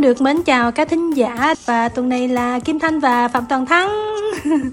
được 0.00 0.20
mến 0.20 0.42
chào 0.42 0.72
các 0.72 0.88
thính 0.88 1.10
giả 1.10 1.54
và 1.64 1.88
tuần 1.88 2.08
này 2.08 2.28
là 2.28 2.58
Kim 2.58 2.78
Thanh 2.78 3.00
và 3.00 3.28
Phạm 3.28 3.44
Toàn 3.48 3.66
Thắng. 3.66 4.19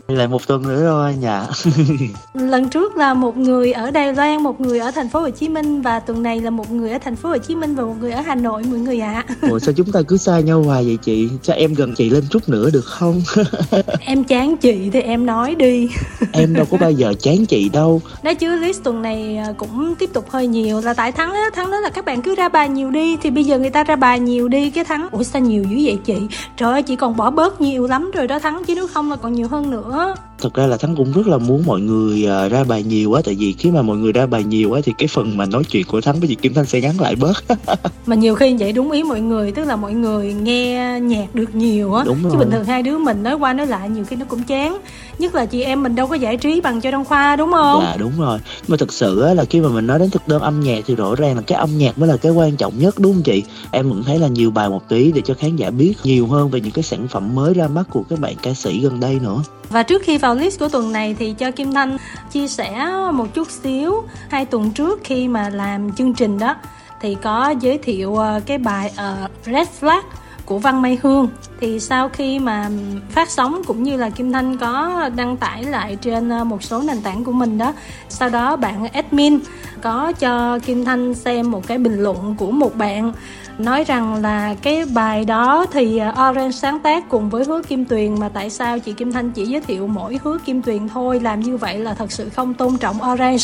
Lại 0.08 0.28
một 0.28 0.48
tuần 0.48 0.64
nữa 0.64 0.84
rồi 0.84 1.16
dạ. 1.20 1.48
Lần 2.34 2.70
trước 2.70 2.96
là 2.96 3.14
một 3.14 3.38
người 3.38 3.72
ở 3.72 3.92
Đài 3.92 4.14
Loan, 4.14 4.44
một 4.44 4.62
người 4.62 4.80
ở 4.80 4.92
thành 4.92 5.10
phố 5.10 5.20
Hồ 5.20 5.30
Chí 5.30 5.50
Minh 5.50 5.82
và 5.82 6.00
tuần 6.00 6.24
này 6.24 6.42
là 6.42 6.50
một 6.50 6.72
người 6.72 6.92
ở 6.92 6.98
thành 6.98 7.16
phố 7.16 7.30
Hồ 7.30 7.38
Chí 7.38 7.56
Minh 7.56 7.76
và 7.76 7.84
một 7.84 7.96
người 8.00 8.12
ở 8.12 8.22
Hà 8.22 8.36
Nội 8.36 8.64
mọi 8.70 8.80
người 8.80 9.00
ạ. 9.00 9.26
À. 9.28 9.36
Ủa 9.50 9.60
sao 9.60 9.74
chúng 9.78 9.92
ta 9.92 10.02
cứ 10.08 10.18
xa 10.18 10.40
nhau 10.40 10.64
hoài 10.64 10.86
vậy 10.86 10.98
chị? 11.02 11.30
Cho 11.44 11.54
em 11.54 11.74
gần 11.74 11.94
chị 11.96 12.10
lên 12.10 12.24
chút 12.30 12.50
nữa 12.50 12.70
được 12.74 12.86
không? 12.86 13.22
em 14.00 14.24
chán 14.24 14.58
chị 14.58 14.90
thì 14.94 15.02
em 15.02 15.26
nói 15.26 15.56
đi. 15.56 15.90
em 16.32 16.54
đâu 16.54 16.66
có 16.72 16.78
bao 16.78 16.92
giờ 16.92 17.14
chán 17.20 17.46
chị 17.46 17.70
đâu. 17.70 18.02
Nói 18.24 18.36
chứ 18.36 18.56
list 18.56 18.84
tuần 18.84 19.02
này 19.02 19.38
à, 19.38 19.54
cũng 19.58 19.96
tiếp 19.96 20.10
tục 20.14 20.30
hơi 20.30 20.48
nhiều 20.48 20.82
là 20.82 20.94
tại 20.94 21.12
thắng 21.12 21.34
á, 21.34 21.50
thắng 21.54 21.72
đó 21.72 21.80
là 21.80 21.90
các 21.90 22.06
bạn 22.06 22.22
cứ 22.22 22.36
ra 22.36 22.50
bài 22.50 22.70
nhiều 22.70 22.92
đi 22.92 23.18
thì 23.18 23.30
bây 23.30 23.44
giờ 23.44 23.60
người 23.60 23.70
ta 23.70 23.84
ra 23.84 23.96
bài 23.96 24.20
nhiều 24.20 24.48
đi 24.48 24.70
cái 24.70 24.84
thắng 24.84 25.08
ủa 25.12 25.24
sao 25.24 25.42
nhiều 25.42 25.64
dữ 25.64 25.78
vậy 25.84 26.00
chị 26.06 26.16
trời 26.58 26.72
ơi 26.72 26.84
chị 26.84 26.96
còn 26.96 27.18
bỏ 27.18 27.30
bớt 27.30 27.62
nhiều 27.62 27.88
lắm 27.88 28.12
rồi 28.14 28.28
đó 28.28 28.40
thắng 28.40 28.64
chứ 28.66 28.76
nếu 28.76 28.88
không 28.88 29.10
là 29.10 29.16
còn 29.16 29.34
nhiều 29.34 29.48
hơn 29.48 29.57
nữa 29.62 30.16
thật 30.40 30.54
ra 30.54 30.68
là 30.68 30.78
thắng 30.78 30.96
cũng 30.96 31.12
rất 31.12 31.28
là 31.28 31.38
muốn 31.38 31.64
mọi 31.66 31.82
người 31.82 32.28
uh, 32.46 32.52
ra 32.52 32.64
bài 32.64 32.84
nhiều 32.84 33.10
quá. 33.10 33.22
Tại 33.26 33.36
vì 33.40 33.54
khi 33.54 33.72
mà 33.72 33.82
mọi 33.82 33.98
người 33.98 34.12
ra 34.12 34.26
bài 34.26 34.44
nhiều 34.44 34.70
quá 34.70 34.82
thì 34.84 34.94
cái 34.98 35.08
phần 35.08 35.38
mà 35.38 35.46
nói 35.46 35.64
chuyện 35.64 35.86
của 35.88 36.02
thắng 36.02 36.20
với 36.20 36.28
chị 36.28 36.36
kim 36.36 36.54
thanh 36.54 36.66
sẽ 36.66 36.82
ngắn 36.82 37.00
lại 37.00 37.16
bớt. 37.16 37.44
Mà 38.06 38.16
nhiều 38.16 38.36
khi 38.36 38.56
vậy 38.60 38.72
đúng 38.72 38.92
ý 38.92 39.04
mọi 39.04 39.22
người 39.22 39.52
tức 39.52 39.66
là 39.66 39.76
mọi 39.76 39.94
người 39.94 40.34
nghe 40.34 41.00
nhạc 41.00 41.36
được 41.36 41.56
nhiều 41.56 41.94
á. 41.94 42.04
Chứ 42.06 42.38
bình 42.38 42.52
thường 42.52 42.66
hai 42.66 42.84
đứa 42.84 42.98
mình 42.98 43.24
nói 43.24 43.36
qua 43.36 43.54
nói 43.54 43.68
lại 43.68 43.90
nhiều 43.90 44.04
khi 44.06 44.16
nó 44.16 44.26
cũng 44.26 44.44
chán. 44.44 44.78
Nhất 45.20 45.36
là 45.36 45.46
chị 45.46 45.62
em 45.62 45.84
mình 45.84 45.96
đâu 45.96 46.08
có 46.08 46.16
giải 46.16 46.38
trí 46.38 46.62
bằng 46.62 46.82
cho 46.82 46.92
đăng 46.92 47.06
khoa 47.06 47.36
đúng 47.36 47.52
không? 47.52 47.82
Dạ 47.84 47.96
đúng 48.00 48.12
rồi. 48.20 48.40
Mà 48.68 48.78
thực 48.78 48.94
sự 48.94 49.22
á, 49.22 49.34
là 49.34 49.46
khi 49.46 49.62
mà 49.62 49.70
mình 49.70 49.88
nói 49.88 50.00
đến 50.00 50.10
thực 50.10 50.28
đơn 50.28 50.42
âm 50.42 50.60
nhạc 50.60 50.84
thì 50.88 50.96
rõ 50.96 51.16
ràng 51.16 51.36
là 51.36 51.42
cái 51.42 51.58
âm 51.58 51.78
nhạc 51.78 51.98
mới 51.98 52.10
là 52.10 52.18
cái 52.18 52.32
quan 52.32 52.56
trọng 52.56 52.74
nhất 52.80 52.96
đúng 53.00 53.14
không 53.14 53.24
chị? 53.24 53.44
Em 53.72 53.90
cũng 53.90 54.04
thấy 54.04 54.20
là 54.20 54.28
nhiều 54.28 54.52
bài 54.52 54.70
một 54.70 54.90
tí 54.90 55.12
để 55.12 55.22
cho 55.26 55.34
khán 55.34 55.56
giả 55.56 55.70
biết 55.70 55.94
nhiều 56.04 56.28
hơn 56.28 56.50
về 56.50 56.62
những 56.62 56.72
cái 56.72 56.84
sản 56.84 57.08
phẩm 57.08 57.36
mới 57.36 57.54
ra 57.54 57.68
mắt 57.68 57.84
của 57.92 58.04
các 58.10 58.20
bạn 58.20 58.36
ca 58.42 58.54
sĩ 58.54 58.80
gần 58.80 59.00
đây 59.00 59.20
nữa. 59.24 59.44
Và 59.70 59.84
trước 59.84 60.02
khi 60.06 60.18
vào 60.18 60.27
list 60.34 60.60
của 60.60 60.70
tuần 60.70 60.92
này 60.92 61.16
thì 61.20 61.34
cho 61.34 61.52
Kim 61.52 61.74
Thanh 61.74 61.98
chia 62.32 62.48
sẻ 62.48 62.90
một 63.14 63.34
chút 63.34 63.52
xíu 63.52 64.04
hai 64.30 64.46
tuần 64.46 64.72
trước 64.72 65.00
khi 65.04 65.28
mà 65.28 65.50
làm 65.50 65.92
chương 65.92 66.14
trình 66.14 66.40
đó. 66.40 66.56
Thì 67.02 67.16
có 67.22 67.54
giới 67.60 67.78
thiệu 67.78 68.16
ờ, 68.16 68.42
cái 68.46 68.58
bài 68.58 68.92
uh, 68.92 69.46
Red 69.46 69.68
Flag 69.82 70.02
của 70.46 70.60
Văn 70.60 70.82
Mai 70.82 70.98
Hương. 71.04 71.28
Thì 71.60 71.80
sau 71.80 72.10
khi 72.10 72.40
mà 72.40 72.70
phát 73.10 73.30
sóng 73.30 73.62
cũng 73.68 73.84
như 73.84 73.98
là 73.98 74.10
Kim 74.10 74.32
Thanh 74.32 74.58
có 74.58 75.10
đăng 75.16 75.38
tải 75.38 75.64
lại 75.64 75.98
trên 76.02 76.30
ờ, 76.30 76.44
một 76.44 76.64
số 76.64 76.82
nền 76.82 77.02
tảng 77.02 77.24
của 77.24 77.32
mình 77.32 77.58
đó 77.58 77.74
sau 78.10 78.30
đó 78.30 78.56
bạn 78.56 78.88
admin 78.88 79.40
có 79.82 80.14
cho 80.20 80.60
Kim 80.60 80.86
Thanh 80.86 81.14
xem 81.14 81.52
một 81.52 81.68
cái 81.68 81.78
bình 81.78 82.04
luận 82.04 82.36
của 82.38 82.52
một 82.52 82.76
bạn 82.76 83.14
nói 83.58 83.84
rằng 83.84 84.22
là 84.22 84.56
cái 84.62 84.86
bài 84.94 85.26
đó 85.26 85.66
thì 85.72 85.98
à, 85.98 86.10
Orange 86.30 86.52
sáng 86.52 86.80
tác 86.80 87.10
cùng 87.10 87.30
với 87.30 87.46
Hứa 87.46 87.62
Kim 87.62 87.86
Tuyền, 87.86 88.20
mà 88.20 88.30
tại 88.30 88.50
sao 88.50 88.80
chị 88.80 88.94
Kim 88.94 89.12
Thanh 89.12 89.32
chỉ 89.32 89.46
giới 89.46 89.62
thiệu 89.62 89.88
mỗi 89.88 90.20
Hứa 90.24 90.38
Kim 90.46 90.62
Tuyền 90.62 90.90
thôi, 90.90 91.20
làm 91.20 91.40
như 91.40 91.58
vậy 91.58 91.80
là 91.80 91.94
thật 91.94 92.12
sự 92.12 92.30
không 92.30 92.54
tôn 92.54 92.78
trọng 92.78 92.98
Orange. 93.12 93.44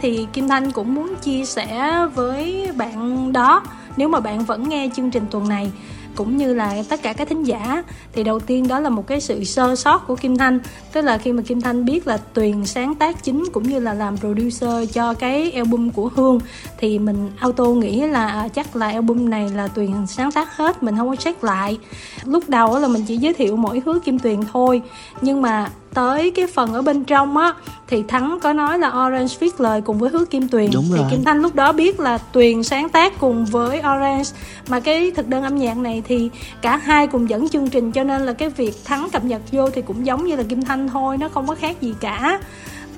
Thì 0.00 0.26
Kim 0.32 0.48
Thanh 0.48 0.72
cũng 0.72 0.94
muốn 0.94 1.14
chia 1.22 1.44
sẻ 1.44 1.94
với 2.14 2.70
bạn 2.76 3.32
đó, 3.32 3.62
nếu 3.96 4.08
mà 4.08 4.20
bạn 4.20 4.44
vẫn 4.44 4.68
nghe 4.68 4.90
chương 4.96 5.10
trình 5.10 5.24
tuần 5.30 5.48
này 5.48 5.72
cũng 6.18 6.36
như 6.36 6.54
là 6.54 6.82
tất 6.88 7.02
cả 7.02 7.12
các 7.12 7.28
thính 7.28 7.44
giả, 7.44 7.82
thì 8.12 8.24
đầu 8.24 8.40
tiên 8.40 8.68
đó 8.68 8.80
là 8.80 8.90
một 8.90 9.06
cái 9.06 9.20
sự 9.20 9.44
sơ 9.44 9.76
sót 9.76 10.06
của 10.06 10.16
Kim 10.16 10.38
Thanh. 10.38 10.58
Tức 10.92 11.00
là 11.00 11.18
khi 11.18 11.32
mà 11.32 11.42
Kim 11.42 11.60
Thanh 11.60 11.84
biết 11.84 12.06
là 12.06 12.16
Tuyền 12.16 12.66
sáng 12.66 12.94
tác 12.94 13.24
chính 13.24 13.44
cũng 13.52 13.62
như 13.62 13.80
là 13.80 13.94
làm 13.94 14.16
producer 14.18 14.92
cho 14.92 15.14
cái 15.14 15.52
album 15.52 15.90
của 15.90 16.10
Hương, 16.16 16.40
thì 16.78 16.98
mình 16.98 17.30
auto 17.38 17.64
nghĩ 17.64 18.06
là 18.06 18.28
à, 18.28 18.48
chắc 18.48 18.76
là 18.76 18.90
album 18.90 19.30
này 19.30 19.50
là 19.50 19.68
Tuyền 19.68 20.06
sáng 20.06 20.32
tác 20.32 20.56
hết, 20.56 20.82
mình 20.82 20.96
không 20.96 21.08
có 21.08 21.16
check 21.16 21.44
lại. 21.44 21.78
Lúc 22.24 22.48
đầu 22.48 22.78
là 22.78 22.88
mình 22.88 23.04
chỉ 23.08 23.16
giới 23.16 23.34
thiệu 23.34 23.56
mỗi 23.56 23.82
hứa 23.86 23.98
Kim 23.98 24.18
Tuyền 24.18 24.40
thôi, 24.52 24.82
nhưng 25.20 25.42
mà 25.42 25.70
tới 25.94 26.30
cái 26.30 26.46
phần 26.46 26.74
ở 26.74 26.82
bên 26.82 27.04
trong 27.04 27.36
á 27.36 27.52
thì 27.86 28.02
thắng 28.08 28.38
có 28.42 28.52
nói 28.52 28.78
là 28.78 28.88
orange 28.88 29.34
viết 29.40 29.60
lời 29.60 29.80
cùng 29.80 29.98
với 29.98 30.10
hứa 30.10 30.24
kim 30.24 30.48
tuyền. 30.48 30.70
Đúng 30.74 30.84
thì 30.96 31.02
kim 31.10 31.24
thanh 31.24 31.38
lúc 31.38 31.54
đó 31.54 31.72
biết 31.72 32.00
là 32.00 32.18
tuyền 32.18 32.62
sáng 32.62 32.88
tác 32.88 33.20
cùng 33.20 33.44
với 33.44 33.78
orange. 33.78 34.30
Mà 34.68 34.80
cái 34.80 35.10
thực 35.10 35.28
đơn 35.28 35.42
âm 35.42 35.56
nhạc 35.56 35.76
này 35.76 36.02
thì 36.08 36.30
cả 36.62 36.76
hai 36.76 37.06
cùng 37.06 37.28
dẫn 37.28 37.48
chương 37.48 37.68
trình 37.68 37.92
cho 37.92 38.04
nên 38.04 38.26
là 38.26 38.32
cái 38.32 38.48
việc 38.48 38.74
thắng 38.84 39.08
cập 39.12 39.24
nhật 39.24 39.42
vô 39.52 39.70
thì 39.70 39.82
cũng 39.82 40.06
giống 40.06 40.24
như 40.24 40.36
là 40.36 40.42
kim 40.42 40.64
thanh 40.64 40.88
thôi 40.88 41.18
nó 41.18 41.28
không 41.28 41.46
có 41.46 41.54
khác 41.54 41.82
gì 41.82 41.94
cả. 42.00 42.40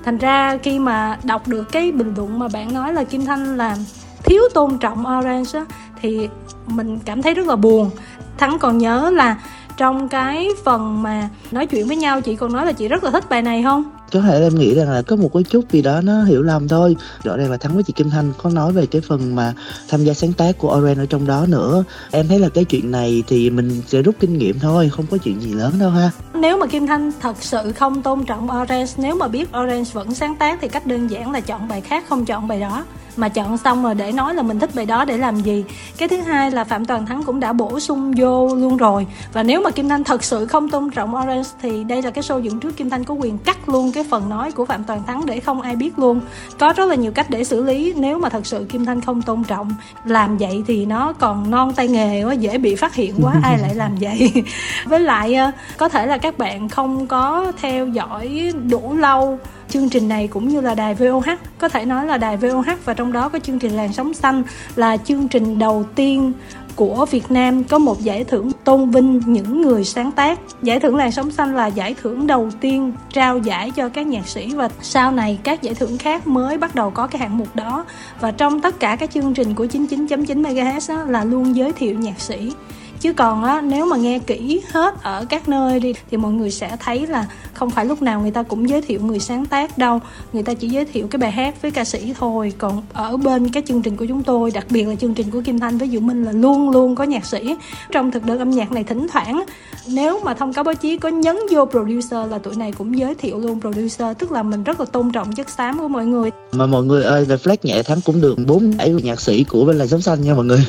Thành 0.05 0.17
ra 0.17 0.57
khi 0.63 0.79
mà 0.79 1.17
đọc 1.23 1.47
được 1.47 1.71
cái 1.71 1.91
bình 1.91 2.13
luận 2.17 2.39
mà 2.39 2.47
bạn 2.47 2.73
nói 2.73 2.93
là 2.93 3.03
kim 3.03 3.25
thanh 3.25 3.57
làm 3.57 3.77
thiếu 4.23 4.41
tôn 4.53 4.77
trọng 4.77 5.05
orange 5.19 5.59
á 5.59 5.65
thì 6.01 6.29
mình 6.67 6.99
cảm 7.05 7.21
thấy 7.21 7.33
rất 7.33 7.47
là 7.47 7.55
buồn. 7.55 7.89
Thắng 8.37 8.59
còn 8.59 8.77
nhớ 8.77 9.11
là 9.13 9.37
trong 9.81 10.09
cái 10.09 10.49
phần 10.63 11.03
mà 11.03 11.29
nói 11.51 11.67
chuyện 11.67 11.87
với 11.87 11.97
nhau 11.97 12.21
chị 12.21 12.35
còn 12.35 12.53
nói 12.53 12.65
là 12.65 12.71
chị 12.71 12.87
rất 12.87 13.03
là 13.03 13.11
thích 13.11 13.29
bài 13.29 13.41
này 13.41 13.63
không? 13.63 13.83
Có 14.11 14.21
thể 14.21 14.41
em 14.41 14.55
nghĩ 14.55 14.75
rằng 14.75 14.89
là 14.89 15.01
có 15.01 15.15
một 15.15 15.29
cái 15.33 15.43
chút 15.43 15.71
gì 15.71 15.81
đó 15.81 16.01
nó 16.01 16.23
hiểu 16.23 16.43
lầm 16.43 16.67
thôi. 16.67 16.95
Rõ 17.23 17.37
ràng 17.37 17.51
là 17.51 17.57
thắng 17.57 17.73
với 17.73 17.83
chị 17.83 17.93
kim 17.93 18.09
thanh 18.09 18.33
có 18.37 18.49
nói 18.49 18.71
về 18.71 18.85
cái 18.85 19.01
phần 19.07 19.35
mà 19.35 19.53
tham 19.89 20.03
gia 20.03 20.13
sáng 20.13 20.33
tác 20.33 20.57
của 20.57 20.77
oren 20.77 20.97
ở 20.97 21.05
trong 21.05 21.27
đó 21.27 21.45
nữa. 21.47 21.83
Em 22.11 22.27
thấy 22.27 22.39
là 22.39 22.49
cái 22.49 22.65
chuyện 22.65 22.91
này 22.91 23.23
thì 23.27 23.49
mình 23.49 23.81
sẽ 23.87 24.01
rút 24.01 24.15
kinh 24.19 24.37
nghiệm 24.37 24.59
thôi 24.59 24.91
không 24.95 25.05
có 25.11 25.17
chuyện 25.17 25.41
gì 25.41 25.53
lớn 25.53 25.73
đâu 25.79 25.89
ha. 25.89 26.11
Nếu 26.33 26.57
mà 26.57 26.65
kim 26.65 26.87
thanh 26.87 27.11
thật 27.21 27.35
sự 27.39 27.71
không 27.71 28.01
tôn 28.01 28.25
trọng 28.25 28.49
orange 28.61 28.91
nếu 28.97 29.15
mà 29.15 29.27
biết 29.27 29.49
orange 29.61 29.89
vẫn 29.93 30.13
sáng 30.13 30.35
tác 30.35 30.59
thì 30.61 30.67
cách 30.67 30.85
đơn 30.85 31.07
giản 31.07 31.31
là 31.31 31.39
chọn 31.39 31.67
bài 31.67 31.81
khác 31.81 32.03
không 32.09 32.25
chọn 32.25 32.47
bài 32.47 32.59
đó 32.59 32.85
mà 33.17 33.29
chọn 33.29 33.57
xong 33.57 33.83
rồi 33.83 33.95
để 33.95 34.11
nói 34.11 34.35
là 34.35 34.41
mình 34.41 34.59
thích 34.59 34.69
bài 34.75 34.85
đó 34.85 35.05
để 35.05 35.17
làm 35.17 35.35
gì. 35.35 35.63
Cái 35.97 36.07
thứ 36.07 36.21
hai 36.21 36.51
là 36.51 36.63
phạm 36.63 36.85
toàn 36.85 37.05
thắng 37.05 37.23
cũng 37.23 37.39
đã 37.39 37.53
bổ 37.53 37.79
sung 37.79 38.13
vô 38.17 38.55
luôn 38.55 38.77
rồi. 38.77 39.07
Và 39.33 39.43
nếu 39.43 39.61
mà 39.61 39.71
kim 39.71 39.89
thanh 39.89 40.03
thật 40.03 40.23
sự 40.23 40.45
không 40.45 40.69
tôn 40.69 40.89
trọng 40.89 41.15
orange 41.15 41.49
thì 41.61 41.83
đây 41.83 42.01
là 42.01 42.11
cái 42.11 42.23
show 42.23 42.39
dựng 42.39 42.59
trước 42.59 42.77
kim 42.77 42.89
thanh 42.89 43.03
có 43.03 43.13
quyền 43.13 43.37
cắt 43.37 43.69
luôn 43.69 43.91
cái 43.91 44.03
phần 44.09 44.29
nói 44.29 44.51
của 44.51 44.65
phạm 44.65 44.83
toàn 44.83 45.03
thắng 45.07 45.25
để 45.25 45.39
không 45.39 45.61
ai 45.61 45.75
biết 45.75 45.99
luôn. 45.99 46.21
Có 46.59 46.73
rất 46.77 46.85
là 46.85 46.95
nhiều 46.95 47.11
cách 47.11 47.29
để 47.29 47.43
xử 47.43 47.63
lý, 47.63 47.93
nếu 47.97 48.19
mà 48.19 48.29
thật 48.29 48.45
sự 48.45 48.65
kim 48.69 48.85
thanh 48.85 49.01
không 49.01 49.21
tôn 49.21 49.43
trọng 49.43 49.71
làm 50.05 50.37
vậy 50.37 50.63
thì 50.67 50.85
nó 50.85 51.13
còn 51.13 51.51
non 51.51 51.73
tay 51.73 51.87
nghề 51.87 52.23
quá, 52.23 52.33
dễ 52.33 52.57
bị 52.57 52.75
phát 52.75 52.95
hiện 52.95 53.15
quá, 53.21 53.33
ai 53.43 53.57
lại 53.57 53.75
làm 53.75 53.95
vậy? 53.95 54.31
Với 54.85 54.99
lại 54.99 55.33
ờ, 55.33 55.51
có 55.77 55.89
thể 55.89 56.05
là 56.05 56.17
các 56.17 56.37
bạn 56.37 56.69
không 56.69 57.07
có 57.07 57.51
theo 57.61 57.87
dõi 57.87 58.51
đủ 58.69 58.95
lâu 58.95 59.39
chương 59.71 59.89
trình 59.89 60.07
này 60.07 60.27
cũng 60.27 60.47
như 60.47 60.61
là 60.61 60.75
đài 60.75 60.93
VOH 60.93 61.29
có 61.57 61.69
thể 61.69 61.85
nói 61.85 62.05
là 62.05 62.17
đài 62.17 62.37
VOH 62.37 62.85
và 62.85 62.93
trong 62.93 63.11
đó 63.11 63.29
có 63.29 63.39
chương 63.39 63.59
trình 63.59 63.71
làn 63.71 63.93
sóng 63.93 64.13
xanh 64.13 64.43
là 64.75 64.97
chương 64.97 65.27
trình 65.27 65.59
đầu 65.59 65.85
tiên 65.95 66.33
của 66.75 67.05
Việt 67.11 67.31
Nam 67.31 67.63
có 67.63 67.77
một 67.77 68.01
giải 68.01 68.23
thưởng 68.23 68.51
tôn 68.63 68.89
vinh 68.89 69.21
những 69.25 69.61
người 69.61 69.83
sáng 69.83 70.11
tác. 70.11 70.39
Giải 70.61 70.79
thưởng 70.79 70.95
làn 70.95 71.11
sóng 71.11 71.31
xanh 71.31 71.55
là 71.55 71.67
giải 71.67 71.95
thưởng 72.01 72.27
đầu 72.27 72.49
tiên 72.61 72.93
trao 73.13 73.37
giải 73.37 73.71
cho 73.71 73.89
các 73.89 74.07
nhạc 74.07 74.27
sĩ 74.27 74.53
và 74.55 74.69
sau 74.81 75.11
này 75.11 75.39
các 75.43 75.61
giải 75.61 75.73
thưởng 75.73 75.97
khác 75.97 76.27
mới 76.27 76.57
bắt 76.57 76.75
đầu 76.75 76.91
có 76.91 77.07
cái 77.07 77.19
hạng 77.19 77.37
mục 77.37 77.55
đó. 77.55 77.85
Và 78.19 78.31
trong 78.31 78.61
tất 78.61 78.79
cả 78.79 78.95
các 78.95 79.11
chương 79.11 79.33
trình 79.33 79.53
của 79.53 79.65
99.9 79.65 80.41
MHz 80.41 81.05
là 81.05 81.23
luôn 81.23 81.55
giới 81.55 81.73
thiệu 81.73 81.99
nhạc 81.99 82.19
sĩ 82.19 82.53
chứ 83.01 83.13
còn 83.13 83.43
á, 83.43 83.61
nếu 83.61 83.85
mà 83.85 83.97
nghe 83.97 84.19
kỹ 84.19 84.61
hết 84.71 85.03
ở 85.03 85.25
các 85.29 85.49
nơi 85.49 85.79
đi, 85.79 85.93
thì 86.11 86.17
mọi 86.17 86.31
người 86.31 86.51
sẽ 86.51 86.77
thấy 86.79 87.07
là 87.07 87.27
không 87.53 87.69
phải 87.69 87.85
lúc 87.85 88.01
nào 88.01 88.21
người 88.21 88.31
ta 88.31 88.43
cũng 88.43 88.69
giới 88.69 88.81
thiệu 88.81 88.99
người 89.01 89.19
sáng 89.19 89.45
tác 89.45 89.77
đâu. 89.77 89.99
Người 90.33 90.43
ta 90.43 90.53
chỉ 90.53 90.69
giới 90.69 90.85
thiệu 90.85 91.07
cái 91.07 91.17
bài 91.17 91.31
hát 91.31 91.61
với 91.61 91.71
ca 91.71 91.83
sĩ 91.83 92.13
thôi. 92.19 92.53
Còn 92.57 92.83
ở 92.93 93.17
bên 93.17 93.49
cái 93.49 93.63
chương 93.67 93.81
trình 93.81 93.97
của 93.97 94.05
chúng 94.05 94.23
tôi, 94.23 94.51
đặc 94.51 94.65
biệt 94.69 94.83
là 94.83 94.95
chương 94.95 95.13
trình 95.13 95.31
của 95.31 95.41
kim 95.41 95.59
thanh 95.59 95.77
với 95.77 95.89
diệu 95.89 96.01
minh 96.01 96.23
là 96.23 96.31
luôn 96.31 96.69
luôn 96.69 96.95
có 96.95 97.03
nhạc 97.03 97.25
sĩ. 97.25 97.55
Trong 97.91 98.11
thực 98.11 98.25
đơn 98.25 98.39
âm 98.39 98.49
nhạc 98.49 98.71
này 98.71 98.83
thỉnh 98.83 99.07
thoảng, 99.11 99.43
nếu 99.87 100.19
mà 100.23 100.33
thông 100.33 100.53
cáo 100.53 100.63
báo 100.63 100.75
chí, 100.75 100.97
có 100.97 101.09
nhấn 101.09 101.37
vô 101.51 101.65
producer 101.65 102.31
là 102.31 102.37
tụi 102.37 102.55
này 102.55 102.71
cũng 102.77 102.97
giới 102.97 103.15
thiệu 103.15 103.39
luôn 103.39 103.61
producer. 103.61 104.17
Tức 104.19 104.31
là 104.31 104.43
mình 104.43 104.63
rất 104.63 104.79
là 104.79 104.85
tôn 104.85 105.11
trọng 105.11 105.33
chất 105.33 105.49
xám 105.49 105.79
của 105.79 105.87
mọi 105.87 106.05
người. 106.05 106.29
Mà 106.51 106.65
mọi 106.65 106.83
người 106.83 107.03
ơi 107.03 107.25
về 107.25 107.37
nhẹ 107.63 107.83
thắng 107.83 108.01
cũng 108.01 108.21
được. 108.21 108.35
Bốn 108.47 108.77
giải 108.77 108.89
nhạc 108.89 109.21
sĩ 109.21 109.43
của 109.43 109.65
bên 109.65 109.77
là 109.77 109.85
giống 109.85 110.01
xanh 110.01 110.21
nha 110.21 110.33
mọi 110.33 110.45
người. 110.45 110.65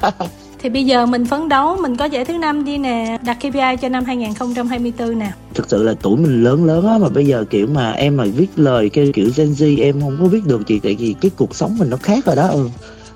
thì 0.64 0.70
bây 0.70 0.84
giờ 0.84 1.06
mình 1.06 1.24
phấn 1.24 1.48
đấu, 1.48 1.76
mình 1.82 1.96
có 1.96 2.04
giải 2.04 2.24
thứ 2.24 2.38
năm 2.38 2.64
đi 2.64 2.78
nè, 2.78 3.18
đặt 3.24 3.36
KPI 3.40 3.76
cho 3.80 3.88
năm 3.88 4.04
2024 4.04 5.18
nè. 5.18 5.32
Thực 5.54 5.70
sự 5.70 5.82
là 5.82 5.94
tuổi 6.02 6.16
mình 6.16 6.44
lớn 6.44 6.64
lớn 6.64 6.86
á, 6.86 6.98
mà 6.98 7.08
bây 7.08 7.26
giờ 7.26 7.44
kiểu 7.50 7.66
mà 7.66 7.90
em 7.90 8.16
mà 8.16 8.24
viết 8.36 8.46
lời 8.56 8.88
cái 8.88 9.10
kiểu 9.14 9.30
Gen 9.36 9.52
Z, 9.52 9.82
em 9.82 10.00
không 10.00 10.16
có 10.20 10.26
viết 10.26 10.46
được 10.46 10.62
chị 10.66 10.80
tại 10.80 10.96
vì 10.98 11.14
cái 11.20 11.30
cuộc 11.36 11.54
sống 11.54 11.78
mình 11.78 11.90
nó 11.90 11.96
khác 11.96 12.24
rồi 12.26 12.36
đó 12.36 12.48
ừ 12.48 12.68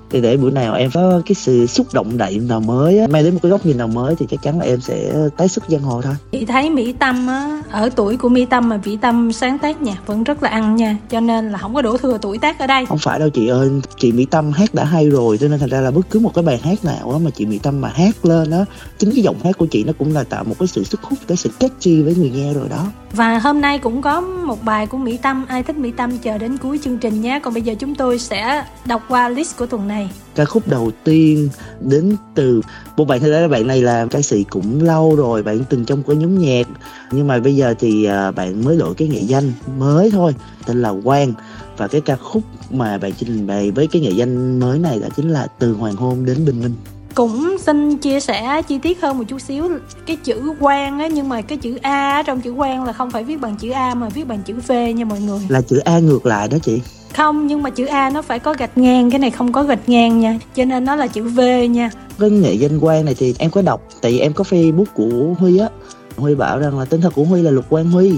thì 0.09 0.21
để 0.21 0.37
bữa 0.37 0.49
nào 0.49 0.75
em 0.75 0.91
có 0.93 1.21
cái 1.25 1.35
sự 1.35 1.67
xúc 1.67 1.87
động 1.93 2.17
đậy 2.17 2.39
nào 2.39 2.59
mới 2.59 2.99
á 2.99 3.07
mang 3.07 3.23
đến 3.23 3.33
một 3.33 3.39
cái 3.43 3.49
góc 3.49 3.65
nhìn 3.65 3.77
nào 3.77 3.87
mới 3.87 4.15
thì 4.15 4.25
chắc 4.29 4.41
chắn 4.41 4.59
là 4.59 4.65
em 4.65 4.81
sẽ 4.81 5.13
tái 5.37 5.47
xuất 5.47 5.63
giang 5.69 5.81
hồ 5.81 6.01
thôi. 6.01 6.13
Chị 6.31 6.45
thấy 6.45 6.69
mỹ 6.69 6.93
tâm 6.93 7.27
á 7.27 7.61
ở 7.71 7.89
tuổi 7.95 8.17
của 8.17 8.29
mỹ 8.29 8.45
tâm 8.45 8.69
mà 8.69 8.79
mỹ 8.85 8.97
tâm 9.01 9.31
sáng 9.31 9.59
tác 9.59 9.81
nhạc 9.81 10.07
vẫn 10.07 10.23
rất 10.23 10.43
là 10.43 10.49
ăn 10.49 10.75
nha 10.75 10.97
cho 11.09 11.19
nên 11.19 11.51
là 11.51 11.57
không 11.57 11.73
có 11.73 11.81
đổ 11.81 11.97
thừa 11.97 12.17
tuổi 12.21 12.37
tác 12.37 12.59
ở 12.59 12.67
đây. 12.67 12.85
Không 12.85 12.97
phải 12.97 13.19
đâu 13.19 13.29
chị 13.29 13.47
ơi 13.47 13.69
chị 13.97 14.11
mỹ 14.11 14.25
tâm 14.31 14.51
hát 14.51 14.73
đã 14.73 14.83
hay 14.83 15.09
rồi 15.09 15.37
cho 15.37 15.47
nên 15.47 15.59
thành 15.59 15.69
ra 15.69 15.81
là 15.81 15.91
bất 15.91 16.09
cứ 16.09 16.19
một 16.19 16.33
cái 16.33 16.43
bài 16.43 16.59
hát 16.63 16.85
nào 16.85 17.11
á 17.11 17.17
mà 17.23 17.29
chị 17.29 17.45
mỹ 17.45 17.59
tâm 17.63 17.81
mà 17.81 17.89
hát 17.89 18.25
lên 18.25 18.51
á 18.51 18.65
chính 18.97 19.11
cái 19.11 19.23
giọng 19.23 19.35
hát 19.43 19.57
của 19.57 19.65
chị 19.65 19.83
nó 19.83 19.93
cũng 19.99 20.13
là 20.13 20.23
tạo 20.23 20.43
một 20.43 20.55
cái 20.59 20.67
sự 20.67 20.83
sức 20.83 21.03
hút 21.03 21.19
cái 21.27 21.37
sự 21.37 21.49
catchy 21.59 22.01
với 22.01 22.15
người 22.15 22.29
nghe 22.29 22.53
rồi 22.53 22.69
đó. 22.69 22.85
Và 23.11 23.39
hôm 23.39 23.61
nay 23.61 23.79
cũng 23.79 24.01
có 24.01 24.21
một 24.21 24.63
bài 24.63 24.87
của 24.87 24.97
mỹ 24.97 25.17
tâm 25.17 25.45
ai 25.47 25.63
thích 25.63 25.77
mỹ 25.77 25.91
tâm 25.97 26.17
chờ 26.17 26.37
đến 26.37 26.57
cuối 26.57 26.79
chương 26.83 26.97
trình 26.97 27.21
nhé. 27.21 27.39
Còn 27.43 27.53
bây 27.53 27.63
giờ 27.63 27.73
chúng 27.79 27.95
tôi 27.95 28.19
sẽ 28.19 28.65
đọc 28.85 29.01
qua 29.09 29.29
list 29.29 29.57
của 29.57 29.65
tuần 29.65 29.87
này 29.87 29.98
này 29.99 30.09
ca 30.35 30.45
khúc 30.45 30.67
đầu 30.67 30.91
tiên 31.03 31.49
đến 31.79 32.15
từ 32.35 32.61
một 32.97 33.05
bạn 33.05 33.19
ra 33.19 33.47
bạn 33.47 33.67
này 33.67 33.81
là 33.81 34.05
ca 34.11 34.21
sĩ 34.21 34.43
cũng 34.43 34.83
lâu 34.83 35.15
rồi 35.15 35.43
bạn 35.43 35.63
từng 35.69 35.85
trong 35.85 36.03
cái 36.03 36.15
nhóm 36.15 36.39
nhạc. 36.39 36.67
Nhưng 37.11 37.27
mà 37.27 37.39
bây 37.39 37.55
giờ 37.55 37.73
thì 37.79 38.05
à, 38.05 38.31
bạn 38.31 38.63
mới 38.63 38.77
đổi 38.77 38.93
cái 38.93 39.07
nghệ 39.07 39.19
danh 39.19 39.51
mới 39.77 40.11
thôi 40.11 40.35
tên 40.65 40.81
là 40.81 40.93
Quang. 41.03 41.33
Và 41.77 41.87
cái 41.87 42.01
ca 42.01 42.15
khúc 42.15 42.43
mà 42.71 42.97
bạn 42.97 43.11
trình 43.19 43.47
bày 43.47 43.71
với 43.71 43.87
cái 43.87 44.01
nghệ 44.01 44.11
danh 44.11 44.59
mới 44.59 44.79
này 44.79 44.99
là 44.99 45.09
chính 45.15 45.29
là 45.29 45.47
từ 45.59 45.73
hoàng 45.73 45.95
hôn 45.95 46.25
đến 46.25 46.45
bình 46.45 46.61
minh. 46.61 46.73
Cũng 47.15 47.57
xin 47.59 47.97
chia 47.97 48.19
sẻ 48.19 48.61
chi 48.67 48.77
tiết 48.77 49.01
hơn 49.01 49.17
một 49.17 49.23
chút 49.27 49.41
xíu. 49.41 49.69
Cái 50.05 50.15
chữ 50.15 50.53
quan 50.59 50.99
á 50.99 51.07
nhưng 51.07 51.29
mà 51.29 51.41
cái 51.41 51.57
chữ 51.57 51.77
a 51.81 52.23
trong 52.23 52.41
chữ 52.41 52.51
quan 52.51 52.83
là 52.83 52.93
không 52.93 53.11
phải 53.11 53.23
viết 53.23 53.41
bằng 53.41 53.55
chữ 53.57 53.69
a 53.69 53.95
mà 53.95 54.09
viết 54.09 54.27
bằng 54.27 54.43
chữ 54.45 54.55
v 54.67 54.71
nha 54.95 55.05
mọi 55.05 55.19
người. 55.19 55.39
Là 55.49 55.61
chữ 55.61 55.77
a 55.77 55.99
ngược 55.99 56.25
lại 56.25 56.47
đó 56.47 56.57
chị 56.61 56.81
không, 57.13 57.47
nhưng 57.47 57.63
mà 57.63 57.69
chữ 57.69 57.85
a 57.85 58.09
nó 58.09 58.21
phải 58.21 58.39
có 58.39 58.53
gạch 58.53 58.77
ngang, 58.77 59.11
cái 59.11 59.19
này 59.19 59.31
không 59.31 59.51
có 59.51 59.63
gạch 59.63 59.89
ngang 59.89 60.19
nha. 60.19 60.39
Cho 60.55 60.65
nên 60.65 60.85
nó 60.85 60.95
là 60.95 61.07
chữ 61.07 61.23
v 61.23 61.39
nha. 61.69 61.89
Cái 62.19 62.29
nghệ 62.29 62.53
danh 62.53 62.79
quan 62.81 63.05
này 63.05 63.15
thì 63.17 63.35
em 63.39 63.51
có 63.51 63.61
đọc, 63.61 63.81
tại 64.01 64.11
vì 64.11 64.19
em 64.19 64.33
có 64.33 64.43
facebook 64.43 64.85
của 64.93 65.33
huy 65.39 65.57
á. 65.57 65.69
Huy 66.17 66.35
bảo 66.35 66.59
rằng 66.59 66.79
là 66.79 66.85
tên 66.85 67.01
thật 67.01 67.13
của 67.15 67.23
huy 67.23 67.41
là 67.41 67.51
lục 67.51 67.69
quang 67.69 67.91
huy. 67.91 68.11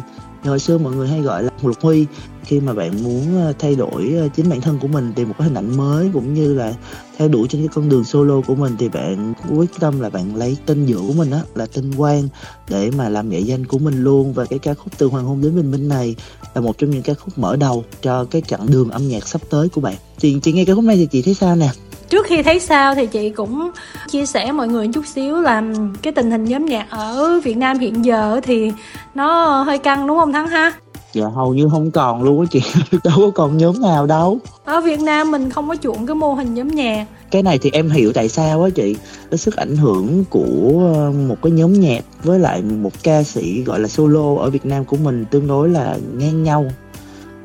Hồi 0.43 0.59
xưa 0.59 0.77
mọi 0.77 0.93
người 0.93 1.07
hay 1.07 1.21
gọi 1.21 1.43
là 1.43 1.49
lục 1.61 1.77
huy 1.81 2.05
khi 2.45 2.59
mà 2.59 2.73
bạn 2.73 3.03
muốn 3.03 3.21
ờ, 3.35 3.53
thay 3.59 3.75
đổi 3.75 4.13
ờ, 4.19 4.27
chính 4.35 4.49
bản 4.49 4.61
thân 4.61 4.79
của 4.79 4.87
mình 4.87 5.13
tìm 5.15 5.27
một 5.27 5.35
cái 5.37 5.47
hình 5.47 5.57
ảnh 5.57 5.77
mới 5.77 6.09
cũng 6.13 6.33
như 6.33 6.53
là 6.53 6.73
theo 7.17 7.27
đuổi 7.27 7.47
trên 7.47 7.61
cái 7.61 7.67
con 7.67 7.89
đường 7.89 8.03
solo 8.03 8.41
của 8.47 8.55
mình 8.55 8.75
thì 8.79 8.89
bạn 8.89 9.33
quyết 9.57 9.69
tâm 9.79 9.99
là 9.99 10.09
bạn 10.09 10.35
lấy 10.35 10.57
tên 10.65 10.85
giữa 10.85 10.99
của 11.07 11.13
mình 11.13 11.31
á, 11.31 11.39
là 11.55 11.65
tên 11.73 11.91
Quang, 11.97 12.27
để 12.69 12.91
mà 12.97 13.09
làm 13.09 13.29
nghệ 13.29 13.39
danh 13.39 13.65
của 13.65 13.79
mình 13.79 14.03
luôn. 14.03 14.33
Và 14.33 14.45
cái 14.45 14.59
ca 14.59 14.73
khúc 14.73 14.97
từ 14.97 15.07
hoàng 15.07 15.25
hôn 15.25 15.41
đến 15.41 15.55
bình 15.55 15.71
minh 15.71 15.87
này 15.87 16.15
là 16.55 16.61
một 16.61 16.77
trong 16.77 16.89
những 16.89 17.01
ca 17.01 17.13
khúc 17.13 17.37
mở 17.37 17.55
đầu 17.55 17.83
cho 18.01 18.25
cái 18.25 18.41
chặng 18.47 18.71
đường 18.71 18.89
âm 18.89 19.07
nhạc 19.07 19.27
sắp 19.27 19.41
tới 19.49 19.69
của 19.69 19.81
bạn. 19.81 19.95
Chị 20.17 20.39
chị 20.43 20.51
nghe 20.51 20.65
ca 20.65 20.73
khúc 20.75 20.83
này 20.83 20.95
thì 20.95 21.05
chị 21.05 21.21
thấy 21.21 21.33
sao 21.33 21.55
nè? 21.55 21.69
Trước 22.09 22.25
khi 22.25 22.43
thấy 22.43 22.59
sao 22.59 22.95
thì 22.95 23.05
chị 23.05 23.29
cũng 23.29 23.71
chia 24.09 24.25
sẻ 24.25 24.51
mọi 24.51 24.67
người 24.67 24.87
chút 24.87 25.05
xíu 25.07 25.41
là 25.41 25.63
cái 26.01 26.13
tình 26.13 26.31
hình 26.31 26.45
nhóm 26.45 26.65
nhạc 26.65 26.89
ở 26.89 27.39
Việt 27.43 27.57
Nam 27.57 27.79
hiện 27.79 28.05
giờ 28.05 28.39
thì 28.43 28.71
nó 29.15 29.61
hơi 29.63 29.77
căng, 29.77 30.07
đúng 30.07 30.17
không 30.17 30.33
Thắng 30.33 30.47
ha? 30.47 30.71
Dạ 31.13 31.25
hầu 31.27 31.53
như 31.53 31.69
không 31.71 31.91
còn 31.91 32.23
luôn 32.23 32.39
á 32.39 32.45
chị. 32.51 32.61
Đâu 33.03 33.15
có 33.17 33.31
còn 33.35 33.57
nhóm 33.57 33.81
nào 33.81 34.05
đâu. 34.05 34.39
Ở 34.65 34.81
Việt 34.81 34.99
Nam 34.99 35.31
mình 35.31 35.49
không 35.49 35.67
có 35.67 35.75
chuộng 35.75 36.05
cái 36.07 36.15
mô 36.15 36.33
hình 36.33 36.53
nhóm 36.53 36.67
nhạc 36.67 37.05
Cái 37.31 37.43
này 37.43 37.57
thì 37.57 37.69
em 37.73 37.89
hiểu 37.89 38.13
tại 38.13 38.29
sao 38.29 38.63
á 38.63 38.69
chị. 38.75 38.95
Cái 39.31 39.37
sức 39.37 39.55
ảnh 39.55 39.77
hưởng 39.77 40.23
của 40.29 40.91
ờ, 40.95 41.11
một 41.11 41.35
cái 41.41 41.51
nhóm 41.51 41.73
nhạc 41.73 42.03
Với 42.23 42.39
lại 42.39 42.61
một 42.61 42.91
ca 43.03 43.23
sĩ 43.23 43.63
gọi 43.63 43.79
là 43.79 43.87
solo 43.87 44.35
ở 44.41 44.49
Việt 44.49 44.65
Nam 44.65 44.85
của 44.85 44.97
mình 44.97 45.25
Tương 45.31 45.47
đối 45.47 45.69
là 45.69 45.97
ngang 46.17 46.43
nhau. 46.43 46.65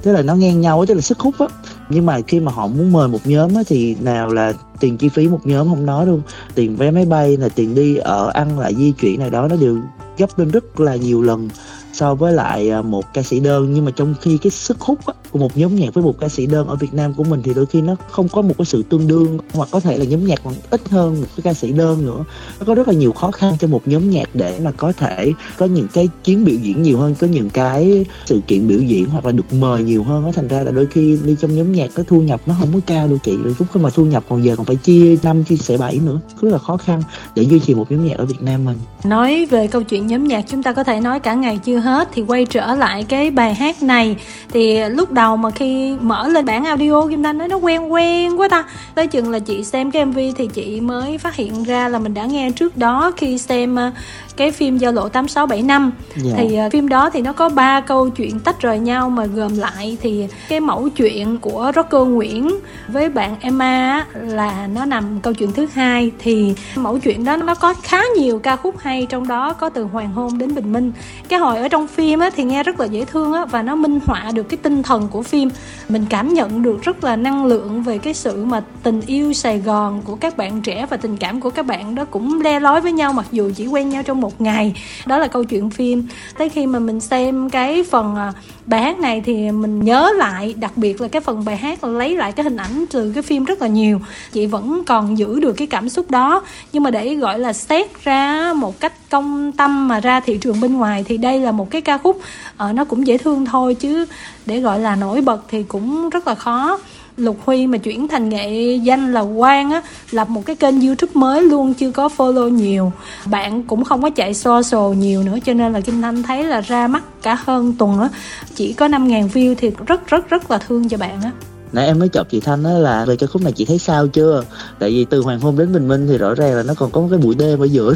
Tức 0.03 0.12
là 0.12 0.23
nó 0.23 0.35
ngang 0.35 0.61
nhau 0.61 0.87
tức 0.87 0.95
là 0.95 1.01
sức 1.01 1.21
hút 1.21 1.35
á. 1.39 1.47
Nhưng 1.89 2.07
mà 2.07 2.21
khi 2.27 2.41
mà 2.41 2.53
họ 2.53 2.67
muốn 2.67 2.93
mời 2.93 3.09
một 3.09 3.19
nhóm 3.25 3.55
á, 3.55 3.62
thì 3.67 3.97
nào 4.01 4.29
là 4.29 4.53
tiền 4.81 4.97
chi 4.97 5.09
phí 5.09 5.29
một 5.29 5.41
nhóm 5.45 5.69
không 5.69 5.87
nói 5.87 6.07
luôn. 6.07 6.23
Tiền 6.55 6.77
vé 6.77 6.91
máy 6.91 7.05
bay 7.05 7.37
là 7.37 7.49
tiền 7.49 7.75
đi 7.75 7.97
ở 7.97 8.31
ăn 8.35 8.59
lại 8.59 8.75
di 8.75 8.93
chuyển 8.93 9.21
này 9.21 9.31
đó 9.31 9.49
nó 9.49 9.57
đều 9.57 9.79
gấp 10.19 10.39
lên 10.39 10.51
rất 10.51 10.81
là 10.81 10.97
nhiều 10.97 11.23
lần 11.23 11.49
so 11.97 12.15
với 12.15 12.33
lại 12.33 12.71
à, 12.71 12.83
một 12.83 13.15
ca 13.15 13.23
sĩ 13.23 13.41
đơn. 13.41 13.75
Nhưng 13.75 13.85
mà 13.85 13.91
trong 13.97 14.15
khi 14.21 14.39
cái 14.39 14.51
sức 14.51 14.81
hút 14.81 15.07
á, 15.07 15.15
của 15.31 15.39
một 15.39 15.57
nhóm 15.57 15.77
nhạc 15.77 15.95
với 15.95 16.05
một 16.05 16.15
ca 16.21 16.29
sĩ 16.29 16.47
đơn 16.47 16.69
ở 16.69 16.77
Việt 16.77 16.95
Nam 16.95 17.15
của 17.15 17.25
mình 17.25 17.43
thì 17.45 17.55
đôi 17.55 17.67
khi 17.67 17.81
nó 17.81 17.97
không 18.11 18.29
có 18.29 18.43
một 18.43 18.55
cái 18.59 18.65
sự 18.65 18.83
tương 18.83 19.09
đương 19.09 19.39
hoặc 19.53 19.69
có 19.73 19.81
thể 19.81 19.99
là 19.99 20.05
nhóm 20.05 20.27
nhạc 20.27 20.41
còn 20.45 20.55
ít 20.71 20.89
hơn 20.89 21.21
một 21.21 21.27
cái 21.37 21.43
ca 21.43 21.55
sĩ 21.55 21.73
đơn 21.73 22.07
nữa. 22.07 22.25
Nó 22.59 22.67
có 22.67 22.75
rất 22.75 22.89
là 22.89 22.95
nhiều 22.95 23.13
khó 23.13 23.31
khăn 23.31 23.57
cho 23.61 23.69
một 23.69 23.83
nhóm 23.87 24.11
nhạc 24.11 24.29
để 24.35 24.61
mà 24.63 24.73
có 24.77 24.93
thể 24.93 25.33
có 25.59 25.67
những 25.67 25.89
cái 25.93 26.09
chuyến 26.25 26.45
biểu 26.45 26.57
diễn 26.63 26.83
nhiều 26.83 26.99
hơn 26.99 27.15
có 27.21 27.27
những 27.27 27.51
cái 27.51 28.05
sự 28.25 28.41
kiện 28.47 28.69
biểu 28.69 28.81
diễn 28.81 29.07
hoặc 29.07 29.25
là 29.25 29.33
được 29.33 29.53
mời 29.53 29.83
nhiều 29.83 30.05
hơn 30.05 30.23
nó 30.23 30.33
thành 30.33 30.49
ra 30.49 30.63
là 30.63 30.71
đôi 30.71 30.87
khi 30.87 31.19
đi 31.25 31.37
trong 31.41 31.57
nhóm 31.57 31.73
nhạc 31.73 31.91
cái 31.95 32.05
thu 32.09 32.23
nhập 32.23 32.41
nó 32.47 32.55
không 32.61 32.69
có 32.73 32.81
cao 32.87 33.09
đâu 33.09 33.19
chị. 33.23 33.37
Lúc 33.37 33.67
khi 33.73 33.81
mà 33.81 33.91
thu 33.91 34.05
nhập 34.05 34.25
còn 34.29 34.45
giờ 34.45 34.57
còn 34.57 34.67
phải 34.67 34.77
chia 34.77 35.17
năm 35.23 35.45
chia 35.45 35.57
sẻ 35.57 35.77
bảy 35.77 36.01
nữa. 36.05 36.21
Rất 36.41 36.53
là 36.53 36.59
khó 36.59 36.77
khăn 36.77 37.03
để 37.35 37.43
duy 37.43 37.61
trì 37.61 37.75
một 37.75 37.93
nhóm 37.93 38.07
nhạc 38.07 38.19
ở 38.19 38.25
Việt 38.25 38.43
Nam 38.43 38.65
mình. 38.65 38.79
Nói 39.05 39.47
về 39.51 39.67
câu 39.67 39.83
chuyện 39.83 40.07
nhóm 40.07 40.25
nhạc 40.25 40.45
chúng 40.49 40.63
ta 40.63 40.73
có 40.73 40.85
thể 40.85 41.01
nói 41.01 41.21
cả 41.21 41.35
ngày 41.35 41.59
chưa 41.65 41.79
hết 41.87 42.09
thì 42.12 42.23
quay 42.23 42.44
trở 42.44 42.75
lại 42.75 43.05
cái 43.09 43.31
bài 43.31 43.55
hát 43.55 43.83
này. 43.83 44.17
Thì 44.49 44.88
lúc 44.88 45.12
đầu 45.12 45.37
mà 45.37 45.50
khi 45.50 45.97
mở 46.00 46.29
lên 46.29 46.44
bản 46.44 46.65
audio, 46.65 47.06
Kim 47.06 47.23
Thanh 47.23 47.38
nói 47.38 47.49
nó 47.49 47.56
quen 47.56 47.93
quen 47.93 48.41
quá 48.41 48.49
ta. 48.49 48.65
Tới 48.94 49.06
chừng 49.06 49.31
là 49.31 49.38
chị 49.38 49.65
xem 49.65 49.91
cái 49.91 50.05
MV 50.05 50.19
thì 50.37 50.49
chị 50.55 50.81
mới 50.81 51.19
phát 51.19 51.35
hiện 51.37 51.65
ra 51.65 51.88
là 51.88 51.99
mình 51.99 52.15
đã 52.15 52.25
nghe 52.25 52.50
trước 52.50 52.77
đó 52.77 53.12
khi 53.17 53.38
xem 53.38 53.79
à, 53.79 53.93
cái 54.37 54.53
phim 54.53 54.79
giao 54.79 54.93
lộ 54.93 55.09
8675 55.09 55.83
yeah. 55.83 56.27
Dạ. 56.27 56.33
thì 56.37 56.59
uh, 56.67 56.73
phim 56.73 56.88
đó 56.88 57.11
thì 57.11 57.21
nó 57.21 57.33
có 57.33 57.49
ba 57.49 57.81
câu 57.81 58.09
chuyện 58.09 58.41
tách 58.41 58.61
rời 58.61 58.79
nhau 58.79 59.11
mà 59.11 59.27
gồm 59.27 59.56
lại 59.56 59.97
thì 60.00 60.27
cái 60.49 60.61
mẫu 60.61 60.88
chuyện 60.88 61.38
của 61.38 61.73
Rocker 61.77 62.09
Nguyễn 62.09 62.50
với 62.88 63.09
bạn 63.09 63.37
Emma 63.41 64.06
là 64.23 64.67
nó 64.67 64.85
nằm 64.85 65.21
câu 65.23 65.33
chuyện 65.33 65.53
thứ 65.53 65.67
hai 65.73 66.11
thì 66.19 66.55
mẫu 66.77 66.99
chuyện 66.99 67.25
đó 67.25 67.37
nó 67.37 67.55
có 67.55 67.75
khá 67.83 68.00
nhiều 68.19 68.38
ca 68.38 68.56
khúc 68.56 68.79
hay 68.79 69.06
trong 69.09 69.29
đó 69.29 69.53
có 69.53 69.69
từ 69.69 69.85
hoàng 69.85 70.12
hôn 70.12 70.38
đến 70.38 70.55
bình 70.55 70.73
minh 70.73 70.93
cái 71.29 71.38
hồi 71.38 71.56
ở 71.56 71.69
trong 71.69 71.87
phim 71.87 72.21
á, 72.21 72.31
thì 72.37 72.44
nghe 72.44 72.62
rất 72.62 72.81
là 72.81 72.87
dễ 72.87 73.05
thương 73.05 73.33
á, 73.33 73.44
và 73.44 73.62
nó 73.62 73.75
minh 73.75 74.00
họa 74.06 74.31
được 74.35 74.43
cái 74.43 74.56
tinh 74.62 74.83
thần 74.83 75.09
của 75.09 75.23
phim 75.23 75.50
mình 75.88 76.06
cảm 76.11 76.35
nhận 76.35 76.62
được 76.62 76.83
rất 76.83 77.05
là 77.05 77.17
năng 77.17 77.44
lượng 77.44 77.83
về 77.83 77.99
cái 77.99 78.15
sự 78.15 78.44
mà 78.44 78.62
tình 78.83 79.00
yêu 79.06 79.33
Sài 79.33 79.59
Gòn 79.59 80.03
của 80.05 80.15
các 80.15 80.37
bạn 80.37 80.61
trẻ 80.62 80.87
và 80.91 80.97
tình 80.97 81.17
cảm 81.17 81.41
của 81.41 81.50
các 81.50 81.67
bạn 81.67 81.94
đó 81.94 82.05
cũng 82.05 82.41
le 82.41 82.61
lói 82.61 82.81
với 82.81 82.93
nhau 82.93 83.12
mặc 83.12 83.27
dù 83.33 83.50
chỉ 83.56 83.67
quen 83.67 83.88
nhau 83.88 84.03
trong 84.03 84.21
một 84.21 84.25
một 84.26 84.40
ngày. 84.40 84.75
Đó 85.06 85.19
là 85.19 85.26
câu 85.26 85.44
chuyện 85.44 85.70
phim. 85.70 86.06
Tới 86.38 86.49
khi 86.49 86.67
mà 86.67 86.78
mình 86.78 87.00
xem 87.00 87.50
cái 87.50 87.84
phần 87.90 88.17
à, 88.17 88.32
bài 88.67 88.82
hát 88.82 88.99
này 88.99 89.23
thì 89.26 89.50
mình 89.50 89.84
nhớ 89.84 90.11
lại 90.17 90.55
đặc 90.58 90.73
biệt 90.76 91.00
là 91.00 91.08
cái 91.08 91.20
phần 91.20 91.44
bài 91.44 91.56
hát 91.56 91.84
lấy 91.84 92.17
lại 92.17 92.32
cái 92.32 92.44
hình 92.44 92.56
ảnh 92.56 92.84
từ 92.90 93.12
cái 93.14 93.23
phim 93.23 93.44
rất 93.44 93.62
là 93.62 93.69
nhiều. 93.69 94.00
Chị 94.32 94.46
vẫn 94.46 94.82
còn 94.87 95.19
giữ 95.19 95.40
được 95.40 95.52
cái 95.52 95.67
cảm 95.67 95.88
xúc 95.88 96.11
đó. 96.11 96.43
Nhưng 96.73 96.82
mà 96.82 96.90
để 96.90 97.14
gọi 97.14 97.38
là 97.38 97.52
xét 97.52 98.05
ra 98.05 98.52
một 98.56 98.81
cách 98.81 98.93
công 99.11 99.52
tâm 99.52 99.88
mà 99.88 100.00
ra 100.00 100.20
thị 100.20 100.38
trường 100.40 100.61
bên 100.61 100.76
ngoài 100.76 101.05
thì 101.08 101.17
đây 101.17 101.40
là 101.40 101.52
một 101.52 101.70
cái 101.70 101.81
ca 101.81 101.99
khúc 101.99 102.17
uh, 102.17 102.75
nó 102.75 102.84
cũng 102.84 103.06
dễ 103.06 103.19
thương 103.19 103.46
thôi. 103.46 103.75
Chứ 103.75 104.06
để 104.46 104.61
gọi 104.61 104.81
là 104.81 104.96
nổi 104.96 105.20
bật 105.20 105.43
thì 105.49 105.62
cũng 105.62 106.11
rất 106.11 106.26
là 106.26 106.34
khó. 106.34 106.78
Lục 107.17 107.39
Huy 107.45 107.67
mà 107.67 107.79
chuyển 107.79 108.09
thành 108.09 108.29
nghệ 108.29 108.77
danh 108.77 109.13
là 109.13 109.25
Quang 109.37 109.71
á 109.71 109.83
lập 110.11 110.29
một 110.29 110.47
cái 110.47 110.57
kênh 110.57 110.81
YouTube 110.87 111.13
mới 111.15 111.43
luôn 111.43 111.75
chưa 111.75 111.91
có 111.91 112.09
follow 112.17 112.49
nhiều. 112.49 112.93
Bạn 113.27 113.63
cũng 113.63 113.85
không 113.85 114.03
có 114.03 114.11
chạy 114.11 114.35
social 114.35 114.97
nhiều 114.97 115.23
nữa 115.23 115.39
cho 115.45 115.55
nên 115.55 115.73
là 115.73 115.81
Kim 115.81 116.03
Thanh 116.03 116.23
thấy 116.23 116.45
là 116.45 116.61
ra 116.61 116.89
mắt 116.89 117.05
cả 117.23 117.35
hơn 117.45 117.75
tuần 117.79 118.01
á. 118.01 118.09
Chỉ 118.55 118.73
có 118.73 118.89
5.000 118.89 119.29
view 119.29 119.55
thì 119.59 119.71
rất 119.87 120.07
rất 120.07 120.31
rất 120.31 120.51
là 120.51 120.59
thương 120.59 120.89
cho 120.89 120.97
bạn 120.97 121.23
á. 121.23 121.31
Nãy 121.73 121.87
em 121.87 121.99
mới 121.99 122.09
chọc 122.09 122.31
chị 122.31 122.41
thanh 122.41 122.63
đó 122.63 122.71
là 122.71 123.05
về 123.05 123.17
cái 123.17 123.27
khúc 123.27 123.43
này 123.43 123.53
chị 123.53 123.65
thấy 123.65 123.79
sao 123.79 124.07
chưa? 124.07 124.45
Tại 124.79 124.90
vì 124.90 125.05
từ 125.11 125.21
hoàng 125.23 125.40
hôn 125.40 125.59
đến 125.59 125.73
bình 125.73 125.88
minh 125.88 126.07
thì 126.09 126.19
rõ 126.19 126.35
ràng 126.35 126.55
là 126.55 126.62
nó 126.62 126.75
còn 126.75 126.90
có 126.90 127.00
một 127.00 127.09
cái 127.11 127.19
bụi 127.19 127.35
đêm 127.35 127.61
ở 127.61 127.64
giữa 127.64 127.95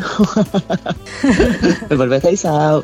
mình 1.91 2.11
phải 2.11 2.21
thấy 2.21 2.37
sao? 2.37 2.81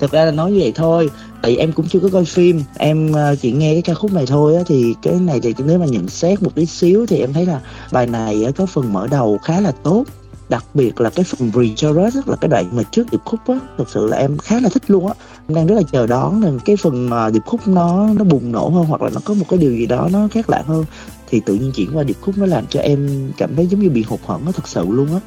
Thật 0.00 0.10
ra 0.10 0.24
là 0.24 0.30
nói 0.30 0.52
như 0.52 0.58
vậy 0.60 0.72
thôi 0.74 1.10
tại 1.42 1.56
em 1.56 1.72
cũng 1.72 1.88
chưa 1.88 2.00
có 2.00 2.08
coi 2.12 2.24
phim. 2.24 2.62
Em 2.78 3.12
ờ, 3.12 3.36
chỉ 3.36 3.52
nghe 3.52 3.72
cái 3.72 3.82
ca 3.82 3.94
khúc 3.94 4.12
này 4.12 4.26
thôi 4.26 4.56
á, 4.56 4.62
thì 4.66 4.94
cái 5.02 5.14
này 5.14 5.40
thì 5.40 5.54
nếu 5.66 5.78
mà 5.78 5.86
nhận 5.86 6.08
xét 6.08 6.42
một 6.42 6.54
tí 6.54 6.66
xíu 6.66 7.06
thì 7.06 7.18
em 7.18 7.32
thấy 7.32 7.46
là 7.46 7.60
bài 7.92 8.06
này 8.06 8.44
có 8.56 8.66
phần 8.66 8.92
mở 8.92 9.06
đầu 9.10 9.38
khá 9.38 9.60
là 9.60 9.72
tốt. 9.82 10.04
Đặc 10.48 10.64
biệt 10.74 11.00
là 11.00 11.10
cái 11.10 11.24
phần 11.24 11.50
re-chorus 11.50 12.20
là 12.26 12.36
cái 12.36 12.48
đoạn 12.48 12.68
mà 12.72 12.82
trước 12.82 13.10
điệp 13.10 13.20
khúc 13.24 13.40
á 13.46 13.58
thực 13.78 13.88
sự 13.88 14.06
là 14.06 14.16
em 14.16 14.38
khá 14.38 14.60
là 14.60 14.68
thích 14.68 14.82
luôn 14.86 15.06
á. 15.06 15.14
Em 15.48 15.54
đang 15.54 15.66
rất 15.66 15.74
là 15.74 15.82
chờ 15.92 16.06
đón 16.06 16.40
nên 16.40 16.58
cái 16.64 16.76
phần 16.76 17.10
mà 17.10 17.30
điệp 17.30 17.42
khúc 17.46 17.68
nó 17.68 18.08
nó 18.14 18.24
bùng 18.24 18.52
nổ 18.52 18.68
hơn 18.68 18.84
hoặc 18.84 19.02
là 19.02 19.10
nó 19.14 19.20
có 19.24 19.34
một 19.34 19.44
cái 19.48 19.58
điều 19.58 19.72
gì 19.72 19.86
đó 19.86 20.08
nó 20.12 20.28
khác 20.30 20.50
lạ 20.50 20.62
hơn, 20.66 20.84
thì 21.30 21.40
tự 21.46 21.54
nhiên 21.54 21.72
chuyển 21.72 21.96
qua 21.96 22.02
điệp 22.02 22.16
khúc 22.20 22.38
nó 22.38 22.46
làm 22.46 22.66
cho 22.66 22.80
em 22.80 23.30
cảm 23.36 23.56
thấy 23.56 23.66
giống 23.66 23.80
như 23.80 23.90
bị 23.90 24.02
hụt 24.02 24.20
hẫng 24.26 24.44
nó 24.44 24.52
thật 24.52 24.68
sự 24.68 24.84
luôn 24.88 25.06
á 25.12 25.20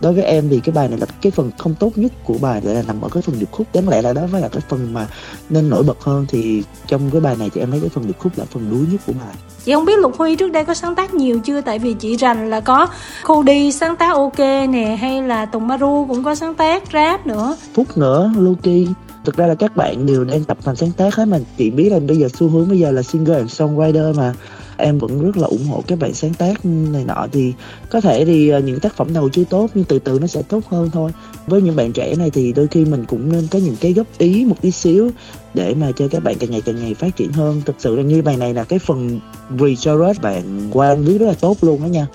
đối 0.00 0.12
với 0.12 0.24
em 0.24 0.48
thì 0.48 0.60
cái 0.60 0.72
bài 0.72 0.88
này 0.88 0.98
là 0.98 1.06
cái 1.22 1.32
phần 1.32 1.50
không 1.58 1.74
tốt 1.74 1.92
nhất 1.96 2.12
của 2.24 2.34
bài 2.40 2.60
lại 2.64 2.74
là 2.74 2.82
nằm 2.82 3.00
ở 3.00 3.08
cái 3.08 3.22
phần 3.22 3.38
điệp 3.38 3.48
khúc. 3.50 3.66
Đáng 3.74 3.88
lẽ 3.88 4.02
là 4.02 4.12
đó 4.12 4.22
phải 4.32 4.40
là 4.40 4.48
cái 4.48 4.62
phần 4.68 4.92
mà 4.92 5.06
nên 5.50 5.70
nổi 5.70 5.82
bật 5.82 6.04
hơn. 6.04 6.26
Thì 6.28 6.62
trong 6.86 7.10
cái 7.10 7.20
bài 7.20 7.36
này 7.38 7.50
thì 7.54 7.60
em 7.60 7.70
thấy 7.70 7.80
cái 7.80 7.88
phần 7.88 8.06
điệp 8.06 8.18
khúc 8.18 8.32
là 8.36 8.44
phần 8.52 8.70
đuối 8.70 8.86
nhất 8.92 9.00
của 9.06 9.12
bài. 9.12 9.34
Chị 9.64 9.72
không 9.72 9.84
biết 9.84 9.98
lục 9.98 10.12
huy 10.18 10.36
trước 10.36 10.52
đây 10.52 10.64
có 10.64 10.74
sáng 10.74 10.94
tác 10.94 11.14
nhiều 11.14 11.40
chưa? 11.44 11.60
Tại 11.60 11.78
vì 11.78 11.94
chị 11.94 12.16
rành 12.16 12.50
là 12.50 12.60
có 12.60 12.88
cô 13.24 13.42
đi 13.42 13.72
sáng 13.72 13.96
tác 13.96 14.14
ok 14.14 14.38
nè 14.68 14.98
hay 15.00 15.22
là 15.22 15.46
tùng 15.46 15.68
maru 15.68 16.06
cũng 16.08 16.24
có 16.24 16.34
sáng 16.34 16.54
tác 16.54 16.82
rap 16.92 17.26
nữa. 17.26 17.56
Phúc 17.74 17.86
nữa 17.96 18.32
luki 18.36 18.88
thực 19.24 19.36
ra 19.36 19.46
là 19.46 19.54
các 19.54 19.76
bạn 19.76 20.06
đều 20.06 20.24
đang 20.24 20.44
tập 20.44 20.58
thành 20.64 20.76
sáng 20.76 20.90
tác 20.92 21.14
hết 21.14 21.24
mà. 21.24 21.38
Chị 21.58 21.70
biết 21.70 21.92
là 21.92 21.98
bây 21.98 22.16
giờ 22.16 22.28
xu 22.34 22.48
hướng 22.48 22.68
bây 22.68 22.78
giờ 22.78 22.90
là 22.90 23.02
singer 23.02 23.36
and 23.36 23.60
songwriter 23.60 24.14
mà 24.14 24.34
em 24.78 24.98
vẫn 24.98 25.22
rất 25.22 25.36
là 25.36 25.46
ủng 25.46 25.66
hộ 25.68 25.82
các 25.86 25.98
bạn 25.98 26.14
sáng 26.14 26.34
tác 26.34 26.66
này 26.66 27.04
nọ, 27.04 27.26
thì 27.32 27.52
có 27.90 28.00
thể 28.00 28.24
thì 28.24 28.48
ờ, 28.48 28.58
những 28.58 28.80
tác 28.80 28.96
phẩm 28.96 29.12
đầu 29.12 29.28
chưa 29.28 29.44
tốt, 29.44 29.70
nhưng 29.74 29.84
từ 29.84 29.98
từ 29.98 30.18
nó 30.18 30.26
sẽ 30.26 30.42
tốt 30.42 30.60
hơn 30.68 30.90
thôi. 30.92 31.10
Với 31.46 31.62
những 31.62 31.76
bạn 31.76 31.92
trẻ 31.92 32.14
này 32.14 32.30
thì 32.30 32.52
đôi 32.52 32.66
khi 32.66 32.84
mình 32.84 33.04
cũng 33.08 33.32
nên 33.32 33.46
có 33.50 33.58
những 33.58 33.76
cái 33.80 33.92
góp 33.92 34.06
ý 34.18 34.44
một 34.44 34.56
tí 34.60 34.70
xíu 34.70 35.10
để 35.54 35.74
mà 35.74 35.92
cho 35.96 36.08
các 36.08 36.22
bạn 36.22 36.36
càng 36.40 36.50
ngày 36.50 36.60
càng 36.60 36.76
ngày 36.76 36.94
phát 36.94 37.16
triển 37.16 37.32
hơn. 37.32 37.62
Thực 37.64 37.76
sự 37.78 37.96
là 37.96 38.02
như 38.02 38.22
bài 38.22 38.36
này 38.36 38.54
là 38.54 38.64
cái 38.64 38.78
phần 38.78 39.20
re 39.58 40.12
bạn 40.22 40.68
quan 40.72 41.04
viết 41.04 41.18
rất 41.18 41.26
là 41.26 41.34
tốt 41.40 41.56
luôn 41.60 41.82
đó 41.82 41.86
nha. 41.86 42.06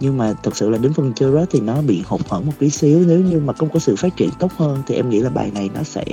Nhưng 0.00 0.16
mà 0.16 0.34
thực 0.42 0.56
sự 0.56 0.70
là 0.70 0.78
đến 0.78 0.92
phần 0.92 1.12
chorus 1.14 1.48
thì 1.50 1.60
nó 1.60 1.82
bị 1.82 2.02
hụt 2.06 2.20
hẫng 2.28 2.46
một 2.46 2.52
tí 2.58 2.70
xíu. 2.70 3.04
Nếu 3.06 3.20
như 3.20 3.40
mà 3.40 3.52
không 3.52 3.68
có 3.68 3.78
sự 3.78 3.96
phát 3.96 4.16
triển 4.16 4.28
tốt 4.38 4.52
hơn 4.56 4.82
thì 4.86 4.94
em 4.94 5.10
nghĩ 5.10 5.20
là 5.20 5.30
bài 5.30 5.50
này 5.54 5.70
nó 5.74 5.82
sẽ 5.82 6.04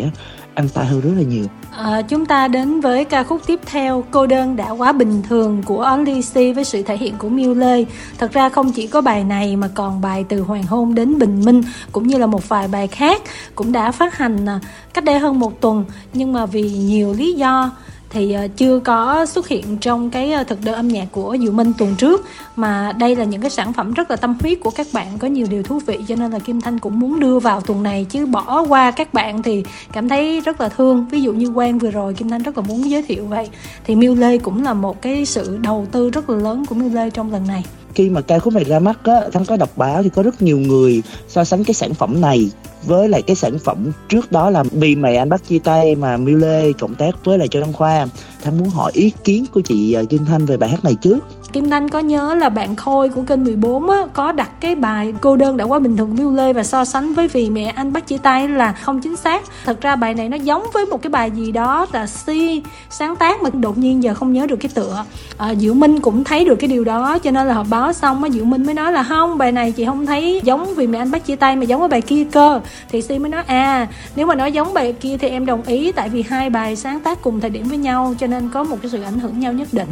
ăn 0.58 0.70
tai 0.70 0.86
hơn 0.86 1.02
rất 1.02 1.12
là 1.18 1.24
nhiều 1.24 1.46
À, 1.72 2.02
chúng 2.02 2.26
ta 2.26 2.48
đến 2.48 2.80
với 2.80 3.06
ca 3.06 3.24
khúc 3.24 3.42
tiếp 3.48 3.60
theo 3.66 4.04
Cô 4.12 4.28
đơn 4.28 4.56
đã 4.56 4.72
quá 4.72 4.92
bình 4.92 5.22
thường 5.30 5.64
của 5.66 5.82
Only 5.82 6.22
C 6.22 6.34
với 6.34 6.64
sự 6.64 6.84
thể 6.84 6.98
hiện 6.98 7.14
của 7.18 7.30
Miu 7.30 7.54
Lê. 7.54 7.86
Thật 8.18 8.32
ra 8.32 8.50
không 8.50 8.72
chỉ 8.72 8.88
có 8.88 9.02
bài 9.02 9.24
này 9.24 9.56
mà 9.56 9.68
còn 9.74 10.02
bài 10.02 10.26
từ 10.30 10.42
Hoàng 10.42 10.64
hôn 10.64 10.96
đến 10.96 11.20
Bình 11.20 11.42
Minh 11.46 11.62
cũng 11.92 12.08
như 12.08 12.18
là 12.18 12.26
một 12.26 12.50
vài 12.50 12.68
bài 12.68 12.88
khác 12.88 13.22
cũng 13.56 13.72
đã 13.72 13.92
phát 13.92 14.18
hành 14.18 14.46
à, 14.46 14.60
cách 14.94 15.04
đây 15.04 15.20
hơn 15.20 15.40
một 15.40 15.62
tuần 15.62 15.86
nhưng 16.14 16.34
mà 16.34 16.46
vì 16.46 16.72
nhiều 16.72 17.14
lý 17.14 17.34
do 17.34 17.72
thì 18.10 18.32
ờ, 18.32 18.48
chưa 18.58 18.80
có 18.80 19.26
xuất 19.26 19.48
hiện 19.48 19.78
trong 19.78 20.10
cái 20.10 20.32
ờ, 20.32 20.44
thực 20.44 20.64
đơn 20.64 20.76
âm 20.76 20.88
nhạc 20.88 21.06
của 21.12 21.38
Diệu 21.42 21.52
Minh 21.52 21.74
tuần 21.78 21.96
trước. 21.96 22.26
Mà 22.56 22.92
đây 23.00 23.16
là 23.16 23.24
những 23.24 23.42
cái 23.42 23.50
sản 23.50 23.74
phẩm 23.74 23.94
rất 23.94 24.12
là 24.12 24.16
tâm 24.16 24.38
huyết 24.42 24.60
của 24.60 24.70
các 24.70 24.88
bạn, 24.94 25.18
có 25.20 25.28
nhiều 25.28 25.48
điều 25.50 25.64
thú 25.64 25.80
vị, 25.86 26.00
cho 26.08 26.16
nên 26.16 26.32
là 26.32 26.40
Kim 26.40 26.62
Thanh 26.62 26.80
cũng 26.80 27.00
muốn 27.00 27.20
đưa 27.20 27.40
vào 27.40 27.62
tuần 27.62 27.84
này. 27.84 28.06
Chứ 28.10 28.26
bỏ 28.26 28.66
qua 28.70 28.92
các 28.92 29.14
bạn 29.14 29.44
thì 29.44 29.64
cảm 29.94 30.10
thấy 30.10 30.42
rất 30.42 30.62
là 30.62 30.70
thương. 30.70 31.06
Ví 31.12 31.22
dụ 31.22 31.34
như 31.34 31.52
Quang 31.56 31.80
vừa 31.80 31.92
rồi, 31.92 32.14
Kim 32.14 32.30
Thanh 32.30 32.44
rất 32.44 32.58
là 32.58 32.64
muốn 32.68 32.90
giới 32.90 33.02
thiệu 33.04 33.26
vậy. 33.26 33.50
Thì 33.84 33.96
Miu 33.96 34.16
Lê 34.16 34.38
cũng 34.38 34.64
là 34.64 34.74
một 34.74 35.02
cái 35.02 35.26
sự 35.26 35.58
đầu 35.62 35.88
tư 35.92 36.10
rất 36.10 36.30
là 36.30 36.38
lớn 36.38 36.66
của 36.66 36.76
Miu 36.76 36.90
Lê 36.94 37.10
trong 37.10 37.32
lần 37.32 37.48
này 37.48 37.64
khi 37.98 38.10
mà 38.10 38.22
ca 38.22 38.40
khúc 38.40 38.54
này 38.54 38.64
ra 38.64 38.80
mắt 38.80 39.00
á, 39.04 39.22
thắng 39.34 39.46
có 39.46 39.58
đọc 39.58 39.70
báo 39.76 40.04
thì 40.04 40.10
có 40.10 40.24
rất 40.24 40.42
nhiều 40.42 40.58
người 40.58 41.04
so 41.28 41.44
sánh 41.44 41.64
cái 41.64 41.74
sản 41.74 41.94
phẩm 41.94 42.22
này 42.22 42.50
với 42.84 43.10
lại 43.10 43.22
cái 43.22 43.36
sản 43.36 43.60
phẩm 43.60 43.92
trước 44.10 44.32
đó 44.32 44.50
là 44.50 44.64
vì 44.64 44.96
mẹ 44.96 45.16
anh 45.16 45.30
bắt 45.30 45.48
chia 45.48 45.60
tay 45.60 45.96
mà 45.96 46.18
Miu 46.18 46.38
Lê 46.38 46.74
cộng 46.74 46.96
tác 46.96 47.26
với 47.26 47.38
lại 47.38 47.48
Châu 47.48 47.62
Đăng 47.62 47.74
Khoa. 47.74 48.08
Thắng 48.44 48.58
muốn 48.58 48.70
hỏi 48.70 48.92
ý 48.96 49.12
kiến 49.24 49.46
của 49.54 49.62
chị 49.62 49.94
ờ, 49.94 50.06
Kim 50.06 50.26
Thanh 50.26 50.46
về 50.46 50.58
bài 50.58 50.70
hát 50.70 50.84
này 50.84 50.96
trước. 51.02 51.18
Kim 51.54 51.70
Thanh 51.70 51.90
có 51.90 52.00
nhớ 52.00 52.36
là 52.36 52.50
bạn 52.50 52.76
Khôi 52.76 53.10
của 53.10 53.22
kênh 53.22 53.44
14 53.44 53.90
á, 53.90 53.98
có 54.14 54.32
đặt 54.32 54.50
cái 54.60 54.76
bài 54.76 55.14
cô 55.22 55.36
đơn 55.36 55.58
đã 55.58 55.66
quá 55.66 55.80
bình 55.80 55.98
thường 55.98 56.16
Miu 56.16 56.32
Lê 56.32 56.54
và 56.54 56.64
so 56.64 56.86
sánh 56.86 57.14
với 57.14 57.28
vì 57.28 57.50
mẹ 57.50 57.66
anh 57.76 57.94
bắt 57.94 58.08
chia 58.08 58.18
tay 58.18 58.48
là 58.48 58.72
không 58.72 59.02
chính 59.02 59.16
xác. 59.16 59.44
Thật 59.66 59.82
ra 59.82 59.96
bài 59.96 60.14
này 60.14 60.30
nó 60.30 60.38
giống 60.38 60.64
với 60.74 60.86
một 60.86 61.02
cái 61.02 61.10
bài 61.10 61.32
gì 61.32 61.52
đó 61.52 61.86
là 61.94 62.08
Si 62.08 62.64
sáng 62.90 63.16
tác 63.16 63.42
mà 63.42 63.50
đột 63.54 63.78
nhiên 63.78 64.04
giờ 64.04 64.14
không 64.14 64.34
nhớ 64.34 64.48
được 64.48 64.56
cái 64.56 64.72
tựa. 64.74 65.06
À, 65.38 65.56
Diệu 65.56 65.74
Minh 65.74 66.00
cũng 66.00 66.24
thấy 66.24 66.46
được 66.46 66.56
cái 66.56 66.68
điều 66.68 66.84
đó 66.84 67.20
cho 67.20 67.32
nên 67.32 67.48
là 67.48 67.54
họ 67.54 67.64
báo 67.70 67.94
xong 67.94 68.24
á 68.24 68.30
Diệu 68.30 68.46
Minh 68.46 68.66
mới 68.66 68.74
nói 68.74 68.92
là 68.92 69.04
không 69.04 69.38
bài 69.38 69.52
này 69.52 69.72
chị 69.72 69.86
không 69.86 70.06
thấy 70.06 70.42
giống 70.44 70.76
vì 70.76 70.88
mẹ 70.88 70.98
anh 70.98 71.12
bắt 71.12 71.26
chia 71.26 71.36
tay 71.36 71.56
mà 71.56 71.64
giống 71.64 71.80
với 71.80 71.90
bài 71.90 72.02
kia 72.02 72.24
cơ. 72.32 72.62
Thì 72.90 73.02
Si 73.02 73.20
mới 73.20 73.30
nói 73.30 73.44
à 73.48 73.88
nếu 74.16 74.28
mà 74.28 74.36
nói 74.36 74.52
giống 74.52 74.74
bài 74.74 74.94
kia 74.94 75.18
thì 75.18 75.30
em 75.30 75.46
đồng 75.46 75.62
ý 75.62 75.92
tại 75.92 76.10
vì 76.10 76.24
hai 76.30 76.50
bài 76.50 76.76
sáng 76.76 77.00
tác 77.00 77.22
cùng 77.22 77.40
thời 77.40 77.50
điểm 77.50 77.68
với 77.68 77.78
nhau 77.78 78.16
cho 78.20 78.28
nên 78.28 78.50
có 78.50 78.64
một 78.64 78.78
cái 78.82 78.92
sự 78.92 79.02
ảnh 79.02 79.20
hưởng 79.20 79.40
nhau 79.40 79.54
nhất 79.54 79.68
định. 79.72 79.90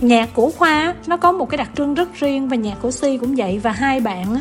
Nhạc 0.00 0.28
của 0.34 0.50
Khoa 0.58 0.94
nó 1.06 1.16
có 1.16 1.32
một 1.32 1.48
cái 1.50 1.58
đặc 1.58 1.70
trưng 1.76 1.94
rất 1.94 2.08
riêng 2.14 2.48
và 2.48 2.56
nhạc 2.56 2.74
của 2.82 2.90
Si 2.90 3.18
cũng 3.18 3.34
vậy. 3.36 3.58
Và 3.62 3.70
hai 3.70 4.00
bạn 4.00 4.36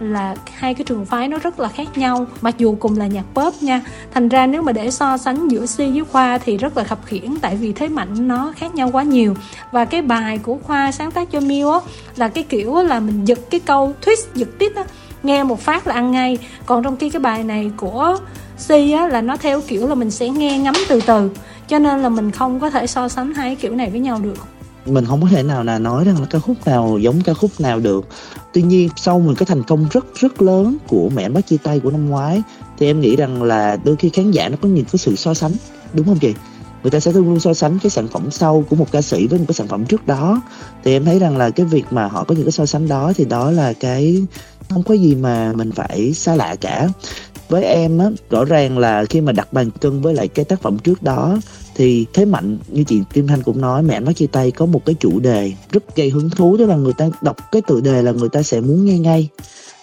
là 0.00 0.34
hai 0.54 0.74
cái 0.74 0.84
trường 0.84 1.06
phái 1.06 1.28
nó 1.28 1.38
rất 1.38 1.60
là 1.60 1.68
khác 1.68 1.98
nhau. 1.98 2.26
Mặc 2.40 2.54
dù 2.58 2.76
cùng 2.80 2.98
là 2.98 3.06
nhạc 3.06 3.24
pop 3.34 3.62
nha. 3.62 3.82
Thành 4.14 4.28
ra 4.28 4.46
nếu 4.46 4.62
mà 4.62 4.72
để 4.72 4.90
so 4.90 5.16
sánh 5.16 5.48
giữa 5.48 5.66
Si 5.66 5.90
với 5.90 6.04
Khoa 6.12 6.38
thì 6.38 6.56
rất 6.56 6.76
là 6.76 6.84
khập 6.84 7.06
khiển 7.06 7.36
tại 7.40 7.56
vì 7.56 7.72
thế 7.72 7.88
mạnh 7.88 8.28
nó 8.28 8.52
khác 8.56 8.74
nhau 8.74 8.90
quá 8.92 9.02
nhiều. 9.02 9.34
Và 9.72 9.84
cái 9.84 10.02
bài 10.02 10.38
của 10.38 10.58
Khoa 10.62 10.92
sáng 10.92 11.10
tác 11.10 11.30
cho 11.30 11.40
Miu 11.40 11.70
á, 11.70 11.80
là 12.16 12.28
cái 12.28 12.44
kiểu 12.44 12.74
là 12.82 13.00
mình 13.00 13.24
giật 13.24 13.38
cái 13.50 13.60
câu 13.60 13.94
twist, 14.04 14.26
giật 14.34 14.48
tít 14.58 14.74
á. 14.76 14.84
Nghe 15.22 15.44
một 15.44 15.60
phát 15.60 15.86
là 15.86 15.94
ăn 15.94 16.10
ngay. 16.10 16.38
Còn 16.66 16.82
trong 16.82 16.96
khi 16.96 17.10
cái 17.10 17.20
bài 17.20 17.44
này 17.44 17.70
của 17.76 18.18
Si 18.58 18.92
á, 18.92 19.08
là 19.08 19.20
nó 19.20 19.36
theo 19.36 19.60
kiểu 19.60 19.88
là 19.88 19.94
mình 19.94 20.10
sẽ 20.10 20.28
nghe 20.28 20.58
ngắm 20.58 20.74
từ 20.88 21.00
từ. 21.06 21.30
Cho 21.68 21.78
nên 21.78 22.02
là 22.02 22.08
mình 22.08 22.30
không 22.30 22.60
có 22.60 22.70
thể 22.70 22.86
so 22.86 23.08
sánh 23.08 23.34
hai 23.34 23.56
kiểu 23.56 23.74
này 23.74 23.90
với 23.90 24.00
nhau 24.00 24.20
được 24.22 24.38
mình 24.88 25.04
không 25.06 25.22
có 25.22 25.28
thể 25.30 25.42
nào 25.42 25.64
là 25.64 25.78
nói 25.78 26.04
rằng 26.04 26.20
là 26.20 26.26
ca 26.30 26.38
khúc 26.38 26.66
nào 26.66 26.98
giống 26.98 27.20
ca 27.20 27.34
khúc 27.34 27.50
nào 27.58 27.80
được. 27.80 28.06
Tuy 28.52 28.62
nhiên, 28.62 28.88
sau 28.96 29.20
một 29.20 29.32
cái 29.36 29.46
thành 29.46 29.62
công 29.62 29.86
rất 29.90 30.04
rất 30.14 30.42
lớn 30.42 30.76
của 30.88 31.10
mẹ 31.14 31.28
bắt 31.28 31.46
chia 31.46 31.56
tay 31.56 31.80
của 31.80 31.90
năm 31.90 32.08
ngoái, 32.08 32.42
thì 32.78 32.86
em 32.86 33.00
nghĩ 33.00 33.16
rằng 33.16 33.42
là 33.42 33.76
đôi 33.84 33.96
khi 33.96 34.08
khán 34.08 34.30
giả 34.30 34.48
nó 34.48 34.56
có 34.62 34.68
nhìn 34.68 34.84
cái 34.84 34.98
sự 34.98 35.16
so 35.16 35.34
sánh, 35.34 35.52
đúng 35.92 36.06
không 36.06 36.18
chị? 36.18 36.34
Người 36.82 36.90
ta 36.90 37.00
sẽ 37.00 37.12
luôn 37.12 37.28
luôn 37.28 37.40
so 37.40 37.54
sánh 37.54 37.78
cái 37.78 37.90
sản 37.90 38.08
phẩm 38.08 38.30
sau 38.30 38.64
của 38.70 38.76
một 38.76 38.92
ca 38.92 39.02
sĩ 39.02 39.26
với 39.26 39.38
một 39.38 39.44
cái 39.48 39.54
sản 39.54 39.68
phẩm 39.68 39.84
trước 39.84 40.06
đó. 40.06 40.42
Thì 40.84 40.92
em 40.92 41.04
thấy 41.04 41.18
rằng 41.18 41.36
là 41.36 41.50
cái 41.50 41.66
việc 41.66 41.84
mà 41.90 42.06
họ 42.06 42.24
có 42.24 42.34
những 42.34 42.44
cái 42.44 42.52
so 42.52 42.66
sánh 42.66 42.88
đó 42.88 43.12
thì 43.16 43.24
đó 43.24 43.50
là 43.50 43.72
cái, 43.72 44.26
không 44.68 44.82
có 44.82 44.94
gì 44.94 45.14
mà 45.14 45.52
mình 45.52 45.72
phải 45.72 46.14
xa 46.14 46.34
lạ 46.34 46.56
cả. 46.60 46.88
Với 47.48 47.64
em 47.64 47.98
á, 47.98 48.06
rõ 48.30 48.44
ràng 48.44 48.78
là 48.78 49.04
khi 49.04 49.20
mà 49.20 49.32
đặt 49.32 49.52
bàn 49.52 49.70
cân 49.70 50.00
với 50.00 50.14
lại 50.14 50.28
cái 50.28 50.44
tác 50.44 50.62
phẩm 50.62 50.78
trước 50.78 51.02
đó 51.02 51.38
thì 51.78 52.06
thế 52.12 52.24
mạnh 52.24 52.58
như 52.68 52.84
chị 52.84 53.00
Kim 53.12 53.26
Thanh 53.26 53.42
cũng 53.42 53.60
nói 53.60 53.82
mẹ 53.82 54.00
nói 54.00 54.14
chia 54.14 54.26
tay 54.26 54.50
có 54.50 54.66
một 54.66 54.84
cái 54.86 54.94
chủ 55.00 55.20
đề 55.20 55.52
rất 55.72 55.96
gây 55.96 56.10
hứng 56.10 56.30
thú 56.30 56.56
đó 56.56 56.64
là 56.64 56.76
người 56.76 56.92
ta 56.98 57.08
đọc 57.22 57.36
cái 57.52 57.62
tựa 57.66 57.80
đề 57.80 58.02
là 58.02 58.12
người 58.12 58.28
ta 58.28 58.42
sẽ 58.42 58.60
muốn 58.60 58.84
nghe 58.84 58.98
ngay 58.98 59.28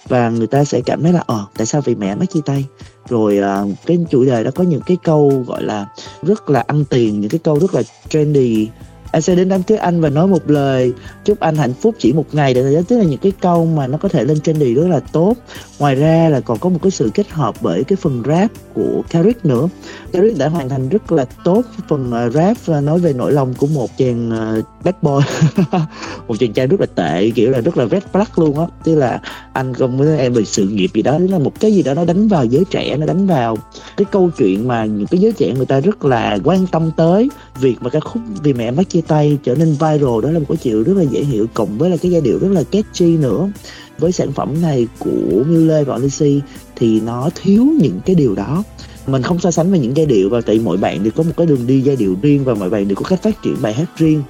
và 0.07 0.29
người 0.29 0.47
ta 0.47 0.63
sẽ 0.63 0.81
cảm 0.85 1.03
thấy 1.03 1.13
là 1.13 1.23
ờ 1.27 1.45
tại 1.57 1.65
sao 1.65 1.81
vì 1.81 1.95
mẹ 1.95 2.15
nói 2.15 2.25
chia 2.25 2.39
tay? 2.45 2.65
Rồi 3.09 3.39
uh, 3.39 3.75
cái 3.85 3.97
chủ 4.09 4.25
đề 4.25 4.43
đó 4.43 4.51
có 4.55 4.63
những 4.63 4.81
cái 4.85 4.97
câu 5.03 5.43
gọi 5.47 5.63
là 5.63 5.85
rất 6.23 6.49
là 6.49 6.63
ăn 6.67 6.85
tiền 6.89 7.21
những 7.21 7.29
cái 7.29 7.39
câu 7.39 7.59
rất 7.59 7.73
là 7.73 7.81
trendy. 8.09 8.67
Anh 9.11 9.21
sẽ 9.21 9.35
đến 9.35 9.49
đám 9.49 9.63
cưới 9.63 9.77
anh 9.77 10.01
và 10.01 10.09
nói 10.09 10.27
một 10.27 10.49
lời 10.51 10.93
chúc 11.25 11.39
anh 11.39 11.55
hạnh 11.55 11.73
phúc 11.73 11.95
chỉ 11.99 12.13
một 12.13 12.25
ngày. 12.31 12.53
Để 12.53 12.83
tức 12.87 12.97
là 12.97 13.03
những 13.03 13.19
cái 13.19 13.31
câu 13.41 13.65
mà 13.65 13.87
nó 13.87 13.97
có 13.97 14.09
thể 14.09 14.23
lên 14.23 14.39
trendy 14.39 14.73
rất 14.73 14.87
là 14.87 14.99
tốt. 14.99 15.33
Ngoài 15.79 15.95
ra 15.95 16.29
là 16.29 16.39
còn 16.39 16.59
có 16.59 16.69
một 16.69 16.79
cái 16.81 16.91
sự 16.91 17.09
kết 17.13 17.29
hợp 17.29 17.55
bởi 17.61 17.83
cái 17.83 17.95
phần 17.95 18.23
rap 18.25 18.51
của 18.73 19.01
Carrick 19.09 19.45
nữa. 19.45 19.67
Eric 20.15 20.37
đã 20.37 20.49
hoàn 20.49 20.69
thành 20.69 20.89
rất 20.89 21.11
là 21.11 21.25
tốt 21.43 21.61
phần 21.87 22.11
ờ, 22.11 22.29
rap 22.29 22.57
ờ, 22.65 22.81
nói 22.81 22.99
về 22.99 23.13
nỗi 23.13 23.31
lòng 23.31 23.53
của 23.53 23.67
một 23.67 23.97
chàng 23.97 24.31
ờ, 24.31 24.61
bad 24.83 24.95
boy. 25.01 25.25
Một 26.27 26.35
chàng 26.39 26.53
trai 26.53 26.67
rất 26.67 26.79
là 26.79 26.85
tệ, 26.85 27.31
kiểu 27.35 27.51
là 27.51 27.61
rất 27.61 27.77
là 27.77 27.85
red 27.85 28.03
flag 28.13 28.25
luôn 28.35 28.59
á. 28.59 28.65
Tức 28.83 28.95
là 28.95 29.21
anh 29.53 29.73
không 29.73 29.97
với 29.97 30.17
em 30.17 30.33
về 30.33 30.45
sự 30.45 30.67
nghiệp 30.67 30.89
gì 30.93 31.01
đó. 31.01 31.15
Tức 31.19 31.27
là 31.27 31.39
một 31.39 31.59
cái 31.59 31.73
gì 31.73 31.83
đó 31.83 31.93
nó 31.93 32.05
đánh 32.05 32.27
vào 32.27 32.45
giới 32.45 32.63
trẻ, 32.69 32.97
nó 32.97 33.05
đánh 33.05 33.27
vào 33.27 33.57
cái 33.97 34.05
câu 34.11 34.29
chuyện 34.37 34.67
mà 34.67 34.85
những 34.85 35.07
cái 35.07 35.21
giới 35.21 35.31
trẻ 35.31 35.53
người 35.57 35.65
ta 35.65 35.79
rất 35.79 36.05
là 36.05 36.37
quan 36.43 36.67
tâm 36.67 36.91
tới. 36.97 37.29
Việc 37.59 37.75
mà 37.81 37.89
ca 37.89 37.99
khúc 37.99 38.23
vì 38.43 38.53
mẹ 38.53 38.71
mất 38.71 38.83
chia 38.89 39.01
tay 39.01 39.37
trở 39.43 39.55
nên 39.55 39.71
viral, 39.71 40.21
đó 40.23 40.31
là 40.31 40.39
một 40.39 40.45
cái 40.49 40.57
chuyện 40.57 40.83
rất 40.83 40.93
là 40.97 41.03
dễ 41.03 41.23
hiểu, 41.23 41.47
cộng 41.53 41.77
với 41.77 41.89
là 41.89 41.97
cái 41.97 42.11
giai 42.11 42.21
điệu 42.21 42.39
rất 42.39 42.51
là 42.51 42.63
catchy 42.71 43.17
nữa. 43.17 43.49
Với 43.97 44.11
sản 44.11 44.31
phẩm 44.31 44.61
này 44.61 44.87
của 44.99 45.43
Miu 45.47 45.65
Lê 45.65 45.83
và 45.83 45.97
Lucy 45.97 46.41
thì 46.75 47.01
nó 47.01 47.29
thiếu 47.35 47.65
những 47.79 47.99
cái 48.05 48.15
điều 48.15 48.35
đó 48.35 48.63
mình 49.07 49.21
không 49.21 49.39
so 49.39 49.51
sánh 49.51 49.71
với 49.71 49.79
những 49.79 49.97
giai 49.97 50.05
điệu 50.05 50.29
và 50.29 50.41
tại 50.41 50.59
mỗi 50.63 50.77
bạn 50.77 51.03
đều 51.03 51.11
có 51.15 51.23
một 51.23 51.31
cái 51.37 51.47
đường 51.47 51.67
đi 51.67 51.81
giai 51.81 51.95
điệu 51.95 52.15
riêng 52.21 52.43
và 52.43 52.53
mọi 52.53 52.69
bạn 52.69 52.87
đều 52.87 52.95
có 52.95 53.03
cách 53.09 53.23
phát 53.23 53.41
triển 53.41 53.55
bài 53.61 53.73
hát 53.73 53.89
riêng. 53.97 54.23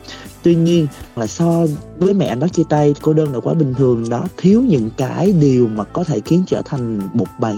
Tuy 0.44 0.55
nhiên 0.55 0.88
là 1.15 1.27
so 1.27 1.65
với 1.98 2.13
mẹ 2.13 2.25
anh 2.25 2.39
đó 2.39 2.48
chia 2.48 2.63
tay, 2.70 2.96
cô 3.01 3.13
đơn 3.13 3.34
là 3.34 3.39
quá 3.39 3.53
bình 3.53 3.74
thường 3.77 4.10
đó 4.10 4.25
thiếu 4.38 4.62
những 4.62 4.89
cái 4.98 5.34
điều 5.34 5.67
mà 5.67 5.84
có 5.84 6.03
thể 6.03 6.22
khiến 6.25 6.44
trở 6.48 6.62
thành 6.65 7.01
một 7.13 7.27
bài 7.39 7.55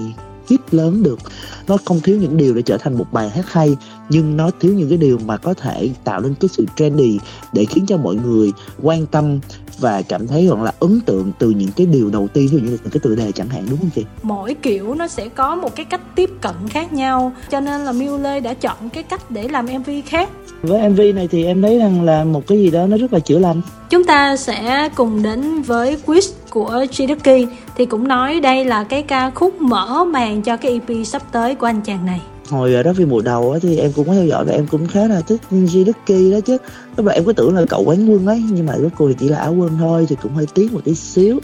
hit 0.50 0.74
lớn 0.74 1.04
được. 1.04 1.20
Nó 1.68 1.78
không 1.86 2.00
thiếu 2.00 2.18
những 2.18 2.38
điều 2.38 2.54
để 2.54 2.62
trở 2.62 2.78
thành 2.78 2.98
một 2.98 3.06
bài 3.14 3.30
hát 3.30 3.54
hay, 3.54 3.78
nhưng 4.10 4.38
nó 4.38 4.52
thiếu 4.60 4.74
những 4.74 4.90
cái 4.90 4.98
điều 4.98 5.20
mà 5.26 5.38
có 5.38 5.54
thể 5.54 5.90
tạo 6.04 6.22
nên 6.22 6.34
cái 6.34 6.50
sự 6.50 6.66
trendy 6.76 7.20
để 7.54 7.66
khiến 7.66 7.86
cho 7.88 7.98
mọi 7.98 8.16
người 8.16 8.52
quan 8.82 9.06
tâm 9.06 9.40
và 9.80 10.02
cảm 10.02 10.28
thấy 10.28 10.46
gọi 10.46 10.66
là 10.66 10.72
ấn 10.80 11.02
tượng 11.02 11.32
từ 11.40 11.50
những 11.50 11.72
cái 11.76 11.86
điều 11.86 12.10
đầu 12.10 12.28
tiên 12.28 12.48
ví 12.52 12.58
dụ 12.58 12.64
như 12.64 12.72
là 12.72 12.78
những 12.84 12.92
cái 12.92 13.00
tựa 13.04 13.16
đề 13.16 13.32
chẳng 13.32 13.50
hạn 13.50 13.64
đúng 13.70 13.80
không 13.80 13.90
chị? 13.96 14.06
Mỗi 14.24 14.54
kiểu 14.54 14.94
nó 14.94 15.08
sẽ 15.08 15.30
có 15.30 15.56
một 15.56 15.76
cái 15.76 15.86
cách 15.86 16.02
tiếp 16.16 16.30
cận 16.42 16.56
khác 16.70 16.94
nhau 16.94 17.32
cho 17.50 17.60
nên 17.60 17.82
là 17.82 17.92
Miu 17.92 18.18
Lê 18.18 18.40
đã 18.40 18.54
chọn 18.54 18.90
cái 18.90 19.04
cách 19.04 19.32
để 19.32 19.48
làm 19.48 19.66
MV 19.66 19.90
khác. 20.06 20.30
Với 20.62 20.90
MV 20.90 21.02
này 21.16 21.28
thì 21.28 21.46
em 21.46 21.62
thấy 21.62 21.80
rằng 21.80 22.04
là 22.06 22.24
một 22.24 22.48
cái 22.48 22.58
gì 22.58 22.72
đó 22.72 22.86
nó 22.88 22.98
rất 22.98 23.14
là 23.14 23.20
chữa 23.20 23.40
lành. 23.40 23.62
Chúng 23.90 24.04
ta 24.04 24.38
sẽ 24.38 24.90
cùng 24.96 25.24
đến 25.24 25.62
với 25.62 25.98
quiz 26.06 26.32
của 26.50 26.86
Chiduki 26.92 27.48
thì 27.76 27.86
cũng 27.86 28.08
nói 28.08 28.40
đây 28.40 28.66
là 28.66 28.84
cái 28.84 29.04
ca 29.04 29.30
khúc 29.30 29.62
mở 29.62 30.06
màn 30.06 30.42
cho 30.42 30.58
cái 30.58 30.72
EP 30.72 31.06
sắp 31.06 31.22
tới 31.32 31.56
của 31.56 31.66
anh 31.66 31.82
chàng 31.82 32.06
này 32.06 32.22
hồi 32.50 32.84
đó 32.84 32.94
vì 32.94 33.06
mùa 33.06 33.22
đầu 33.22 33.52
á, 33.52 33.60
thì 33.62 33.78
em 33.78 33.92
cũng 33.92 34.08
có 34.08 34.14
theo 34.14 34.26
dõi 34.26 34.46
và 34.46 34.54
em 34.54 34.68
cũng 34.68 34.88
khá 34.88 35.08
là 35.08 35.22
thích 35.22 35.42
Ducky 35.50 36.32
đó 36.32 36.40
chứ. 36.46 36.58
Lúc 36.98 37.06
đầu 37.06 37.16
em 37.16 37.26
có 37.26 37.34
tưởng 37.34 37.56
là 37.56 37.66
cậu 37.70 37.84
quán 37.84 38.12
quân 38.12 38.26
ấy 38.26 38.44
nhưng 38.52 38.66
mà 38.66 38.76
lúc 38.76 38.92
cô 38.98 39.08
thì 39.08 39.16
chỉ 39.20 39.30
là 39.30 39.38
áo 39.38 39.54
quân 39.54 39.78
thôi 39.80 40.06
thì 40.10 40.16
cũng 40.24 40.34
hơi 40.34 40.46
tiếc 40.54 40.74
một 40.74 40.82
tí 40.84 40.96
xíu. 40.96 41.40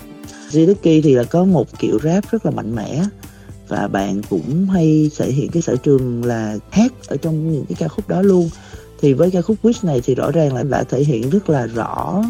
Ducky 0.50 1.02
thì 1.02 1.16
là 1.16 1.24
có 1.24 1.44
một 1.44 1.80
kiểu 1.80 2.00
rap 2.04 2.32
rất 2.32 2.46
là 2.46 2.52
mạnh 2.52 2.76
mẽ 2.76 3.04
và 3.68 3.88
bạn 3.88 4.22
cũng 4.30 4.68
hay 4.70 5.12
thể 5.18 5.32
hiện 5.32 5.50
cái 5.52 5.62
sở 5.62 5.76
trường 5.76 6.26
là 6.26 6.58
hát 6.70 6.94
ở 7.08 7.18
trong 7.18 7.54
những 7.54 7.66
cái 7.66 7.76
ca 7.80 7.88
khúc 7.88 8.08
đó 8.08 8.22
luôn. 8.22 8.50
Thì 9.02 9.14
với 9.14 9.32
ca 9.32 9.42
khúc 9.42 9.58
Wish 9.64 9.88
này 9.88 10.02
thì 10.06 10.16
rõ 10.16 10.32
ràng 10.32 10.54
là 10.54 10.64
đã 10.64 10.84
thể 10.84 11.04
hiện 11.04 11.30
rất 11.30 11.50
là 11.50 11.66
rõ 11.66 12.24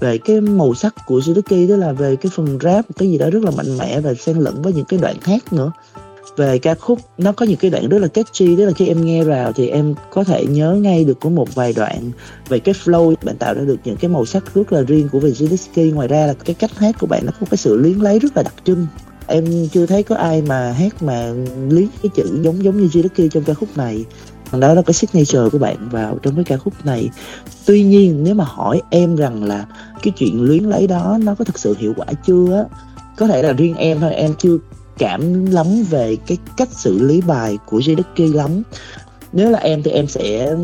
về 0.00 0.18
cái 0.18 0.40
màu 0.40 0.74
sắc 0.74 0.94
của 1.06 1.18
Suzuki 1.18 1.68
đó 1.68 1.76
là 1.76 1.92
về 1.92 2.16
cái 2.16 2.32
phần 2.34 2.58
rap 2.62 2.86
cái 2.96 3.10
gì 3.10 3.18
đó 3.18 3.30
rất 3.30 3.42
là 3.42 3.50
mạnh 3.50 3.78
mẽ 3.78 4.00
và 4.00 4.14
xen 4.14 4.36
lẫn 4.36 4.62
với 4.62 4.72
những 4.72 4.84
cái 4.84 4.98
đoạn 5.02 5.16
hát 5.22 5.52
nữa 5.52 5.72
về 6.36 6.58
ca 6.58 6.74
khúc, 6.74 6.98
nó 7.18 7.32
có 7.32 7.46
những 7.46 7.56
cái 7.56 7.70
đoạn 7.70 7.88
rất 7.88 7.98
là 7.98 8.08
catchy, 8.08 8.56
tức 8.56 8.64
là 8.64 8.72
khi 8.72 8.88
em 8.88 9.04
nghe 9.04 9.24
vào 9.24 9.52
thì 9.52 9.68
em 9.68 9.94
có 10.10 10.24
thể 10.24 10.46
nhớ 10.46 10.74
ngay 10.74 11.04
được 11.04 11.20
có 11.20 11.30
một 11.30 11.54
vài 11.54 11.72
đoạn 11.72 12.10
về 12.48 12.58
cái 12.58 12.74
flow. 12.84 13.14
Bạn 13.24 13.36
tạo 13.36 13.54
ra 13.54 13.60
được 13.60 13.76
những 13.84 13.96
cái 13.96 14.08
màu 14.08 14.26
sắc 14.26 14.54
rất 14.54 14.72
là 14.72 14.82
riêng 14.82 15.08
của 15.12 15.20
về 15.20 15.32
ngoài 15.90 16.08
ra 16.08 16.26
là 16.26 16.34
cái 16.44 16.54
cách 16.54 16.78
hát 16.78 16.96
của 17.00 17.06
bạn 17.06 17.26
nó 17.26 17.32
có 17.40 17.46
cái 17.50 17.58
sự 17.58 17.76
luyến 17.76 17.98
lấy 17.98 18.18
rất 18.18 18.36
là 18.36 18.42
đặc 18.42 18.54
trưng. 18.64 18.86
Em 19.26 19.68
chưa 19.72 19.86
thấy 19.86 20.02
có 20.02 20.16
ai 20.16 20.42
mà 20.42 20.72
hát 20.72 21.02
mà 21.02 21.32
lý 21.68 21.88
cái 22.02 22.10
chữ 22.14 22.38
giống 22.42 22.64
giống 22.64 22.80
như 22.80 22.86
Zelensky 22.86 23.28
trong 23.28 23.44
ca 23.44 23.54
khúc 23.54 23.68
này. 23.76 24.04
Đó 24.52 24.74
là 24.74 24.82
cái 24.82 24.94
signature 24.94 25.48
của 25.52 25.58
bạn 25.58 25.88
vào 25.90 26.18
trong 26.22 26.34
cái 26.34 26.44
ca 26.44 26.56
khúc 26.56 26.74
này. 26.84 27.10
Tuy 27.66 27.82
nhiên, 27.82 28.24
nếu 28.24 28.34
mà 28.34 28.44
hỏi 28.44 28.82
em 28.90 29.16
rằng 29.16 29.44
là 29.44 29.66
cái 30.02 30.12
chuyện 30.16 30.42
luyến 30.42 30.64
lấy 30.64 30.86
đó 30.86 31.18
nó 31.22 31.34
có 31.34 31.44
thực 31.44 31.58
sự 31.58 31.74
hiệu 31.78 31.92
quả 31.96 32.06
chưa 32.26 32.56
á, 32.56 32.76
có 33.16 33.26
thể 33.26 33.42
là 33.42 33.52
riêng 33.52 33.74
em 33.74 34.00
thôi, 34.00 34.14
em 34.14 34.34
chưa 34.38 34.58
cảm 34.98 35.46
lắm 35.46 35.66
về 35.90 36.16
cái 36.26 36.38
cách 36.56 36.68
xử 36.72 36.98
lý 36.98 37.20
bài 37.20 37.58
của 37.66 37.78
J. 37.78 38.34
lắm. 38.34 38.62
Nếu 39.32 39.50
là 39.50 39.58
em 39.58 39.82
thì 39.82 39.90
em 39.90 40.06
sẽ 40.06 40.56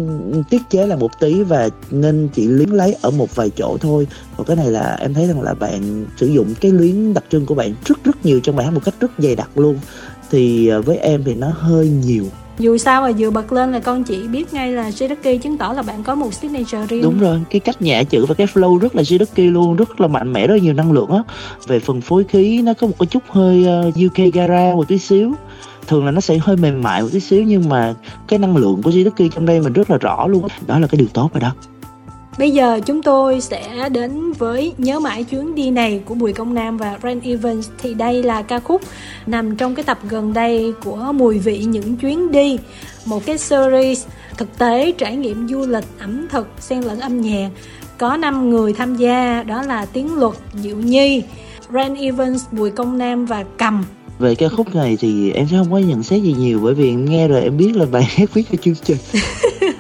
tiết 0.51 0.63
chế 0.71 0.87
là 0.87 0.97
một 0.97 1.11
tí 1.21 1.43
và 1.43 1.69
nên 1.91 2.29
chỉ 2.35 2.47
luyến 2.47 2.69
lấy 2.69 2.97
ở 3.03 3.11
một 3.11 3.35
vài 3.35 3.51
chỗ 3.57 3.77
thôi. 3.81 4.07
Còn 4.37 4.47
cái 4.47 4.57
này 4.57 4.71
là 4.71 4.97
em 5.01 5.15
thấy 5.15 5.27
rằng 5.27 5.43
là 5.43 5.55
bạn 5.55 6.07
sử 6.17 6.27
dụng 6.27 6.55
cái 6.61 6.71
luyến 6.71 7.15
đặc 7.15 7.25
trưng 7.31 7.47
của 7.47 7.55
bạn 7.55 7.75
rất 7.85 8.05
rất 8.05 8.27
nhiều 8.27 8.41
trong 8.41 8.57
bài 8.57 8.67
hát 8.67 8.73
một 8.73 8.85
cách 8.85 8.95
rất 9.01 9.11
dày 9.19 9.37
đặc 9.37 9.51
luôn. 9.55 9.79
Thì 10.31 10.69
ờ, 10.69 10.83
với 10.83 10.97
em 10.97 11.25
thì 11.25 11.35
nó 11.35 11.53
hơi 11.55 11.89
nhiều 11.89 12.25
dù 12.61 12.79
sao 12.79 13.03
mà 13.03 13.11
vừa 13.19 13.31
bật 13.31 13.53
lên 13.53 13.73
là 13.73 13.81
con 13.81 14.05
chỉ 14.05 14.29
biết 14.29 14.55
ngay 14.55 14.73
là 14.73 14.91
Shidoki 14.91 15.43
chứng 15.43 15.59
tỏ 15.59 15.73
là 15.73 15.83
bạn 15.83 16.03
có 16.03 16.15
một 16.15 16.35
signature 16.35 16.87
riêng. 16.89 17.03
Đúng 17.03 17.19
rồi, 17.19 17.41
cái 17.51 17.61
cách 17.61 17.83
nhả 17.83 18.03
chữ 18.03 18.27
và 18.27 18.35
cái 18.35 18.47
flow 18.47 18.79
rất 18.79 18.97
là 18.97 19.05
Shidoki 19.05 19.39
luôn, 19.39 19.77
rất 19.77 20.01
là 20.01 20.09
mạnh 20.09 20.33
mẽ, 20.33 20.47
rất 20.47 20.55
là 20.55 20.61
nhiều 20.61 20.75
năng 20.75 20.93
lượng 20.93 21.11
á. 21.11 21.23
Về 21.67 21.81
phần 21.81 22.01
phối 22.01 22.25
khí, 22.25 22.63
nó 22.63 22.75
có 22.75 22.87
một 22.87 22.95
cái 22.99 23.07
chút 23.07 23.23
hơi 23.29 23.67
ờ, 23.67 23.91
UK 24.07 24.35
gara 24.35 24.75
một 24.75 24.89
tí 24.89 24.99
xíu. 24.99 25.33
Thường 25.87 26.05
là 26.05 26.11
nó 26.11 26.21
sẽ 26.21 26.39
hơi 26.39 26.57
mềm 26.57 26.83
mại 26.83 27.03
một 27.03 27.09
tí 27.13 27.21
xíu, 27.21 27.43
nhưng 27.43 27.69
mà 27.69 27.95
cái 28.29 28.39
năng 28.39 28.57
lượng 28.57 28.83
của 28.83 28.91
Shidoki 28.91 29.33
trong 29.35 29.47
đây 29.47 29.61
mình 29.61 29.73
rất 29.73 29.91
là 29.91 29.99
rõ 29.99 30.27
luôn. 30.27 30.47
Đó 30.67 30.79
là 30.79 30.87
cái 30.87 30.99
điều 30.99 31.09
tốt 31.13 31.31
rồi 31.35 31.41
đó. 31.41 31.53
Bây 32.41 32.51
giờ 32.51 32.81
chúng 32.87 33.03
tôi 33.03 33.41
sẽ 33.41 33.89
đến 33.89 34.33
với 34.33 34.73
Nhớ 34.79 35.01
mãi 35.01 35.25
chuyến 35.25 35.55
đi 35.55 35.71
này 35.71 36.03
của 36.05 36.15
Bùi 36.15 36.33
Công 36.33 36.55
Nam 36.55 36.77
và 36.77 36.99
Ren 37.03 37.21
Evans. 37.21 37.69
Thì 37.79 37.95
đây 37.95 38.23
là 38.23 38.43
ca 38.43 38.61
khúc 38.61 38.83
nằm 39.27 39.57
trong 39.57 39.75
cái 39.75 39.85
tập 39.85 39.99
gần 40.09 40.33
đây 40.33 40.73
của 40.85 41.13
Mùi 41.15 41.39
vị 41.39 41.59
những 41.59 41.97
chuyến 41.97 42.33
đi 42.33 42.59
một 43.05 43.27
cái 43.27 43.39
series 43.39 44.07
thực 44.37 44.59
tế 44.59 44.93
trải 44.99 45.17
nghiệm 45.17 45.49
du 45.49 45.67
lịch 45.67 45.85
ẩm 45.99 46.27
thực 46.31 46.49
xen 46.59 46.81
lẫn 46.81 47.01
âm 47.01 47.21
nhạc. 47.21 47.51
Có 47.99 48.17
5 48.17 48.51
người 48.51 48.73
tham 48.73 48.97
gia 48.97 49.43
đó 49.43 49.63
là 49.63 49.85
Tiến 49.85 50.15
Luật, 50.15 50.35
Diệu 50.55 50.77
Nhi, 50.77 51.23
Ren 51.73 51.95
Evans, 51.95 52.45
Bùi 52.53 52.71
Công 52.71 52.99
Nam 52.99 53.27
và 53.27 53.45
Cầm. 53.59 53.85
Về 54.19 54.35
ca 54.35 54.49
khúc 54.49 54.75
này 54.75 54.97
thì 55.01 55.31
em 55.31 55.47
sẽ 55.51 55.57
không 55.57 55.73
có 55.73 55.79
nhận 55.79 56.03
xét 56.03 56.23
gì 56.23 56.35
nhiều 56.39 56.61
bởi 56.63 56.75
vì 56.75 56.89
em 56.89 57.05
nghe 57.05 57.29
rồi 57.29 57.43
em 57.43 57.57
biết 57.57 57.77
là 57.77 57.87
bài 57.93 58.05
hát 58.05 58.35
viết 58.35 58.43
cho 58.53 58.59
chương 58.63 58.75
trình 58.85 58.99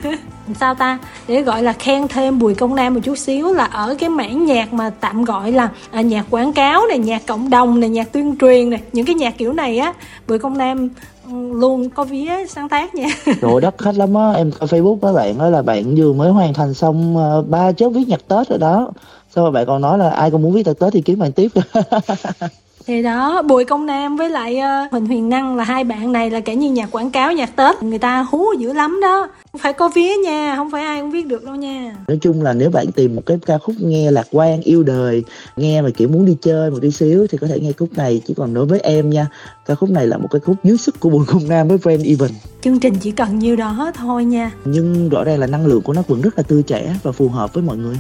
sao 0.54 0.74
ta? 0.74 0.98
Để 1.28 1.42
gọi 1.42 1.62
là 1.62 1.72
khen 1.72 2.08
thêm 2.08 2.38
bùi 2.38 2.54
công 2.54 2.74
nam 2.74 2.94
một 2.94 3.00
chút 3.04 3.18
xíu 3.18 3.52
là 3.52 3.64
ở 3.64 3.96
cái 3.98 4.08
mảng 4.08 4.44
nhạc 4.44 4.72
mà 4.72 4.90
tạm 5.00 5.24
gọi 5.24 5.52
là 5.52 5.68
à, 5.90 6.00
nhạc 6.00 6.26
quảng 6.30 6.52
cáo 6.52 6.86
này 6.88 6.98
nhạc 6.98 7.26
cộng 7.26 7.50
đồng 7.50 7.80
này 7.80 7.90
nhạc 7.90 8.12
tuyên 8.12 8.36
truyền 8.40 8.70
này. 8.70 8.80
Những 8.92 9.06
cái 9.06 9.14
nhạc 9.14 9.38
kiểu 9.38 9.52
này 9.52 9.78
á 9.78 9.94
bùi 10.28 10.38
công 10.38 10.58
nam 10.58 10.88
ừ, 11.24 11.32
luôn 11.52 11.90
có 11.90 12.04
vía 12.04 12.46
sáng 12.48 12.68
tác 12.68 12.94
nha. 12.94 13.08
Rồi 13.40 13.60
đất 13.60 13.78
khách 13.78 13.94
lắm 13.94 14.14
á. 14.14 14.32
Em 14.32 14.50
coi 14.50 14.68
facebook 14.68 14.96
với 14.96 15.12
bạn 15.12 15.38
nói 15.38 15.50
là 15.50 15.62
bạn 15.62 15.94
vừa 15.96 16.12
mới 16.12 16.30
hoàn 16.30 16.54
thành 16.54 16.74
xong 16.74 17.16
ờ, 17.16 17.42
ba 17.42 17.72
chớp 17.72 17.88
viết 17.88 18.08
nhạc 18.08 18.28
tết 18.28 18.48
rồi 18.48 18.58
đó. 18.58 18.90
Sao 19.34 19.44
mà 19.44 19.50
bạn 19.50 19.66
còn 19.66 19.80
nói 19.80 19.98
là 19.98 20.10
ai 20.10 20.30
còn 20.30 20.42
muốn 20.42 20.52
viết 20.52 20.66
nhạc 20.66 20.78
tết 20.78 20.92
thì 20.92 21.02
kiếm 21.02 21.18
bạn 21.18 21.32
tiếp. 21.32 21.48
thì 22.90 23.02
đó 23.02 23.42
bùi 23.42 23.64
công 23.64 23.86
nam 23.86 24.16
với 24.16 24.30
lại 24.30 24.58
uh, 24.58 24.92
huỳnh 24.92 25.06
huyền 25.06 25.28
năng 25.28 25.56
là 25.56 25.64
hai 25.64 25.84
bạn 25.84 26.12
này 26.12 26.30
là 26.30 26.40
kể 26.40 26.56
như 26.56 26.70
nhạc 26.70 26.90
quảng 26.90 27.10
cáo 27.10 27.32
nhạc 27.32 27.56
tết. 27.56 27.82
Người 27.82 27.98
ta 27.98 28.26
hú 28.30 28.44
dữ 28.58 28.72
lắm 28.72 29.00
đó. 29.02 29.28
Phải 29.58 29.72
có 29.72 29.88
vía 29.88 30.16
nha 30.24 30.56
không 30.56 30.70
phải 30.70 30.82
ai 30.82 31.00
cũng 31.00 31.10
viết 31.10 31.26
được 31.26 31.44
đâu 31.44 31.54
nha. 31.54 31.96
Nói 32.08 32.18
chung 32.22 32.42
là 32.42 32.52
nếu 32.52 32.70
bạn 32.70 32.92
tìm 32.92 33.16
một 33.16 33.22
cái 33.26 33.38
ca 33.46 33.58
khúc 33.58 33.74
nghe 33.78 34.10
lạc 34.10 34.26
quan 34.30 34.60
yêu 34.60 34.82
đời 34.82 35.24
nghe 35.56 35.82
mà 35.82 35.88
kiểu 35.96 36.08
muốn 36.08 36.24
đi 36.24 36.36
chơi 36.42 36.70
một 36.70 36.78
tí 36.82 36.90
xíu 36.90 37.26
thì 37.30 37.38
có 37.38 37.46
thể 37.46 37.60
nghe 37.60 37.72
khúc 37.72 37.88
này. 37.96 38.22
Chứ 38.26 38.34
còn 38.36 38.54
đối 38.54 38.66
với 38.66 38.80
em 38.80 39.10
nha 39.10 39.26
ca 39.66 39.74
khúc 39.74 39.90
này 39.90 40.06
là 40.06 40.18
một 40.18 40.28
cái 40.30 40.40
khúc 40.40 40.56
dưới 40.64 40.76
sức 40.76 41.00
của 41.00 41.10
bùi 41.10 41.24
công 41.26 41.48
nam 41.48 41.68
với 41.68 41.78
friend 41.78 42.10
even. 42.10 42.30
Chương 42.62 42.80
trình 42.80 42.94
chỉ 43.00 43.10
cần 43.10 43.38
nhiêu 43.38 43.56
đó 43.56 43.92
thôi 43.94 44.24
nha. 44.24 44.50
Nhưng 44.64 45.08
rõ 45.08 45.24
ràng 45.24 45.38
là 45.38 45.46
năng 45.46 45.66
lượng 45.66 45.82
của 45.82 45.92
nó 45.92 46.02
vẫn 46.08 46.20
rất 46.20 46.36
là 46.36 46.42
tươi 46.42 46.62
trẻ 46.62 46.94
và 47.02 47.12
phù 47.12 47.28
hợp 47.28 47.54
với 47.54 47.62
mọi 47.62 47.76
người 47.76 47.96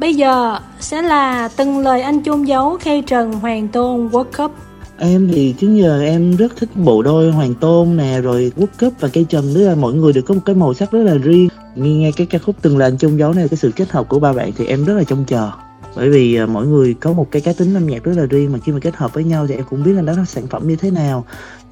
Bây 0.00 0.14
giờ 0.14 0.58
sẽ 0.80 1.02
là 1.02 1.48
từng 1.56 1.78
lời 1.78 2.00
anh 2.00 2.22
chôn 2.22 2.44
giấu 2.44 2.78
khay 2.80 3.02
trần 3.02 3.32
Hoàng 3.32 3.68
Tôn 3.68 4.08
World 4.08 4.24
Cup. 4.36 4.52
Em 4.98 5.28
thì 5.32 5.54
trước 5.58 5.74
giờ 5.74 6.02
em 6.02 6.36
rất 6.36 6.56
thích 6.56 6.68
bộ 6.74 7.02
đôi 7.02 7.32
Hoàng 7.32 7.54
Tôn 7.54 7.96
nè 7.96 8.20
rồi 8.20 8.52
World 8.56 8.66
Cup 8.80 8.92
và 9.00 9.08
cây 9.12 9.26
trần. 9.28 9.54
Nữa 9.54 9.68
là 9.68 9.74
mỗi 9.74 9.94
người 9.94 10.12
đều 10.12 10.22
có 10.22 10.34
một 10.34 10.40
cái 10.44 10.56
màu 10.56 10.74
sắc 10.74 10.90
rất 10.90 11.02
là 11.02 11.14
riêng. 11.14 11.48
Nghe 11.74 11.90
nghe 11.90 12.12
cái 12.12 12.26
ca 12.26 12.38
khúc 12.38 12.56
từng 12.62 12.78
lời 12.78 12.88
anh 12.90 12.98
chôn 12.98 13.16
giấu 13.16 13.32
này 13.32 13.48
cái 13.48 13.56
sự 13.56 13.70
kết 13.76 13.90
hợp 13.90 14.08
của 14.08 14.18
ba 14.18 14.32
bạn 14.32 14.50
thì 14.56 14.66
em 14.66 14.84
rất 14.84 14.94
là 14.94 15.04
trông 15.04 15.24
chờ. 15.24 15.50
Bởi 15.96 16.10
vì 16.10 16.36
à, 16.36 16.46
mỗi 16.46 16.66
người 16.66 16.94
có 16.94 17.12
một 17.12 17.30
cái 17.30 17.42
cá 17.42 17.52
tính 17.52 17.74
âm 17.74 17.86
nhạc 17.86 18.04
rất 18.04 18.12
là 18.16 18.24
riêng 18.24 18.52
mà 18.52 18.58
khi 18.64 18.72
mà 18.72 18.78
kết 18.78 18.96
hợp 18.96 19.14
với 19.14 19.24
nhau 19.24 19.46
thì 19.46 19.54
em 19.54 19.64
cũng 19.70 19.84
biết 19.84 19.92
là 19.92 20.02
đó 20.02 20.12
là 20.12 20.24
sản 20.24 20.46
phẩm 20.46 20.68
như 20.68 20.76
thế 20.76 20.90
nào. 20.90 21.24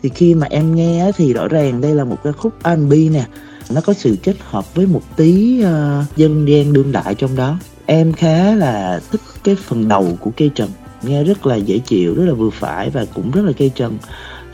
Thì 0.03 0.09
khi 0.09 0.35
mà 0.35 0.47
em 0.51 0.75
nghe 0.75 1.13
thì 1.17 1.33
rõ 1.33 1.49
ràng 1.49 1.81
đây 1.81 1.95
là 1.95 2.05
một 2.05 2.17
cái 2.25 2.33
khúc 2.33 2.53
R&B 2.65 2.93
nè. 2.93 3.27
Nó 3.71 3.81
có 3.81 3.93
sự 3.93 4.17
kết 4.23 4.37
hợp 4.41 4.75
với 4.75 4.87
một 4.87 5.03
tí 5.17 5.63
uh, 5.65 6.17
dân 6.17 6.49
gian 6.49 6.73
đương 6.73 6.93
đại 6.93 7.15
trong 7.15 7.37
đó 7.37 7.59
em 7.87 8.13
khá 8.13 8.55
là 8.55 9.01
thích 9.11 9.21
cái 9.45 9.55
phần 9.55 9.89
đầu 9.89 10.19
của 10.21 10.31
cây 10.37 10.51
trần, 10.55 10.71
nghe 11.03 11.25
rất 11.25 11.47
là 11.47 11.57
dễ 11.57 11.79
chịu, 11.79 12.15
rất 12.15 12.25
là 12.25 12.35
vừa 12.35 12.51
phải 12.51 12.91
và 12.91 13.05
cũng 13.15 13.31
rất 13.31 13.43
là 13.45 13.53
cây 13.59 13.71
trần 13.75 13.99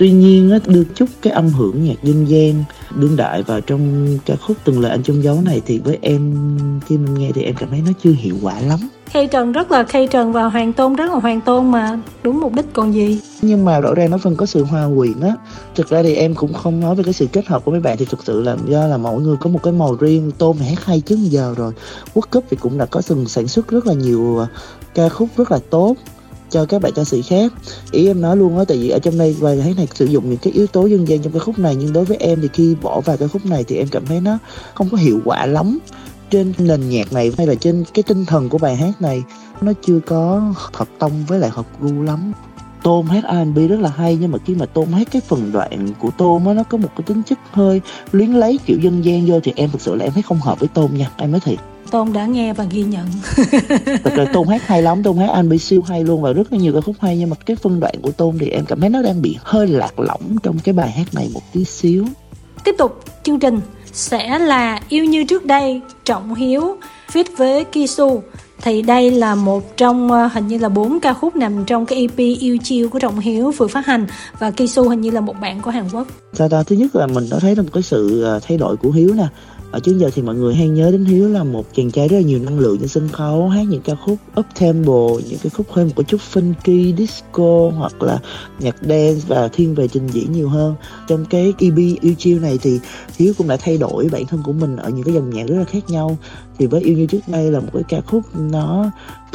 tuy 0.02 0.10
nhiên 0.10 0.50
á, 0.50 0.58
đưa 0.66 0.84
chút 0.94 1.08
cái 1.22 1.32
âm 1.32 1.48
hưởng 1.48 1.84
nhạc 1.84 2.02
dân 2.02 2.28
gian 2.28 2.64
đương 2.94 3.16
đại 3.16 3.42
vào 3.42 3.60
trong 3.60 4.06
ca 4.26 4.36
khúc 4.36 4.56
từng 4.64 4.80
lời 4.80 4.90
anh 4.90 5.02
trong 5.02 5.22
dấu 5.22 5.42
này 5.44 5.62
thì 5.66 5.78
với 5.78 5.98
em 6.02 6.34
khi 6.86 6.98
mình 6.98 7.14
nghe 7.14 7.30
thì 7.34 7.42
em 7.42 7.54
cảm 7.58 7.70
thấy 7.70 7.82
nó 7.86 7.92
chưa 8.02 8.10
hiệu 8.10 8.34
quả 8.42 8.60
lắm. 8.60 8.78
Khay 9.06 9.26
Trần 9.26 9.52
rất 9.52 9.70
là 9.70 9.84
Khay 9.84 10.06
Trần 10.06 10.32
và 10.32 10.44
Hoàng 10.44 10.72
Tôn 10.72 10.94
rất 10.94 11.10
là 11.10 11.16
Hoàng 11.16 11.40
Tôn 11.40 11.70
mà 11.70 11.98
đúng 12.22 12.40
mục 12.40 12.52
đích 12.54 12.64
còn 12.72 12.94
gì? 12.94 13.20
Nhưng 13.42 13.64
mà 13.64 13.80
rõ 13.80 13.94
ràng 13.94 14.10
nó 14.10 14.16
vẫn 14.16 14.36
có 14.36 14.46
sự 14.46 14.64
hòa 14.64 14.88
quyện 14.96 15.20
á. 15.20 15.34
Thực 15.74 15.88
ra 15.88 16.02
thì 16.02 16.14
em 16.14 16.34
cũng 16.34 16.52
không 16.52 16.80
nói 16.80 16.94
về 16.94 17.04
cái 17.04 17.12
sự 17.12 17.26
kết 17.32 17.46
hợp 17.46 17.64
của 17.64 17.70
mấy 17.70 17.80
bạn 17.80 17.96
thì 17.98 18.04
thực 18.04 18.24
sự 18.24 18.42
là 18.42 18.56
do 18.66 18.86
là 18.86 18.96
mỗi 18.96 19.20
người 19.20 19.36
có 19.40 19.50
một 19.50 19.62
cái 19.62 19.72
màu 19.72 19.96
riêng 20.00 20.30
tôn 20.38 20.56
thì 20.58 20.66
hát 20.66 20.84
hay 20.84 21.00
chứ 21.00 21.18
giờ 21.20 21.54
rồi. 21.56 21.72
Quốc 22.14 22.30
cấp 22.30 22.42
thì 22.50 22.56
cũng 22.60 22.78
đã 22.78 22.86
có 22.86 23.02
từng 23.08 23.28
sản 23.28 23.48
xuất 23.48 23.68
rất 23.68 23.86
là 23.86 23.94
nhiều 23.94 24.38
à, 24.40 24.46
ca 24.94 25.08
khúc 25.08 25.28
rất 25.36 25.52
là 25.52 25.58
tốt 25.70 25.94
cho 26.52 26.64
các 26.64 26.82
bạn 26.82 26.92
ca 26.94 27.04
sĩ 27.04 27.22
khác. 27.22 27.52
Ý 27.90 28.06
em 28.06 28.20
nói 28.20 28.36
luôn 28.36 28.58
á, 28.58 28.64
tại 28.68 28.78
vì 28.78 28.88
ở 28.88 28.98
trong 28.98 29.18
đây 29.18 29.36
bài 29.40 29.62
hát 29.62 29.76
này, 29.76 29.88
sử 29.94 30.04
dụng 30.04 30.30
những 30.30 30.38
cái 30.38 30.52
yếu 30.52 30.66
tố 30.66 30.86
dân 30.86 31.08
gian 31.08 31.22
trong 31.22 31.32
cái 31.32 31.40
khúc 31.40 31.58
này, 31.58 31.76
nhưng 31.76 31.92
đối 31.92 32.04
với 32.04 32.16
em 32.16 32.38
thì 32.42 32.48
khi 32.52 32.76
bỏ 32.82 33.00
vào 33.00 33.16
cái 33.16 33.28
khúc 33.28 33.46
này 33.46 33.64
thì 33.64 33.76
em 33.76 33.88
cảm 33.88 34.06
thấy 34.06 34.20
nó 34.20 34.38
không 34.74 34.88
có 34.90 34.96
hiệu 34.96 35.20
quả 35.24 35.46
lắm. 35.46 35.78
Trên 36.30 36.52
nền 36.58 36.88
nhạc 36.88 37.12
này 37.12 37.32
hay 37.38 37.46
là 37.46 37.54
trên 37.54 37.84
cái 37.94 38.02
tinh 38.02 38.24
thần 38.24 38.48
của 38.48 38.58
bài 38.58 38.76
hát 38.76 39.02
này, 39.02 39.22
nó 39.60 39.72
chưa 39.86 40.00
có 40.06 40.54
hợp 40.72 40.88
tông 40.98 41.24
với 41.28 41.38
lại 41.38 41.50
hợp 41.50 41.66
gu 41.80 42.02
lắm. 42.02 42.32
Tôm 42.82 43.06
hát 43.06 43.24
R&B 43.24 43.58
rất 43.68 43.80
là 43.80 43.88
hay, 43.88 44.18
nhưng 44.20 44.30
mà 44.30 44.38
khi 44.46 44.54
mà 44.54 44.66
Tôm 44.66 44.92
hát 44.92 45.08
cái 45.10 45.22
phần 45.28 45.52
đoạn 45.52 45.88
của 45.98 46.10
Tôm 46.18 46.46
á, 46.46 46.54
nó 46.54 46.62
có 46.62 46.78
một 46.78 46.88
cái 46.96 47.04
tính 47.06 47.22
chất 47.22 47.38
hơi 47.50 47.80
luyến 48.12 48.30
lấy 48.32 48.58
kiểu 48.66 48.78
dân 48.80 49.04
gian 49.04 49.26
vô 49.26 49.40
thì 49.40 49.52
em 49.56 49.70
thực 49.70 49.80
sự 49.80 49.94
là 49.94 50.04
em 50.04 50.12
thấy 50.12 50.22
không 50.22 50.40
hợp 50.40 50.60
với 50.60 50.68
Tôm 50.74 50.96
nha, 50.96 51.10
em 51.16 51.30
nói 51.30 51.40
thiệt. 51.40 51.58
Tôn 51.92 52.12
đã 52.12 52.26
nghe 52.26 52.52
và 52.52 52.64
ghi 52.70 52.82
nhận 52.82 53.06
Thật 54.04 54.12
ra 54.16 54.24
Tôn 54.32 54.48
hát 54.48 54.66
hay 54.66 54.82
lắm, 54.82 55.02
Tôn 55.02 55.16
hát 55.16 55.42
R&B 55.42 55.52
siêu 55.60 55.82
hay 55.88 56.04
luôn 56.04 56.22
và 56.22 56.32
rất 56.32 56.52
là 56.52 56.58
nhiều 56.58 56.72
ca 56.72 56.80
khúc 56.80 56.96
hay 57.00 57.18
nhưng 57.18 57.30
mà 57.30 57.36
cái 57.46 57.56
phân 57.56 57.80
đoạn 57.80 57.94
của 58.02 58.10
Tôn 58.10 58.38
thì 58.38 58.48
em 58.48 58.64
cảm 58.64 58.80
thấy 58.80 58.90
nó 58.90 59.02
đang 59.02 59.22
bị 59.22 59.36
hơi 59.42 59.66
lạc 59.66 60.00
lõng 60.00 60.36
trong 60.42 60.58
cái 60.58 60.72
bài 60.72 60.90
hát 60.90 61.14
này 61.14 61.30
một 61.34 61.40
tí 61.52 61.64
xíu. 61.64 62.06
Tiếp 62.64 62.74
tục 62.78 63.04
chương 63.22 63.38
trình 63.38 63.60
sẽ 63.92 64.38
là 64.38 64.80
Yêu 64.88 65.04
Như 65.04 65.24
Trước 65.24 65.46
Đây, 65.46 65.80
Trọng 66.04 66.34
Hiếu, 66.34 66.76
fit 67.12 67.24
với 67.36 67.64
Kisu. 67.64 68.22
Thì 68.62 68.82
đây 68.82 69.10
là 69.10 69.34
một 69.34 69.76
trong 69.76 70.12
ờ, 70.12 70.26
hình 70.26 70.46
như 70.46 70.58
là 70.58 70.68
bốn 70.68 71.00
ca 71.00 71.14
khúc 71.14 71.36
nằm 71.36 71.64
trong 71.64 71.86
cái 71.86 71.98
EP 71.98 72.18
Yêu 72.40 72.58
Chiêu 72.62 72.88
của 72.88 72.98
Trọng 72.98 73.18
Hiếu 73.18 73.50
vừa 73.50 73.66
phát 73.66 73.86
hành 73.86 74.06
và 74.38 74.50
Kisu 74.50 74.88
hình 74.88 75.00
như 75.00 75.10
là 75.10 75.20
một 75.20 75.34
bạn 75.40 75.60
của 75.60 75.70
Hàn 75.70 75.84
Quốc. 75.92 76.06
Sao 76.32 76.48
ta? 76.48 76.62
Thứ 76.62 76.76
nhất 76.76 76.96
là 76.96 77.06
mình 77.06 77.24
đã 77.30 77.38
thấy 77.38 77.54
được 77.54 77.62
một 77.62 77.70
cái 77.72 77.82
sự 77.82 78.22
ờ, 78.22 78.40
thay 78.42 78.58
đổi 78.58 78.76
của 78.76 78.90
Hiếu 78.90 79.14
nè 79.14 79.26
ở 79.72 79.80
trước 79.80 79.98
giờ 79.98 80.10
thì 80.14 80.22
mọi 80.22 80.34
người 80.34 80.54
hay 80.54 80.68
nhớ 80.68 80.90
đến 80.90 81.04
Hiếu 81.04 81.28
là 81.28 81.44
một 81.44 81.66
chàng 81.74 81.90
trai 81.90 82.08
rất 82.08 82.16
là 82.16 82.22
nhiều 82.22 82.38
năng 82.38 82.58
lượng 82.58 82.78
trên 82.78 82.88
sân 82.88 83.08
khấu, 83.08 83.48
hát 83.48 83.62
những 83.68 83.82
ca 83.82 83.94
khúc 83.94 84.18
up 84.40 84.46
tempo, 84.60 85.08
những 85.28 85.38
cái 85.42 85.50
khúc 85.50 85.66
hơi 85.70 85.84
một 85.84 86.02
chút 86.08 86.20
funky, 86.32 86.96
disco 86.96 87.70
hoặc 87.78 88.02
là 88.02 88.18
nhạc 88.60 88.76
dance 88.80 89.20
và 89.28 89.48
thiên 89.48 89.74
về 89.74 89.88
trình 89.88 90.06
diễn 90.06 90.32
nhiều 90.32 90.48
hơn. 90.48 90.74
Trong 91.08 91.24
cái 91.24 91.52
EP 91.58 91.76
yêu 92.00 92.14
chiêu 92.18 92.40
này 92.40 92.58
thì 92.62 92.80
Hiếu 93.18 93.34
cũng 93.38 93.48
đã 93.48 93.56
thay 93.56 93.78
đổi 93.78 94.08
bản 94.12 94.26
thân 94.26 94.42
của 94.44 94.52
mình 94.52 94.76
ở 94.76 94.90
những 94.90 95.04
cái 95.04 95.14
dòng 95.14 95.30
nhạc 95.30 95.46
rất 95.46 95.56
là 95.56 95.64
khác 95.64 95.90
nhau. 95.90 96.18
Thì 96.58 96.66
với 96.66 96.80
yêu 96.80 96.96
như 96.96 97.06
trước 97.06 97.20
đây 97.26 97.50
là 97.50 97.60
một 97.60 97.70
cái 97.72 97.82
ca 97.88 98.00
khúc 98.00 98.22
nó 98.36 98.90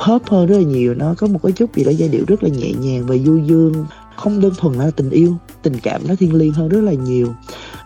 pop 0.07 0.23
hơn 0.25 0.47
rất 0.47 0.57
là 0.57 0.63
nhiều, 0.63 0.93
nó 0.93 1.13
có 1.17 1.27
một 1.27 1.39
cái 1.43 1.51
chút 1.51 1.75
gì 1.75 1.83
đó 1.83 1.91
giai 1.91 2.09
điệu 2.09 2.23
rất 2.27 2.43
là 2.43 2.49
nhẹ 2.49 2.71
nhàng 2.81 3.05
và 3.07 3.15
du 3.25 3.37
dương 3.37 3.85
không 4.17 4.41
đơn 4.41 4.53
thuần 4.57 4.73
là 4.73 4.91
tình 4.91 5.09
yêu 5.09 5.35
tình 5.61 5.79
cảm 5.83 6.01
nó 6.07 6.15
thiêng 6.15 6.33
liêng 6.33 6.53
hơn 6.53 6.69
rất 6.69 6.81
là 6.81 6.93
nhiều. 6.93 7.35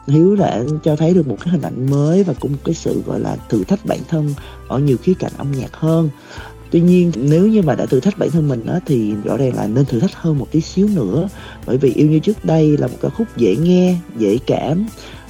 Hiếu 0.07 0.35
đã 0.35 0.63
cho 0.83 0.95
thấy 0.95 1.13
được 1.13 1.27
một 1.27 1.37
cái 1.39 1.51
hình 1.51 1.61
ảnh 1.61 1.89
mới 1.89 2.23
và 2.23 2.33
cũng 2.39 2.51
một 2.51 2.57
cái 2.63 2.75
sự 2.75 3.03
gọi 3.05 3.19
là 3.19 3.35
thử 3.49 3.63
thách 3.63 3.85
bản 3.85 3.99
thân 4.09 4.33
ở 4.67 4.79
nhiều 4.79 4.97
khía 4.97 5.13
cạnh 5.19 5.31
âm 5.37 5.51
nhạc 5.51 5.75
hơn. 5.75 6.09
Tuy 6.71 6.81
nhiên 6.81 7.11
nếu 7.15 7.47
như 7.47 7.61
mà 7.61 7.75
đã 7.75 7.85
thử 7.85 7.99
thách 7.99 8.17
bản 8.17 8.29
thân 8.29 8.47
mình 8.47 8.65
á, 8.65 8.79
thì 8.85 9.13
rõ 9.23 9.37
ràng 9.37 9.55
là 9.55 9.67
nên 9.67 9.85
thử 9.85 9.99
thách 9.99 10.15
hơn 10.15 10.37
một 10.37 10.47
tí 10.51 10.61
xíu 10.61 10.87
nữa. 10.95 11.29
Bởi 11.65 11.77
vì 11.77 11.93
yêu 11.93 12.07
như 12.07 12.19
trước 12.19 12.45
đây 12.45 12.77
là 12.77 12.87
một 12.87 12.97
ca 13.01 13.09
khúc 13.09 13.27
dễ 13.37 13.55
nghe 13.55 13.97
dễ 14.17 14.37
cảm. 14.47 14.85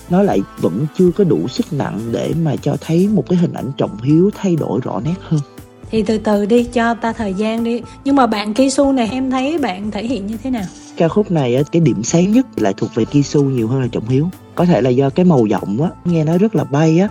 Nó 0.09 0.23
lại 0.23 0.41
vẫn 0.59 0.85
chưa 0.97 1.11
có 1.11 1.23
đủ 1.23 1.47
sức 1.47 1.73
nặng 1.73 1.99
để 2.11 2.33
mà 2.43 2.55
cho 2.55 2.77
thấy 2.81 3.07
một 3.07 3.23
cái 3.29 3.39
hình 3.39 3.53
ảnh 3.53 3.71
trọng 3.77 4.01
hiếu 4.01 4.29
thay 4.35 4.55
đổi 4.55 4.79
rõ 4.83 5.01
nét 5.05 5.15
hơn 5.21 5.39
thì 5.91 6.03
từ 6.03 6.17
từ 6.17 6.45
đi, 6.45 6.63
cho 6.63 6.93
ta 6.93 7.13
thời 7.13 7.33
gian 7.33 7.63
đi. 7.63 7.81
Nhưng 8.05 8.15
mà 8.15 8.27
bạn 8.27 8.53
Kisu 8.53 8.91
này, 8.91 9.09
em 9.11 9.31
thấy 9.31 9.57
bạn 9.57 9.91
thể 9.91 10.03
hiện 10.03 10.27
như 10.27 10.37
thế 10.43 10.49
nào? 10.49 10.63
Ca 10.97 11.07
khúc 11.07 11.31
này 11.31 11.63
cái 11.71 11.81
điểm 11.81 12.03
sáng 12.03 12.31
nhất 12.31 12.45
lại 12.55 12.73
thuộc 12.77 12.95
về 12.95 13.05
Kisu 13.05 13.43
nhiều 13.43 13.67
hơn 13.67 13.81
là 13.81 13.87
trọng 13.91 14.07
hiếu. 14.07 14.29
Có 14.55 14.65
thể 14.65 14.81
là 14.81 14.89
do 14.89 15.09
cái 15.09 15.25
màu 15.25 15.45
giọng 15.45 15.81
á, 15.81 15.89
nghe 16.05 16.23
nó 16.23 16.37
rất 16.37 16.55
là 16.55 16.63
bay 16.63 16.99
á. 16.99 17.07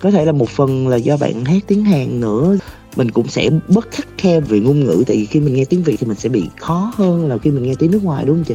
Có 0.00 0.10
thể 0.10 0.24
là 0.24 0.32
một 0.32 0.48
phần 0.48 0.88
là 0.88 0.96
do 0.96 1.16
bạn 1.16 1.44
hát 1.44 1.62
tiếng 1.66 1.84
hàn 1.84 2.20
nữa. 2.20 2.56
Mình 2.96 3.10
cũng 3.10 3.28
sẽ 3.28 3.50
bất 3.68 3.90
khắc 3.90 4.06
khe 4.18 4.40
về 4.40 4.60
ngôn 4.60 4.80
ngữ, 4.80 5.04
tại 5.06 5.16
vì 5.16 5.26
khi 5.26 5.40
mình 5.40 5.54
nghe 5.54 5.64
tiếng 5.64 5.82
việt 5.82 5.96
thì 6.00 6.06
mình 6.06 6.16
sẽ 6.16 6.28
bị 6.28 6.42
khó 6.56 6.92
hơn 6.96 7.28
là 7.28 7.38
khi 7.38 7.50
mình 7.50 7.62
nghe 7.62 7.74
tiếng 7.78 7.90
nước 7.90 8.04
ngoài, 8.04 8.24
đúng 8.24 8.36
không 8.36 8.44
chị? 8.44 8.54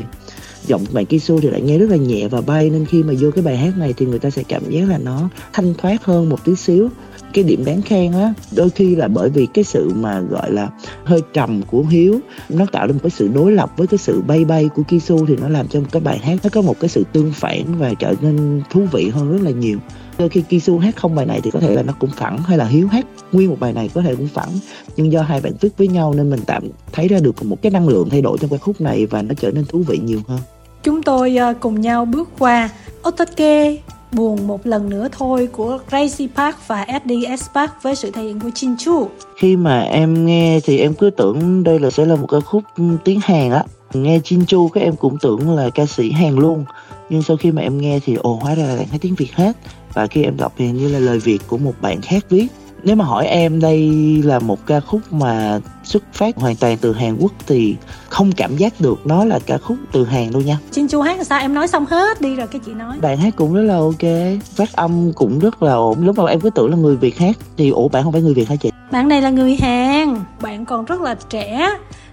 Giọng 0.67 0.85
bạn 0.91 1.05
Kisu 1.05 1.39
thì 1.39 1.49
lại 1.49 1.61
nghe 1.61 1.77
rất 1.77 1.89
là 1.89 1.95
nhẹ 1.95 2.27
và 2.27 2.41
bay, 2.41 2.69
nên 2.69 2.85
khi 2.85 3.03
mà 3.03 3.13
vô 3.19 3.31
cái 3.31 3.43
bài 3.43 3.57
hát 3.57 3.77
này 3.77 3.93
thì 3.97 4.05
người 4.05 4.19
ta 4.19 4.29
sẽ 4.29 4.43
cảm 4.43 4.69
giác 4.69 4.89
là 4.89 4.97
nó 4.97 5.29
thanh 5.53 5.73
thoát 5.77 6.05
hơn 6.05 6.29
một 6.29 6.45
tí 6.45 6.55
xíu 6.55 6.89
cái 7.33 7.43
điểm 7.43 7.65
đáng 7.65 7.81
khen 7.81 8.11
á, 8.11 8.33
đôi 8.55 8.69
khi 8.69 8.95
là 8.95 9.07
bởi 9.07 9.29
vì 9.29 9.47
cái 9.53 9.63
sự 9.63 9.91
mà, 9.95 10.19
gọi 10.19 10.51
là, 10.51 10.69
hơi 11.03 11.21
trầm 11.33 11.61
của 11.61 11.83
hiếu, 11.89 12.19
nó 12.49 12.65
tạo 12.71 12.87
ra 12.87 12.93
một 12.93 12.99
cái 13.03 13.09
sự 13.09 13.29
đối 13.33 13.51
lập 13.51 13.71
với 13.77 13.87
cái 13.87 13.97
sự 13.97 14.21
bay 14.27 14.45
bay 14.45 14.69
của 14.75 14.83
kisu 14.83 15.25
thì 15.25 15.35
nó 15.41 15.49
làm 15.49 15.67
cho 15.67 15.79
một 15.79 15.87
cái 15.91 16.01
bài 16.01 16.17
hát 16.17 16.37
nó 16.43 16.49
có 16.53 16.61
một 16.61 16.79
cái 16.79 16.89
sự 16.89 17.03
tương 17.13 17.31
phản 17.33 17.63
và 17.79 17.93
trở 17.99 18.13
nên 18.21 18.61
thú 18.69 18.87
vị 18.91 19.09
hơn 19.09 19.31
rất 19.31 19.41
là 19.41 19.51
nhiều. 19.51 19.79
Đôi 20.17 20.29
khi 20.29 20.41
Kisu 20.41 20.77
hát 20.77 20.95
không 20.95 21.15
bài 21.15 21.25
này 21.25 21.41
thì 21.43 21.51
có 21.51 21.59
thể 21.59 21.75
là 21.75 21.81
nó 21.81 21.93
cũng 21.99 22.09
phẳng, 22.09 22.37
hay 22.37 22.57
là 22.57 22.65
Hiếu 22.65 22.87
hát 22.87 23.05
nguyên 23.31 23.49
một 23.49 23.59
bài 23.59 23.73
này 23.73 23.89
có 23.93 24.01
thể 24.01 24.15
cũng 24.15 24.27
phẳng. 24.27 24.49
Nhưng 24.97 25.11
do 25.11 25.21
hai 25.21 25.41
bạn 25.41 25.53
viết 25.61 25.69
với 25.77 25.87
nhau 25.87 26.13
nên 26.17 26.29
mình 26.29 26.39
tạm 26.45 26.63
thấy 26.91 27.07
ra 27.07 27.19
được 27.19 27.45
một 27.45 27.61
cái 27.61 27.71
năng 27.71 27.87
lượng 27.87 28.09
thay 28.09 28.21
đổi 28.21 28.37
trong 28.41 28.49
cái 28.49 28.59
khúc 28.59 28.81
này 28.81 29.05
và 29.05 29.21
nó 29.21 29.33
trở 29.39 29.51
nên 29.51 29.65
thú 29.65 29.83
vị 29.87 29.99
nhiều 30.03 30.19
hơn. 30.27 30.39
Chúng 30.83 31.03
tôi 31.03 31.35
ờ, 31.37 31.53
cùng 31.59 31.81
nhau 31.81 32.05
bước 32.05 32.29
qua 32.39 32.69
Otake 33.07 33.77
buồn 34.13 34.47
một 34.47 34.67
lần 34.67 34.89
nữa 34.89 35.07
thôi 35.11 35.49
của 35.51 35.79
Crazy 35.89 36.27
Park 36.35 36.57
và 36.67 36.85
SDS 37.03 37.49
Park 37.55 37.71
với 37.81 37.95
sự 37.95 38.11
thể 38.11 38.23
hiện 38.23 38.39
của 38.39 38.49
Chinchu. 38.55 39.07
Khi 39.37 39.55
mà 39.55 39.81
em 39.81 40.25
nghe 40.25 40.59
thì 40.63 40.77
em 40.77 40.93
cứ 40.93 41.09
tưởng 41.09 41.63
đây 41.63 41.79
là 41.79 41.89
sẽ 41.89 42.05
là 42.05 42.15
một 42.15 42.27
ca 42.27 42.39
khúc 42.39 42.63
tiếng 43.03 43.19
Hàn 43.23 43.51
á. 43.51 43.63
Nghe 43.93 44.19
Chinchu 44.23 44.67
các 44.67 44.81
em 44.81 44.95
cũng 44.95 45.17
tưởng 45.21 45.55
là 45.55 45.69
ca 45.69 45.85
sĩ 45.85 46.11
Hàn 46.11 46.35
luôn. 46.35 46.65
Nhưng 47.09 47.23
sau 47.23 47.37
khi 47.37 47.51
mà 47.51 47.61
em 47.61 47.77
nghe 47.77 47.99
thì 48.05 48.15
ồ, 48.15 48.39
hóa 48.41 48.55
ra 48.55 48.63
là 48.63 48.83
thấy 48.89 48.99
tiếng 48.99 49.15
Việt 49.15 49.33
hết. 49.33 49.57
Và 49.93 50.07
khi 50.07 50.23
em 50.23 50.37
đọc 50.37 50.53
thì 50.57 50.71
như 50.71 50.87
là 50.87 50.99
lời 50.99 51.19
Việt 51.19 51.39
của 51.47 51.57
một 51.57 51.73
bạn 51.81 52.01
khác 52.01 52.25
viết 52.29 52.47
nếu 52.83 52.95
mà 52.95 53.05
hỏi 53.05 53.27
em 53.27 53.59
đây 53.59 53.89
là 54.23 54.39
một 54.39 54.67
ca 54.67 54.79
khúc 54.79 55.01
mà 55.13 55.59
xuất 55.91 56.03
phát 56.13 56.35
hoàn 56.37 56.55
toàn 56.55 56.77
từ 56.77 56.93
Hàn 56.93 57.17
Quốc 57.19 57.31
thì 57.47 57.75
không 58.09 58.31
cảm 58.31 58.57
giác 58.57 58.73
được 58.79 59.07
nó 59.07 59.25
là 59.25 59.39
ca 59.45 59.57
khúc 59.57 59.77
từ 59.91 60.05
Hàn 60.05 60.31
đâu 60.31 60.41
nha. 60.41 60.57
Chin 60.71 60.87
Chu 60.87 61.01
hát 61.01 61.27
sao 61.27 61.39
em 61.39 61.53
nói 61.53 61.67
xong 61.67 61.85
hết 61.85 62.21
đi 62.21 62.35
rồi 62.35 62.47
cái 62.47 62.61
chị 62.65 62.73
nói. 62.73 62.97
Bạn 63.01 63.17
hát 63.17 63.33
cũng 63.35 63.53
rất 63.53 63.61
là 63.61 63.75
ok, 63.75 64.39
phát 64.55 64.73
âm 64.73 65.13
cũng 65.13 65.39
rất 65.39 65.63
là 65.63 65.73
ổn. 65.73 66.05
Lúc 66.05 66.17
đầu 66.17 66.25
em 66.25 66.39
cứ 66.39 66.49
tưởng 66.49 66.69
là 66.69 66.77
người 66.77 66.95
Việt 66.95 67.17
hát 67.17 67.37
thì 67.57 67.69
ủa 67.69 67.87
bạn 67.87 68.03
không 68.03 68.11
phải 68.11 68.21
người 68.21 68.33
Việt 68.33 68.49
hả 68.49 68.55
chị? 68.55 68.71
Bạn 68.91 69.07
này 69.07 69.21
là 69.21 69.29
người 69.29 69.55
Hàn, 69.55 70.15
bạn 70.41 70.65
còn 70.65 70.85
rất 70.85 71.01
là 71.01 71.15
trẻ 71.29 71.69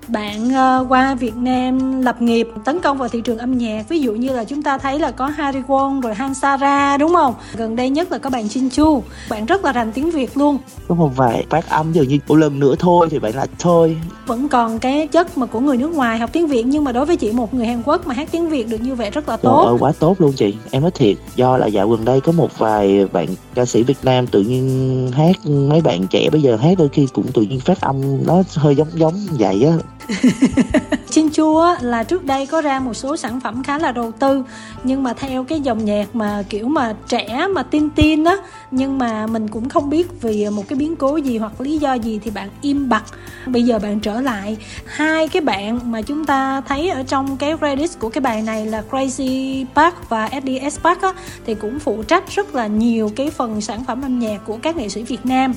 bạn 0.09 0.49
uh, 0.49 0.93
qua 0.93 1.15
Việt 1.15 1.37
Nam 1.37 2.03
lập 2.03 2.23
nghiệp 2.23 2.49
tấn 2.65 2.81
công 2.81 2.99
vào 2.99 3.09
thị 3.09 3.21
trường 3.21 3.39
âm 3.39 3.59
nhạc 3.59 3.89
ví 3.89 4.01
dụ 4.01 4.13
như 4.13 4.33
là 4.33 4.45
chúng 4.45 4.63
ta 4.63 4.79
thấy 4.79 4.99
là 4.99 5.11
có 5.11 5.27
Harry 5.27 5.61
Won 5.61 6.01
rồi 6.01 6.15
Han 6.15 6.35
Sara 6.35 6.97
đúng 6.97 7.15
không 7.15 7.35
gần 7.57 7.77
đây 7.77 7.91
nhất 7.91 8.13
là 8.13 8.19
có 8.19 8.31
bạn 8.31 8.49
Chin 8.49 8.71
Chu 8.71 9.03
bạn 9.31 9.47
rất 9.47 9.65
là 9.65 9.73
rành 9.73 9.93
tiếng 9.93 10.11
Việt 10.11 10.37
luôn 10.37 10.59
có 10.89 10.95
một 10.95 11.17
vài 11.17 11.47
phát 11.51 11.69
âm 11.69 11.93
dường 11.93 12.09
như 12.09 12.19
một 12.29 12.35
lần 12.35 12.59
nữa 12.59 12.75
thôi 12.79 13.09
thì 13.11 13.19
bạn 13.19 13.37
là 13.37 13.47
thôi. 13.69 13.97
Vẫn 14.27 14.49
còn 14.49 14.79
cái 14.79 15.07
chất 15.07 15.39
mà 15.39 15.47
của 15.47 15.61
người 15.61 15.77
nước 15.77 15.95
ngoài 15.95 16.19
học 16.19 16.31
tiếng 16.33 16.47
Việt 16.47 16.63
nhưng 16.67 16.85
mà 16.85 16.93
đối 16.93 17.07
với 17.07 17.17
chị 17.17 17.33
một 17.33 17.55
người 17.55 17.67
Hàn 17.67 17.83
Quốc 17.83 18.07
mà 18.07 18.15
hát 18.15 18.29
tiếng 18.33 18.49
Việt 18.49 18.69
được 18.69 18.81
như 18.81 18.95
vậy 18.95 19.11
rất 19.11 19.29
là 19.29 19.37
tốt. 19.37 19.63
Trời 19.65 19.73
ơi, 19.73 19.77
quá 19.81 19.93
tốt 19.99 20.21
luôn 20.21 20.33
chị. 20.33 20.55
Em 20.71 20.83
nói 20.83 20.91
thiệt 20.91 21.17
do 21.37 21.57
là 21.57 21.67
dạo 21.67 21.89
gần 21.89 22.05
đây 22.05 22.21
có 22.21 22.33
một 22.33 22.59
vài 22.59 23.07
bạn 23.13 23.29
ca 23.55 23.65
sĩ 23.65 23.83
Việt 23.83 23.99
Nam 24.03 24.27
tự 24.27 24.43
nhiên 24.43 25.11
hát 25.13 25.37
mấy 25.47 25.81
bạn 25.81 26.07
trẻ 26.07 26.31
bây 26.33 26.43
giờ 26.43 26.57
hát 26.57 26.79
đôi 26.79 26.89
khi 26.89 27.07
cũng 27.13 27.33
tự 27.33 27.43
nhiên 27.43 27.61
phát 27.61 27.81
âm 27.81 28.27
nó 28.27 28.43
hơi 28.55 28.77
giống 28.77 28.89
giống 28.95 29.15
vậy 29.31 29.65
á 29.65 29.73
Chin 31.11 31.31
Chua 31.31 31.77
là 31.81 32.03
trước 32.03 32.25
đây 32.25 32.47
có 32.47 32.61
ra 32.61 32.81
một 32.81 32.95
số 32.95 33.17
sản 33.17 33.41
phẩm 33.41 33.63
khá 33.63 33.79
là 33.79 33.93
đầu 33.93 34.13
tư 34.13 34.45
nhưng 34.85 35.03
mà 35.03 35.13
theo 35.13 35.45
cái 35.45 35.61
dòng 35.61 35.85
nhạc 35.85 36.15
mà 36.17 36.43
kiểu 36.49 36.69
mà 36.69 36.95
trẻ 37.09 37.47
mà 37.55 37.63
tin 37.63 37.91
tin 37.91 38.25
á 38.25 38.37
nhưng 38.71 38.99
mà 38.99 39.27
mình 39.27 39.49
cũng 39.49 39.69
không 39.69 39.91
biết 39.91 40.07
vì 40.21 40.51
một 40.51 40.69
cái 40.69 40.79
biến 40.79 40.97
cố 40.97 41.17
gì 41.17 41.39
hoặc 41.39 41.61
lý 41.61 41.79
do 41.79 41.95
gì 41.95 42.21
thì 42.25 42.31
bạn 42.31 42.49
im 42.63 42.89
bặt. 42.89 43.03
Bây 43.47 43.63
giờ 43.63 43.79
bạn 43.79 44.01
trở 44.01 44.21
lại 44.21 44.57
hai 44.87 45.29
cái 45.29 45.43
bạn 45.43 45.93
mà 45.93 46.03
chúng 46.03 46.25
ta 46.25 46.61
thấy 46.61 46.89
ở 46.89 47.03
trong 47.03 47.37
cái 47.37 47.57
credit 47.57 47.91
của 47.99 48.09
cái 48.09 48.21
bài 48.21 48.43
này 48.43 48.67
là 48.67 48.83
Crazy 48.91 49.65
Park 49.75 49.95
và 50.09 50.29
SDS 50.29 50.81
Park 50.81 51.03
á, 51.03 51.13
thì 51.47 51.55
cũng 51.55 51.79
phụ 51.79 52.03
trách 52.03 52.25
rất 52.31 52.55
là 52.55 52.67
nhiều 52.67 53.11
cái 53.17 53.31
phần 53.31 53.61
sản 53.61 53.85
phẩm 53.85 54.03
âm 54.03 54.19
nhạc 54.19 54.39
của 54.45 54.59
các 54.63 54.77
nghệ 54.77 54.89
sĩ 54.89 55.03
Việt 55.03 55.27
Nam 55.27 55.55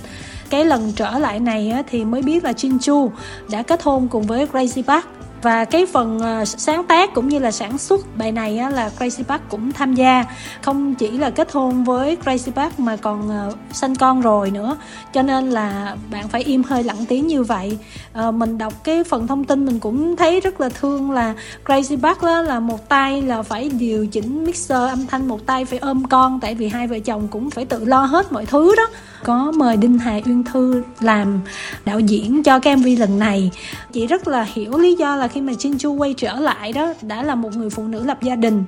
cái 0.52 0.66
lần 0.66 0.92
trở 0.96 1.20
lại 1.20 1.40
này 1.40 1.74
thì 1.90 2.06
mới 2.06 2.22
biết 2.22 2.44
là 2.44 2.52
Jin 2.52 2.80
Chu 2.80 3.12
đã 3.50 3.64
kết 3.64 3.84
hôn 3.84 4.08
cùng 4.08 4.24
với 4.24 4.48
Crazy 4.54 4.84
Park 4.84 5.06
và 5.42 5.66
cái 5.66 5.86
phần 5.86 6.20
ờ, 6.20 6.46
sáng 6.46 6.84
tác 6.84 7.14
cũng 7.14 7.28
như 7.28 7.40
là 7.40 7.52
sản 7.52 7.78
xuất 7.78 8.18
bài 8.18 8.32
này 8.32 8.58
á, 8.58 8.70
là 8.70 8.90
Crazy 9.00 9.24
Park 9.24 9.42
cũng 9.50 9.72
tham 9.72 9.94
gia. 9.94 10.26
Không 10.62 10.96
chỉ 10.96 11.12
là 11.12 11.30
kết 11.30 11.52
hôn 11.52 11.84
với 11.84 12.18
Crazy 12.26 12.52
Park 12.52 12.80
mà 12.80 12.96
còn 12.96 13.30
ờ, 13.30 13.52
sinh 13.72 13.96
con 13.96 14.22
rồi 14.22 14.52
nữa. 14.52 14.78
Cho 15.14 15.22
nên 15.22 15.50
là 15.50 15.96
bạn 16.12 16.28
phải 16.28 16.44
im 16.44 16.64
hơi 16.64 16.84
lặng 16.84 17.06
tiếng 17.08 17.28
như 17.28 17.44
vậy. 17.44 17.78
Ờ, 18.14 18.32
mình 18.32 18.58
đọc 18.58 18.74
cái 18.84 19.04
phần 19.04 19.28
thông 19.28 19.44
tin 19.44 19.66
mình 19.66 19.80
cũng 19.80 20.16
thấy 20.16 20.40
rất 20.40 20.62
là 20.62 20.70
thương 20.70 21.12
là 21.12 21.34
Crazy 21.66 22.02
Park 22.02 22.22
đó 22.22 22.42
là 22.42 22.60
một 22.60 22.90
tay 22.90 23.22
là 23.22 23.42
phải 23.42 23.70
điều 23.70 24.08
chỉnh 24.08 24.44
mixer 24.44 24.90
âm 24.90 25.08
thanh 25.08 25.28
một 25.28 25.46
tay 25.46 25.66
phải 25.66 25.80
ôm 25.80 26.04
con 26.08 26.40
tại 26.40 26.56
vì 26.56 26.68
hai 26.68 26.88
vợ 26.88 27.00
chồng 27.00 27.28
cũng 27.28 27.50
phải 27.50 27.66
tự 27.66 27.86
lo 27.86 28.06
hết 28.06 28.32
mọi 28.32 28.46
thứ 28.46 28.76
đó. 28.76 28.88
Có 29.24 29.52
mời 29.56 29.78
Đinh 29.78 29.98
Hà 29.98 30.20
Uyên 30.26 30.44
Thư 30.44 30.84
làm 31.00 31.40
đạo 31.86 32.00
diễn 32.00 32.44
cho 32.44 32.60
cái 32.60 32.76
MV 32.76 32.88
lần 33.00 33.20
này. 33.20 33.52
Chị 33.94 34.08
rất 34.08 34.28
là 34.28 34.44
hiểu 34.54 34.78
lý 34.78 34.96
do 34.96 35.16
là 35.16 35.28
khi 35.32 35.42
mà 35.42 35.54
Jinju 35.54 35.98
quay 35.98 36.14
trở 36.14 36.36
lại 36.36 36.74
đó 36.74 36.94
đã 37.02 37.24
là 37.24 37.36
một 37.36 37.56
người 37.56 37.70
phụ 37.70 37.88
nữ 37.88 38.04
lập 38.04 38.24
gia 38.24 38.36
đình 38.36 38.64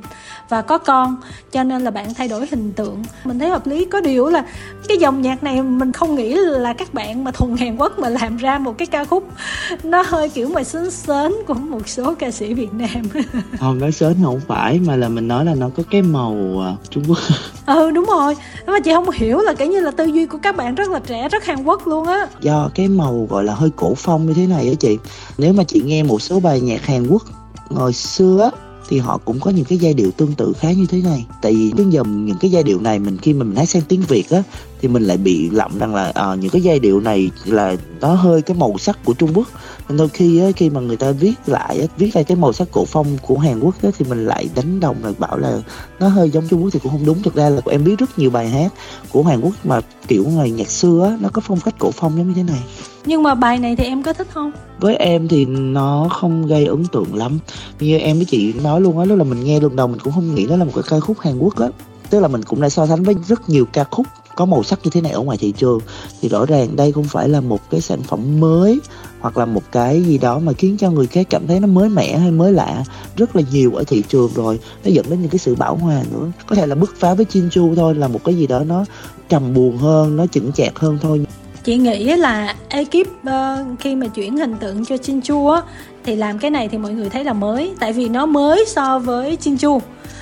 và 0.50 0.62
có 0.62 0.78
con 0.78 1.16
cho 1.52 1.64
nên 1.64 1.82
là 1.82 1.92
bạn 1.92 2.14
thay 2.14 2.28
đổi 2.28 2.48
hình 2.52 2.74
tượng. 2.74 3.04
Mình 3.24 3.40
thấy 3.40 3.50
hợp 3.50 3.68
lý 3.68 3.86
có 3.86 4.02
điều 4.02 4.30
là 4.30 4.46
cái 4.88 4.98
dòng 4.98 5.22
nhạc 5.22 5.44
này 5.44 5.62
mình 5.62 5.92
không 5.92 6.16
nghĩ 6.16 6.34
là 6.36 6.74
các 6.74 6.94
bạn 6.94 7.24
mà 7.24 7.32
thuần 7.32 7.58
Hàn 7.58 7.78
Quốc 7.78 8.00
mà 8.00 8.10
làm 8.10 8.38
ra 8.38 8.58
một 8.58 8.78
cái 8.78 8.86
ca 8.86 9.06
khúc 9.06 9.28
nó 9.84 10.04
hơi 10.08 10.30
kiểu 10.30 10.50
mà 10.50 10.64
sến 10.64 10.92
sến 10.92 11.32
của 11.48 11.54
một 11.54 11.88
số 11.88 12.16
ca 12.20 12.32
sĩ 12.32 12.54
Việt 12.54 12.74
Nam. 12.74 13.04
Không 13.60 13.80
nói 13.80 13.92
sến 13.92 14.16
không 14.24 14.42
phải 14.48 14.80
mà 14.80 14.96
là 14.96 15.10
mình 15.10 15.28
nói 15.28 15.46
là 15.46 15.56
nó 15.56 15.70
có 15.78 15.84
cái 15.92 16.02
màu 16.02 16.32
uh, 16.32 16.90
Trung 16.90 17.04
Quốc. 17.08 17.18
Ừ 17.66 17.92
đúng 17.92 18.06
rồi. 18.06 18.36
Mà 18.68 18.80
chị 18.80 18.92
không 18.94 19.10
hiểu 19.10 19.40
là 19.40 19.54
kiểu 19.54 19.68
như 19.68 19.80
là 19.80 19.92
tư 19.92 20.06
duy 20.06 20.26
của 20.26 20.38
các 20.42 20.56
bạn 20.56 20.76
rất 20.76 20.90
là 20.90 21.00
trẻ 21.00 21.30
rất 21.30 21.46
Hàn 21.46 21.64
Quốc 21.64 21.88
luôn 21.88 22.08
á. 22.08 22.28
Do 22.42 22.70
cái 22.76 22.88
màu 22.88 23.28
gọi 23.30 23.44
là 23.44 23.54
hơi 23.54 23.70
cổ 23.76 23.94
phong 23.98 24.28
như 24.28 24.34
thế 24.34 24.48
này 24.48 24.68
á 24.68 24.74
chị. 24.80 24.98
Nếu 25.38 25.54
mà 25.54 25.64
chị 25.64 25.82
nghe 25.86 26.04
một 26.04 26.22
số 26.22 26.40
bài 26.40 26.53
nhạc 26.62 26.86
Hàn 26.86 27.08
Quốc. 27.08 27.24
Hồi 27.70 27.94
xưa 27.94 28.52
thì 28.90 29.00
họ 29.00 29.18
cũng 29.26 29.40
có 29.40 29.52
những 29.52 29.66
cái 29.66 29.78
giai 29.78 29.94
điệu 29.94 30.12
tương 30.12 30.34
tự 30.34 30.54
khá 30.60 30.72
như 30.72 30.86
thế 30.86 31.02
này. 31.02 31.26
Tại 31.42 31.54
vì 31.54 31.72
đến 31.72 31.90
giờ 31.90 32.04
những 32.04 32.38
cái 32.40 32.52
giai 32.52 32.64
điệu 32.64 32.80
này 32.80 33.00
mình 33.00 33.18
khi 33.18 33.34
mà 33.34 33.44
mình 33.44 33.56
hát 33.56 33.70
sang 33.70 33.82
tiếng 33.82 34.02
việt 34.02 34.30
á 34.30 34.44
thì 34.82 34.88
mình 34.88 35.04
lại 35.04 35.18
bị 35.18 35.50
lậm 35.50 35.80
rằng 35.80 35.96
là 35.96 36.12
à, 36.16 36.36
những 36.36 36.50
cái 36.50 36.62
giai 36.62 36.80
điệu 36.80 37.00
này 37.00 37.32
là 37.46 37.76
nó 38.02 38.14
hơi 38.14 38.42
cái 38.42 38.58
màu 38.58 38.78
sắc 38.78 39.06
của 39.06 39.14
trung 39.14 39.32
quốc. 39.34 39.48
Nên 39.90 39.98
đôi 39.98 40.10
khi 40.10 40.40
á, 40.40 40.48
khi 40.56 40.70
mà 40.70 40.82
người 40.82 40.98
ta 40.98 41.12
viết 41.12 41.34
lại 41.46 41.80
á, 41.80 41.88
viết 41.98 42.16
lại 42.16 42.24
cái 42.24 42.38
màu 42.38 42.54
sắc 42.54 42.68
cổ 42.72 42.86
phong 42.86 43.18
của 43.22 43.38
hàn 43.38 43.60
quốc 43.60 43.76
á, 43.84 43.90
thì 43.98 44.06
mình 44.10 44.26
lại 44.26 44.50
đánh 44.56 44.80
đồng 44.80 45.04
là 45.04 45.12
bảo 45.20 45.38
là 45.38 45.62
nó 46.00 46.08
hơi 46.08 46.30
giống 46.30 46.48
trung 46.48 46.64
quốc 46.64 46.70
thì 46.74 46.80
cũng 46.84 46.92
không 46.92 47.06
đúng. 47.06 47.24
Thực 47.24 47.36
ra 47.36 47.50
là 47.50 47.62
em 47.66 47.84
biết 47.84 48.00
rất 48.00 48.20
nhiều 48.20 48.30
bài 48.30 48.50
hát 48.50 48.74
của 49.12 49.24
hàn 49.24 49.42
quốc 49.42 49.54
mà 49.64 49.82
kiểu 50.08 50.26
ngày 50.28 50.52
nhạc 50.52 50.70
xưa 50.70 51.08
á, 51.10 51.18
nó 51.22 51.30
có 51.34 51.42
phong 51.46 51.60
cách 51.60 51.76
cổ 51.80 51.92
phong 51.92 52.18
giống 52.18 52.28
như 52.28 52.34
thế 52.36 52.44
này 52.44 52.64
nhưng 53.06 53.24
mà 53.24 53.36
bài 53.36 53.60
này 53.60 53.76
thì 53.76 53.84
em 53.84 54.04
có 54.04 54.14
thích 54.14 54.28
không? 54.34 54.52
Với 54.80 54.96
em 54.96 55.28
thì 55.28 55.46
nó 55.46 56.08
không 56.12 56.48
gây 56.48 56.66
ấn 56.66 56.86
tượng 56.86 57.16
lắm. 57.16 57.40
Như 57.80 57.98
em 57.98 58.16
với 58.16 58.26
chị 58.26 58.54
nói 58.54 58.82
luôn 58.82 59.00
á, 59.00 59.06
lúc 59.06 59.18
là 59.18 59.24
mình 59.24 59.44
nghe 59.44 59.60
lần 59.60 59.76
đầu 59.76 59.88
mình 59.88 60.00
cũng 60.04 60.14
không 60.14 60.36
nghĩ 60.36 60.46
nó 60.50 60.56
là 60.56 60.66
một 60.66 60.72
cái 60.76 60.84
ca 60.90 61.00
khúc 61.00 61.20
hàn 61.20 61.40
quốc 61.40 61.60
á. 61.60 61.68
Tức 62.10 62.20
là 62.20 62.28
mình 62.28 62.44
cũng 62.44 62.62
đã 62.62 62.70
so 62.70 62.88
sánh 62.88 63.04
với 63.04 63.16
rất 63.28 63.50
nhiều 63.50 63.66
ca 63.74 63.84
khúc 63.84 64.08
có 64.36 64.46
màu 64.46 64.64
sắc 64.64 64.80
như 64.84 64.90
thế 64.94 65.02
này 65.02 65.12
ở 65.12 65.22
ngoài 65.22 65.38
thị 65.38 65.54
trường. 65.58 65.80
Thì 66.22 66.30
rõ 66.30 66.46
ràng 66.46 66.76
đây 66.76 66.92
không 66.92 67.04
phải 67.04 67.30
là 67.30 67.42
một 67.42 67.70
cái 67.70 67.82
sản 67.82 68.04
phẩm 68.04 68.40
mới, 68.40 68.80
hoặc 69.20 69.38
là 69.38 69.46
một 69.46 69.64
cái 69.72 70.04
gì 70.04 70.18
đó 70.18 70.40
mà 70.40 70.54
khiến 70.54 70.78
cho 70.78 70.92
người 70.92 71.08
khác 71.08 71.28
cảm 71.30 71.48
thấy 71.48 71.60
nó 71.60 71.68
mới 71.68 71.90
mẻ 71.90 72.18
hay 72.18 72.32
mới 72.32 72.54
lạ 72.54 72.84
rất 73.18 73.36
là 73.36 73.42
nhiều 73.52 73.72
ở 73.76 73.84
thị 73.88 74.04
trường 74.10 74.32
rồi. 74.36 74.60
Nó 74.86 74.92
dẫn 74.92 75.06
đến 75.10 75.22
những 75.22 75.30
cái 75.30 75.40
sự 75.40 75.56
bão 75.56 75.76
hòa 75.76 76.04
nữa. 76.12 76.32
Có 76.48 76.56
thể 76.56 76.68
là 76.68 76.76
bứt 76.76 76.96
phá 77.00 77.14
với 77.14 77.26
Chinchu 77.26 77.76
thôi, 77.76 77.96
là 77.96 78.08
một 78.08 78.20
cái 78.24 78.36
gì 78.36 78.48
đó 78.48 78.64
nó 78.64 78.86
trầm 79.30 79.54
buồn 79.54 79.78
hơn, 79.78 80.16
nó 80.16 80.28
chững 80.28 80.52
chạc 80.52 80.80
hơn 80.80 80.98
thôi 81.02 81.26
chị 81.64 81.78
nghĩ 81.78 82.16
là 82.16 82.56
ekip 82.70 83.08
uh, 83.08 83.80
khi 83.80 83.96
mà 83.96 84.08
chuyển 84.08 84.38
hình 84.38 84.56
tượng 84.60 84.86
cho 84.86 84.98
Chinchu 84.98 85.48
á 85.48 85.62
thì 86.04 86.16
làm 86.16 86.40
cái 86.40 86.52
này 86.52 86.68
thì 86.68 86.78
mọi 86.78 86.94
người 86.94 87.10
thấy 87.10 87.24
là 87.24 87.34
mới 87.34 87.74
tại 87.80 87.94
vì 87.94 88.10
nó 88.10 88.26
mới 88.26 88.66
so 88.68 89.00
với 89.00 89.36
Chinchu. 89.36 89.82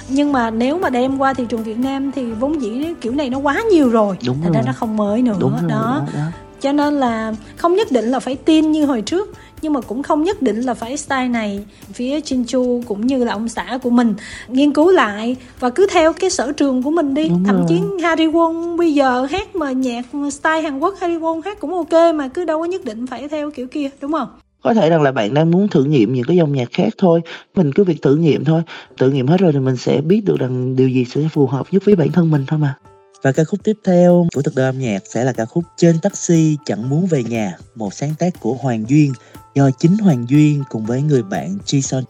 Nhưng 0.10 0.32
mà 0.32 0.50
nếu 0.50 0.80
mà 0.80 0.90
đem 0.90 1.18
qua 1.18 1.34
thị 1.34 1.46
trường 1.50 1.64
Việt 1.64 1.78
Nam 1.78 2.12
thì 2.12 2.32
vốn 2.32 2.62
dĩ 2.62 2.94
kiểu 3.02 3.12
này 3.12 3.30
nó 3.30 3.40
quá 3.40 3.62
nhiều 3.72 3.90
rồi. 3.90 4.18
Đúng 4.26 4.38
thành 4.44 4.52
ra 4.52 4.62
nó 4.66 4.72
không 4.74 4.98
mới 4.98 5.22
nữa 5.22 5.36
Đúng 5.40 5.52
rồi, 5.52 5.70
đó. 5.70 6.02
đó, 6.08 6.14
đó. 6.14 6.26
Cho 6.62 6.72
nên 6.72 7.00
là 7.00 7.34
không 7.58 7.76
nhất 7.76 7.92
định 7.92 8.06
là 8.06 8.20
phải 8.20 8.36
tin 8.36 8.72
như 8.72 8.86
hồi 8.86 9.02
trước 9.02 9.34
nhưng 9.62 9.74
mà 9.74 9.82
cũng 9.82 10.04
không 10.04 10.24
nhất 10.24 10.42
định 10.42 10.62
là 10.62 10.74
phải 10.74 10.98
style 10.98 11.28
này. 11.28 11.64
Phía 11.94 12.22
Chinchu 12.22 12.82
cũng 12.88 13.08
như 13.08 13.24
là 13.24 13.34
ông 13.34 13.50
xã 13.50 13.80
của 13.84 13.90
mình 13.90 14.14
nghiên 14.48 14.74
cứu 14.74 14.92
lại 14.92 15.36
và 15.60 15.70
cứ 15.70 15.88
theo 15.92 16.14
cái 16.14 16.30
sở 16.30 16.52
trường 16.52 16.84
của 16.84 16.92
mình 16.92 17.14
đi. 17.14 17.30
Đúng 17.30 17.44
thậm 17.44 17.58
rồi. 17.58 17.66
chí 17.70 18.04
Harry 18.04 18.28
Won 18.28 18.78
bây 18.78 18.94
giờ 18.94 19.28
hát 19.32 19.56
mà 19.56 19.72
nhạc 19.72 20.06
style 20.32 20.62
Hàn 20.62 20.80
Quốc 20.80 20.96
Harry 21.02 21.18
Won 21.18 21.42
hát 21.46 21.60
cũng 21.60 21.74
ok 21.74 22.16
mà 22.16 22.28
cứ 22.28 22.46
đâu 22.46 22.60
có 22.60 22.66
nhất 22.66 22.86
định 22.86 23.08
phải 23.08 23.28
theo 23.28 23.52
kiểu 23.52 23.68
kia 23.68 23.90
đúng 24.02 24.12
không? 24.12 24.28
Có 24.64 24.74
thể 24.74 24.90
rằng 24.90 25.02
là 25.02 25.12
bạn 25.12 25.34
đang 25.34 25.52
muốn 25.52 25.68
thử 25.68 25.84
nghiệm 25.84 26.14
những 26.14 26.24
cái 26.24 26.38
dòng 26.38 26.54
nhạc 26.54 26.70
khác 26.72 26.94
thôi. 26.98 27.22
Mình 27.56 27.72
cứ 27.72 27.84
việc 27.84 28.02
thử 28.02 28.16
nghiệm 28.16 28.46
thôi. 28.46 28.62
Thử 28.98 29.10
nghiệm 29.10 29.28
hết 29.28 29.40
rồi 29.40 29.54
thì 29.54 29.60
mình 29.60 29.78
sẽ 29.78 30.02
biết 30.02 30.22
được 30.26 30.40
rằng 30.40 30.76
điều 30.76 30.90
gì 30.90 31.06
sẽ 31.06 31.22
phù 31.34 31.48
hợp 31.48 31.68
nhất 31.72 31.84
với 31.86 31.96
bản 31.96 32.12
thân 32.12 32.32
mình 32.32 32.44
thôi 32.48 32.60
mà 32.60 32.76
và 33.22 33.32
ca 33.32 33.44
khúc 33.44 33.64
tiếp 33.64 33.78
theo 33.84 34.28
của 34.36 34.42
thực 34.42 34.56
đơn 34.56 34.66
âm 34.66 34.80
nhạc 34.80 35.04
sẽ 35.06 35.24
là 35.24 35.34
ca 35.34 35.46
khúc 35.46 35.64
Trên 35.78 36.00
taxi 36.00 36.58
chẳng 36.66 36.90
muốn 36.90 37.08
về 37.08 37.24
nhà, 37.24 37.58
một 37.76 37.94
sáng 37.94 38.14
tác 38.20 38.40
của 38.40 38.54
Hoàng 38.54 38.86
Duyên 38.90 39.14
do 39.56 39.72
chính 39.72 39.98
Hoàng 39.98 40.26
Duyên 40.30 40.64
cùng 40.70 40.86
với 40.86 41.02
người 41.02 41.24
bạn 41.24 41.58
Jason. 41.66 42.04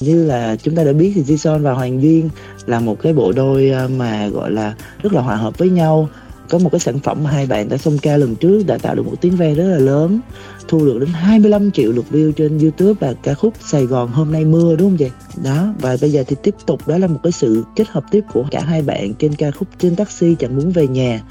Như 0.00 0.24
là 0.24 0.56
chúng 0.56 0.76
ta 0.76 0.84
đã 0.84 0.92
biết 0.92 1.12
thì 1.14 1.22
Jason 1.22 1.62
và 1.62 1.72
Hoàng 1.72 2.02
Duyên 2.02 2.30
là 2.66 2.80
một 2.80 2.96
cái 3.02 3.12
bộ 3.12 3.32
đôi 3.32 3.70
ờ, 3.70 3.88
mà 3.88 4.28
gọi 4.28 4.50
là 4.50 4.74
rất 5.02 5.12
là 5.12 5.20
hòa 5.20 5.36
hợp 5.36 5.58
với 5.58 5.68
nhau. 5.68 6.08
Có 6.48 6.58
một 6.58 6.68
cái 6.72 6.80
sản 6.80 6.98
phẩm 6.98 7.24
mà 7.24 7.30
hai 7.30 7.46
bạn 7.46 7.68
đã 7.68 7.76
xông 7.76 7.98
ca 7.98 8.16
lần 8.16 8.36
trước 8.36 8.62
đã 8.66 8.78
tạo 8.78 8.94
được 8.94 9.06
một 9.06 9.16
tiếng 9.20 9.36
ve 9.36 9.54
rất 9.54 9.64
là 9.64 9.78
lớn 9.78 10.20
thu 10.68 10.84
được 10.84 10.98
đến 10.98 11.08
25 11.12 11.70
triệu 11.70 11.92
lượt 11.92 12.04
view 12.10 12.32
trên 12.32 12.58
YouTube 12.58 12.92
và 13.00 13.14
ca 13.22 13.34
khúc 13.34 13.54
Sài 13.60 13.86
Gòn 13.86 14.08
hôm 14.08 14.32
nay 14.32 14.44
mưa, 14.44 14.76
đúng 14.76 14.90
không 14.90 14.96
vậy? 14.96 15.10
Đó, 15.44 15.74
và 15.80 15.96
bây 16.00 16.12
giờ 16.12 16.24
thì 16.26 16.36
tiếp 16.42 16.54
tục, 16.66 16.88
đó 16.88 16.98
là 16.98 17.06
một 17.06 17.20
cái 17.22 17.32
sự 17.32 17.64
kết 17.76 17.88
hợp 17.88 18.04
tiếp 18.10 18.24
của 18.32 18.44
cả 18.50 18.60
hai 18.60 18.82
bạn 18.82 19.14
trên 19.14 19.34
ca 19.34 19.50
khúc 19.50 19.68
trên 19.78 19.96
taxi 19.96 20.34
chẳng 20.38 20.56
muốn 20.56 20.70
về 20.70 20.86
nhà. 20.86 21.22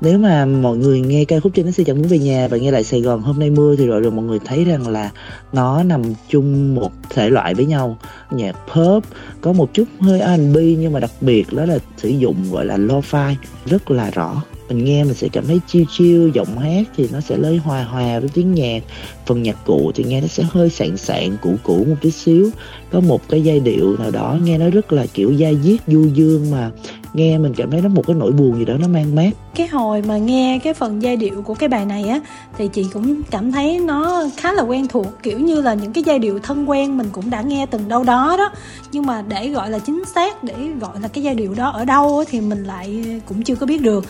Nếu 0.00 0.18
mà 0.18 0.46
mọi 0.46 0.76
người 0.76 1.00
nghe 1.00 1.24
ca 1.24 1.40
khúc 1.40 1.52
trên 1.54 1.66
taxi 1.66 1.84
chẳng 1.84 1.98
muốn 1.98 2.08
về 2.08 2.18
nhà 2.18 2.48
và 2.48 2.56
nghe 2.56 2.70
lại 2.70 2.84
Sài 2.84 3.00
Gòn 3.00 3.22
hôm 3.22 3.38
nay 3.38 3.50
mưa 3.50 3.76
thì 3.76 3.86
rồi 3.86 4.00
rồi 4.00 4.12
mọi 4.12 4.24
người 4.24 4.38
thấy 4.44 4.64
rằng 4.64 4.88
là 4.88 5.10
nó 5.52 5.82
nằm 5.82 6.02
chung 6.28 6.74
một 6.74 6.92
thể 7.10 7.30
loại 7.30 7.54
với 7.54 7.66
nhau. 7.66 7.98
Nhạc 8.30 8.56
pop, 8.74 9.04
có 9.40 9.52
một 9.52 9.74
chút 9.74 9.84
hơi 10.00 10.20
R&B 10.20 10.56
nhưng 10.78 10.92
mà 10.92 11.00
đặc 11.00 11.10
biệt 11.20 11.52
đó 11.52 11.64
là 11.64 11.78
sử 11.96 12.08
dụng 12.08 12.36
gọi 12.52 12.64
là 12.64 12.76
lo-fi, 12.76 13.34
rất 13.66 13.90
là 13.90 14.10
rõ 14.10 14.42
mình 14.70 14.84
nghe 14.84 15.04
mình 15.04 15.14
sẽ 15.14 15.28
cảm 15.28 15.46
thấy 15.46 15.60
chiêu 15.66 15.84
chiêu 15.96 16.28
giọng 16.28 16.58
hát 16.58 16.86
thì 16.96 17.08
nó 17.12 17.20
sẽ 17.20 17.36
lấy 17.36 17.56
hòa 17.56 17.84
hòa 17.84 18.20
với 18.20 18.28
tiếng 18.34 18.54
nhạc. 18.54 18.82
Phần 19.26 19.42
nhạc 19.42 19.56
cụ 19.64 19.92
thì 19.94 20.04
nghe 20.04 20.20
nó 20.20 20.26
sẽ 20.26 20.42
hơi 20.50 20.70
sạn 20.70 20.96
sạn 20.96 21.36
cũ 21.42 21.54
cũ 21.62 21.84
một 21.88 21.96
tí 22.00 22.10
xíu. 22.10 22.50
Có 22.92 23.00
một 23.00 23.28
cái 23.28 23.42
giai 23.42 23.60
điệu 23.60 23.96
nào 23.98 24.10
đó 24.10 24.36
nghe 24.42 24.58
nó 24.58 24.70
rất 24.70 24.92
là 24.92 25.06
kiểu 25.14 25.32
da 25.32 25.48
diết, 25.62 25.80
du 25.86 26.06
dương 26.14 26.50
mà 26.50 26.70
nghe 27.14 27.38
mình 27.38 27.54
cảm 27.54 27.70
thấy 27.70 27.80
nó 27.80 27.88
một 27.88 28.06
cái 28.06 28.16
nỗi 28.16 28.32
buồn 28.32 28.58
gì 28.58 28.64
đó 28.64 28.74
nó 28.80 28.88
mang 28.88 29.14
mát. 29.14 29.30
Cái 29.54 29.66
hồi 29.66 30.02
mà 30.02 30.18
nghe 30.18 30.58
cái 30.64 30.74
phần 30.74 31.02
giai 31.02 31.16
điệu 31.16 31.42
của 31.42 31.54
cái 31.54 31.68
bài 31.68 31.86
này 31.86 32.04
á, 32.04 32.20
thì 32.58 32.68
chị 32.68 32.86
cũng 32.92 33.22
cảm 33.30 33.52
thấy 33.52 33.78
nó 33.78 34.24
khá 34.36 34.52
là 34.52 34.62
quen 34.62 34.88
thuộc. 34.88 35.06
Kiểu 35.22 35.38
như 35.38 35.60
là 35.60 35.74
những 35.74 35.92
cái 35.92 36.04
giai 36.06 36.18
điệu 36.18 36.38
thân 36.38 36.70
quen 36.70 36.98
mình 36.98 37.08
cũng 37.12 37.30
đã 37.30 37.42
nghe 37.42 37.66
từng 37.66 37.88
đâu 37.88 38.04
đó 38.04 38.36
đó. 38.38 38.50
Nhưng 38.92 39.06
mà 39.06 39.22
để 39.28 39.48
gọi 39.48 39.70
là 39.70 39.78
chính 39.78 40.02
xác, 40.14 40.44
để 40.44 40.54
gọi 40.80 41.00
là 41.02 41.08
cái 41.08 41.24
giai 41.24 41.34
điệu 41.34 41.54
đó 41.54 41.70
ở 41.70 41.84
đâu 41.84 42.24
thì 42.30 42.40
mình 42.40 42.64
lại 42.64 43.20
cũng 43.28 43.42
chưa 43.42 43.54
có 43.54 43.66
biết 43.66 43.82
được 43.82 44.04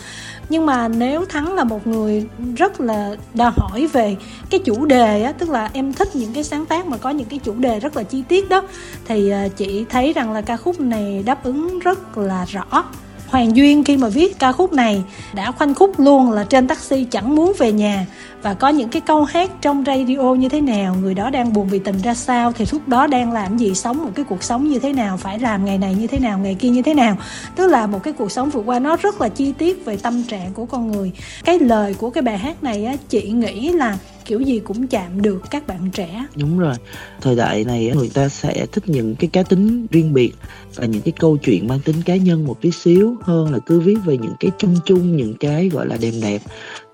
nhưng 0.50 0.66
mà 0.66 0.88
nếu 0.88 1.24
thắng 1.24 1.54
là 1.54 1.64
một 1.64 1.86
người 1.86 2.26
rất 2.56 2.80
là 2.80 3.16
đòi 3.34 3.50
hỏi 3.56 3.86
về 3.86 4.16
cái 4.50 4.60
chủ 4.64 4.84
đề 4.84 5.22
á, 5.22 5.32
tức 5.32 5.48
là 5.48 5.70
em 5.72 5.92
thích 5.92 6.16
những 6.16 6.32
cái 6.32 6.44
sáng 6.44 6.66
tác 6.66 6.86
mà 6.86 6.96
có 6.96 7.10
những 7.10 7.28
cái 7.28 7.38
chủ 7.38 7.54
đề 7.54 7.80
rất 7.80 7.96
là 7.96 8.02
chi 8.02 8.22
tiết 8.28 8.48
đó, 8.48 8.62
thì 9.04 9.30
ờ, 9.30 9.48
chị 9.56 9.84
thấy 9.90 10.12
rằng 10.12 10.32
là 10.32 10.40
ca 10.40 10.56
khúc 10.56 10.80
này 10.80 11.22
đáp 11.26 11.44
ứng 11.44 11.78
rất 11.78 12.18
là 12.18 12.44
rõ. 12.44 12.84
Hoàng 13.30 13.56
Duyên 13.56 13.84
khi 13.84 13.96
mà 13.96 14.08
viết 14.08 14.38
ca 14.38 14.52
khúc 14.52 14.72
này 14.72 15.02
đã 15.34 15.50
khoanh 15.50 15.74
khúc 15.74 16.00
luôn 16.00 16.30
là 16.30 16.44
trên 16.44 16.68
taxi 16.68 17.04
chẳng 17.04 17.34
muốn 17.34 17.52
về 17.58 17.72
nhà. 17.72 18.06
Và 18.42 18.54
có 18.54 18.68
những 18.68 18.88
cái 18.88 19.00
câu 19.00 19.24
hát 19.24 19.50
trong 19.62 19.84
radio 19.86 20.34
như 20.34 20.48
thế 20.48 20.60
nào, 20.60 20.96
người 21.02 21.14
đó 21.14 21.30
đang 21.30 21.52
buồn 21.52 21.68
vì 21.68 21.78
tình 21.78 21.98
ra 22.02 22.14
sao, 22.14 22.52
thì 22.52 22.64
lúc 22.72 22.88
đó 22.88 23.06
đang 23.06 23.32
làm 23.32 23.56
gì, 23.56 23.74
sống 23.74 23.98
một 23.98 24.10
cái 24.14 24.24
cuộc 24.28 24.42
sống 24.42 24.68
như 24.68 24.78
thế 24.78 24.92
nào, 24.92 25.16
phải 25.16 25.38
làm 25.38 25.64
ngày 25.64 25.78
này 25.78 25.94
như 25.94 26.06
thế 26.06 26.18
nào, 26.18 26.38
ngày 26.38 26.54
kia 26.54 26.68
như 26.68 26.82
thế 26.82 26.94
nào. 26.94 27.16
Tức 27.56 27.66
là 27.66 27.86
một 27.86 28.02
cái 28.02 28.12
cuộc 28.12 28.32
sống 28.32 28.50
vượt 28.50 28.62
qua 28.66 28.78
nó 28.78 28.96
rất 28.96 29.20
là 29.20 29.28
chi 29.28 29.52
tiết 29.58 29.84
về 29.84 29.96
tâm 29.96 30.22
trạng 30.22 30.52
của 30.54 30.64
con 30.64 30.92
người. 30.92 31.12
Cái 31.44 31.58
lời 31.58 31.94
của 31.94 32.10
cái 32.10 32.22
bài 32.22 32.38
hát 32.38 32.62
này 32.62 32.84
á, 32.84 32.94
chị 33.08 33.22
nghĩ 33.22 33.72
là 33.72 33.98
kiểu 34.30 34.40
gì 34.40 34.58
cũng 34.58 34.86
chạm 34.86 35.22
được 35.22 35.42
các 35.50 35.66
bạn 35.66 35.90
trẻ. 35.90 36.26
Đúng 36.36 36.58
rồi. 36.58 36.74
Thời 37.20 37.36
đại 37.36 37.64
này 37.64 37.92
người 37.94 38.10
ta 38.14 38.28
sẽ 38.28 38.66
thích 38.72 38.88
những 38.88 39.14
cái 39.14 39.30
cá 39.32 39.42
tính 39.42 39.86
riêng 39.90 40.12
biệt 40.12 40.32
và 40.74 40.86
những 40.86 41.02
cái 41.02 41.12
câu 41.20 41.36
chuyện 41.36 41.68
mang 41.68 41.80
tính 41.80 41.96
cá 42.04 42.16
nhân 42.16 42.46
một 42.46 42.60
tí 42.60 42.70
xíu 42.70 43.14
hơn 43.22 43.52
là 43.52 43.58
cứ 43.66 43.80
viết 43.80 43.96
về 44.04 44.18
những 44.18 44.34
cái 44.40 44.50
chung 44.58 44.76
chung, 44.84 45.16
những 45.16 45.34
cái 45.34 45.68
gọi 45.68 45.86
là 45.86 45.96
đẹp 46.00 46.12
đẹp. 46.22 46.42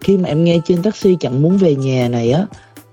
Khi 0.01 0.17
mà 0.17 0.29
em 0.29 0.45
nghe 0.45 0.59
trên 0.65 0.83
taxi 0.83 1.17
chẳng 1.21 1.43
muốn 1.43 1.57
về 1.57 1.75
nhà 1.75 2.09
này 2.09 2.31
á, 2.31 2.47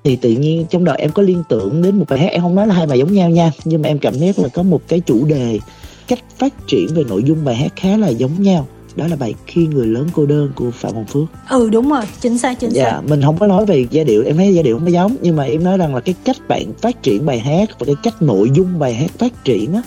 thì 0.04 0.16
tự 0.16 0.30
nhiên 0.30 0.66
trong 0.70 0.86
đầu 0.86 0.96
em 1.00 1.12
có 1.12 1.24
liên 1.24 1.44
tưởng 1.50 1.82
đến 1.82 2.00
một 2.00 2.06
bài 2.10 2.20
hát, 2.20 2.32
em 2.32 2.42
không 2.42 2.56
nói 2.56 2.68
là 2.68 2.76
hai 2.76 2.88
bài 2.88 3.00
giống 3.00 3.14
nhau 3.14 3.30
nha, 3.30 3.52
nhưng 3.66 3.82
mà 3.82 3.88
em 3.88 4.00
cảm 4.00 4.14
giác 4.14 4.40
là 4.40 4.48
có 4.48 4.64
một 4.64 4.82
cái 4.88 5.00
chủ 5.00 5.26
đề, 5.26 5.60
cách 6.08 6.20
phát 6.38 6.54
triển 6.68 6.88
về 6.96 7.04
nội 7.04 7.24
dung 7.24 7.46
bài 7.46 7.56
hát 7.56 7.74
khá 7.76 7.98
là 7.98 8.10
giống 8.10 8.44
nhau 8.44 8.68
đó 8.96 9.08
là 9.08 9.16
bài 9.16 9.34
khi 9.46 9.68
người 9.68 9.88
lớn 9.88 10.08
cô 10.14 10.26
đơn 10.26 10.52
của 10.56 10.72
phạm 10.72 10.94
hồng 10.94 11.06
phước. 11.06 11.24
Ừ 11.50 11.70
đúng 11.70 11.90
rồi 11.90 12.04
chính 12.22 12.38
xác 12.38 12.60
chính 12.60 12.70
dạ, 12.70 12.92
xác. 12.92 13.02
mình 13.10 13.22
không 13.22 13.38
có 13.38 13.48
nói 13.48 13.66
về 13.66 13.86
giai 13.92 14.06
điệu 14.06 14.24
em 14.24 14.38
thấy 14.38 14.54
giai 14.54 14.64
điệu 14.64 14.78
không 14.78 14.86
có 14.86 14.92
giống 14.92 15.16
nhưng 15.22 15.36
mà 15.36 15.44
em 15.44 15.64
nói 15.64 15.78
rằng 15.78 15.96
là 15.96 16.02
cái 16.02 16.16
cách 16.26 16.38
bạn 16.48 16.74
phát 16.82 17.04
triển 17.04 17.26
bài 17.26 17.40
hát 17.40 17.70
và 17.80 17.86
cái 17.86 17.96
cách 18.04 18.22
nội 18.22 18.50
dung 18.54 18.80
bài 18.80 18.94
hát 18.94 19.12
phát 19.18 19.46
triển 19.46 19.74
á 19.74 19.82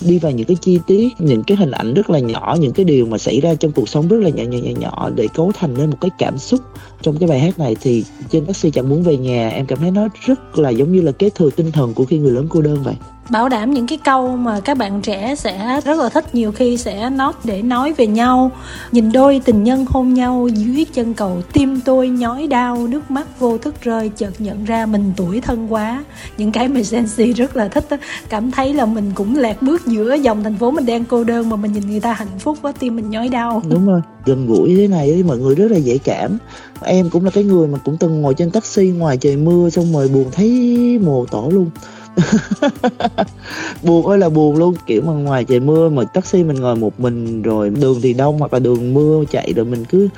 đi 0.00 0.18
vào 0.18 0.32
những 0.32 0.46
cái 0.46 0.56
chi 0.60 0.78
tiết 0.86 1.08
những 1.18 1.42
cái 1.42 1.56
hình 1.56 1.70
ảnh 1.70 1.94
rất 1.94 2.10
là 2.10 2.18
nhỏ 2.18 2.56
những 2.60 2.72
cái 2.72 2.84
điều 2.84 3.06
mà 3.06 3.18
xảy 3.18 3.40
ra 3.40 3.54
trong 3.54 3.72
cuộc 3.72 3.88
sống 3.88 4.08
rất 4.08 4.16
là 4.20 4.30
nhỏ 4.30 4.42
nhỏ 4.42 4.58
nhỏ 4.62 4.80
nhỏ 4.80 5.10
để 5.14 5.28
cấu 5.34 5.52
thành 5.54 5.74
nên 5.78 5.90
một 5.90 5.96
cái 6.00 6.10
cảm 6.18 6.38
xúc 6.38 6.60
trong 7.02 7.18
cái 7.18 7.28
bài 7.28 7.40
hát 7.40 7.58
này 7.58 7.76
thì 7.80 8.04
trên 8.30 8.46
taxi 8.46 8.70
chẳng 8.70 8.88
muốn 8.88 9.02
về 9.02 9.16
nhà 9.16 9.48
em 9.48 9.66
cảm 9.66 9.78
thấy 9.78 9.90
nó 9.90 10.08
rất 10.26 10.58
là 10.58 10.70
giống 10.70 10.92
như 10.92 11.00
là 11.00 11.12
kế 11.12 11.30
thừa 11.30 11.50
tinh 11.50 11.72
thần 11.72 11.94
của 11.94 12.04
khi 12.04 12.18
người 12.18 12.32
lớn 12.32 12.46
cô 12.50 12.62
đơn 12.62 12.82
vậy 12.82 12.94
bảo 13.30 13.48
đảm 13.48 13.70
những 13.70 13.86
cái 13.86 13.98
câu 14.04 14.36
mà 14.36 14.60
các 14.60 14.78
bạn 14.78 15.02
trẻ 15.02 15.34
sẽ 15.34 15.80
rất 15.84 15.98
là 15.98 16.08
thích 16.08 16.34
nhiều 16.34 16.52
khi 16.52 16.76
sẽ 16.76 17.10
nói 17.10 17.32
để 17.44 17.62
nói 17.62 17.92
về 17.92 18.06
nhau. 18.06 18.50
Nhìn 18.92 19.12
đôi 19.12 19.40
tình 19.44 19.64
nhân 19.64 19.86
hôn 19.88 20.14
nhau 20.14 20.48
dưới 20.48 20.86
chân 20.92 21.14
cầu 21.14 21.42
tim 21.52 21.80
tôi 21.80 22.08
nhói 22.08 22.46
đau 22.46 22.86
nước 22.86 23.10
mắt 23.10 23.40
vô 23.40 23.58
thức 23.58 23.74
rơi 23.82 24.10
chợt 24.16 24.30
nhận 24.38 24.64
ra 24.64 24.86
mình 24.86 25.12
tuổi 25.16 25.40
thân 25.40 25.72
quá. 25.72 26.04
Những 26.38 26.52
cái 26.52 26.68
mà 26.68 26.80
Gen 26.90 27.04
Z 27.04 27.34
rất 27.34 27.56
là 27.56 27.68
thích 27.68 27.86
đó. 27.90 27.96
cảm 28.28 28.50
thấy 28.50 28.74
là 28.74 28.86
mình 28.86 29.10
cũng 29.14 29.36
lạc 29.36 29.62
bước 29.62 29.86
giữa 29.86 30.14
dòng 30.14 30.44
thành 30.44 30.56
phố 30.56 30.70
mình 30.70 30.86
đang 30.86 31.04
cô 31.04 31.24
đơn 31.24 31.48
mà 31.48 31.56
mình 31.56 31.72
nhìn 31.72 31.90
người 31.90 32.00
ta 32.00 32.12
hạnh 32.12 32.38
phúc 32.38 32.58
quá 32.62 32.72
tim 32.78 32.96
mình 32.96 33.10
nhói 33.10 33.28
đau. 33.28 33.62
Đúng 33.68 33.86
rồi. 33.86 34.00
Gần 34.26 34.46
gũi 34.46 34.76
thế 34.76 34.88
này 34.88 35.12
thì 35.16 35.22
mọi 35.22 35.38
người 35.38 35.54
rất 35.54 35.70
là 35.70 35.76
dễ 35.76 35.98
cảm. 35.98 36.38
Em 36.82 37.10
cũng 37.10 37.24
là 37.24 37.30
cái 37.30 37.44
người 37.44 37.68
mà 37.68 37.78
cũng 37.84 37.96
từng 37.96 38.22
ngồi 38.22 38.34
trên 38.34 38.50
taxi 38.50 38.88
ngoài 38.88 39.16
trời 39.16 39.36
mưa 39.36 39.70
xong 39.70 39.92
rồi 39.92 40.08
buồn 40.08 40.26
thấy 40.32 40.98
mồ 41.02 41.26
tổ 41.26 41.48
luôn 41.52 41.70
buồn 43.82 44.06
ơi 44.06 44.18
là 44.18 44.28
buồn 44.28 44.56
luôn, 44.56 44.74
kiểu 44.86 45.02
mà 45.02 45.12
ngoài 45.12 45.44
trời 45.44 45.60
mưa 45.60 45.88
mà 45.88 46.04
taxi 46.04 46.44
mình 46.44 46.56
ngồi 46.56 46.76
một 46.76 47.00
mình 47.00 47.42
rồi 47.42 47.70
đường 47.70 48.00
thì 48.02 48.12
đông 48.12 48.38
hoặc 48.38 48.52
là 48.52 48.58
đường 48.58 48.94
mưa 48.94 49.24
chạy 49.30 49.52
rồi 49.56 49.64
mình 49.64 49.84
cứ 49.84 50.08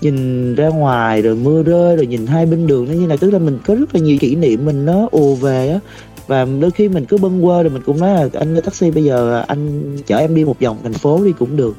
nhìn 0.00 0.54
ra 0.54 0.68
ngoài 0.68 1.22
rồi 1.22 1.34
mưa 1.34 1.62
rơi 1.62 1.96
rồi 1.96 2.06
nhìn 2.06 2.26
hai 2.26 2.46
bên 2.46 2.66
đường, 2.66 2.86
nó 2.88 2.92
như 2.92 3.06
là 3.06 3.16
tức 3.16 3.30
là 3.30 3.38
mình 3.38 3.58
có 3.66 3.74
rất 3.74 3.94
là 3.94 4.00
nhiều 4.00 4.18
kỷ 4.20 4.34
niệm 4.34 4.64
mình 4.64 4.84
nó 4.84 5.08
ùa 5.10 5.34
về 5.34 5.68
á. 5.68 5.78
Và 6.26 6.44
đôi 6.60 6.70
khi 6.70 6.88
mình 6.88 7.04
cứ 7.04 7.16
bâng 7.18 7.42
quơ 7.42 7.62
rồi 7.62 7.70
mình 7.70 7.82
cũng 7.86 8.00
nói 8.00 8.14
là 8.14 8.28
anh 8.32 8.60
taxi 8.64 8.90
bây 8.90 9.04
giờ 9.04 9.44
anh 9.48 9.96
chở 10.06 10.16
em 10.16 10.34
đi 10.34 10.44
một 10.44 10.60
vòng 10.60 10.76
thành 10.82 10.92
phố 10.92 11.24
đi 11.24 11.32
cũng 11.38 11.56
được. 11.56 11.76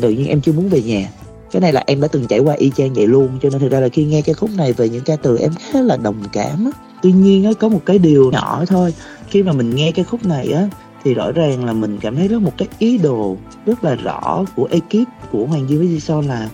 Tự 0.00 0.10
nhiên 0.10 0.26
em 0.26 0.40
chưa 0.40 0.52
muốn 0.52 0.68
về 0.68 0.82
nhà. 0.82 1.08
Cái 1.52 1.60
này 1.60 1.72
là 1.72 1.84
em 1.86 2.00
đã 2.00 2.08
từng 2.08 2.26
trải 2.26 2.38
qua 2.38 2.54
y 2.54 2.70
chang 2.76 2.94
vậy 2.94 3.06
luôn, 3.06 3.28
cho 3.42 3.50
nên 3.50 3.60
thực 3.60 3.70
ra 3.70 3.80
là 3.80 3.88
khi 3.88 4.04
nghe 4.04 4.22
cái 4.22 4.34
khúc 4.34 4.50
này 4.56 4.72
về 4.72 4.88
những 4.88 5.04
ca 5.04 5.16
từ 5.16 5.38
em 5.38 5.50
khá 5.72 5.80
là 5.80 5.96
đồng 5.96 6.22
cảm 6.32 6.64
á 6.64 6.85
tuy 7.02 7.12
nhiên 7.12 7.44
á 7.44 7.50
có 7.60 7.68
một 7.68 7.80
cái 7.86 7.98
điều 7.98 8.30
nhỏ 8.30 8.64
thôi. 8.68 8.94
Khi 9.30 9.42
mà 9.42 9.52
mình 9.52 9.74
nghe 9.74 9.92
cái 9.92 10.04
khúc 10.04 10.26
này 10.26 10.52
á 10.52 10.68
thì 11.04 11.14
rõ 11.14 11.32
ràng 11.32 11.64
là 11.64 11.72
mình 11.72 11.98
cảm 12.00 12.16
thấy 12.16 12.28
rất 12.28 12.42
một 12.42 12.52
cái 12.58 12.68
ý 12.78 12.98
đồ 12.98 13.36
rất 13.66 13.84
là 13.84 13.94
rõ 13.94 14.44
của 14.56 14.68
ekip 14.70 15.08
của 15.32 15.46
Hoàng 15.46 15.68
Duy 15.68 15.76
với 15.76 15.86
Jason 15.86 16.26
là 16.26 16.48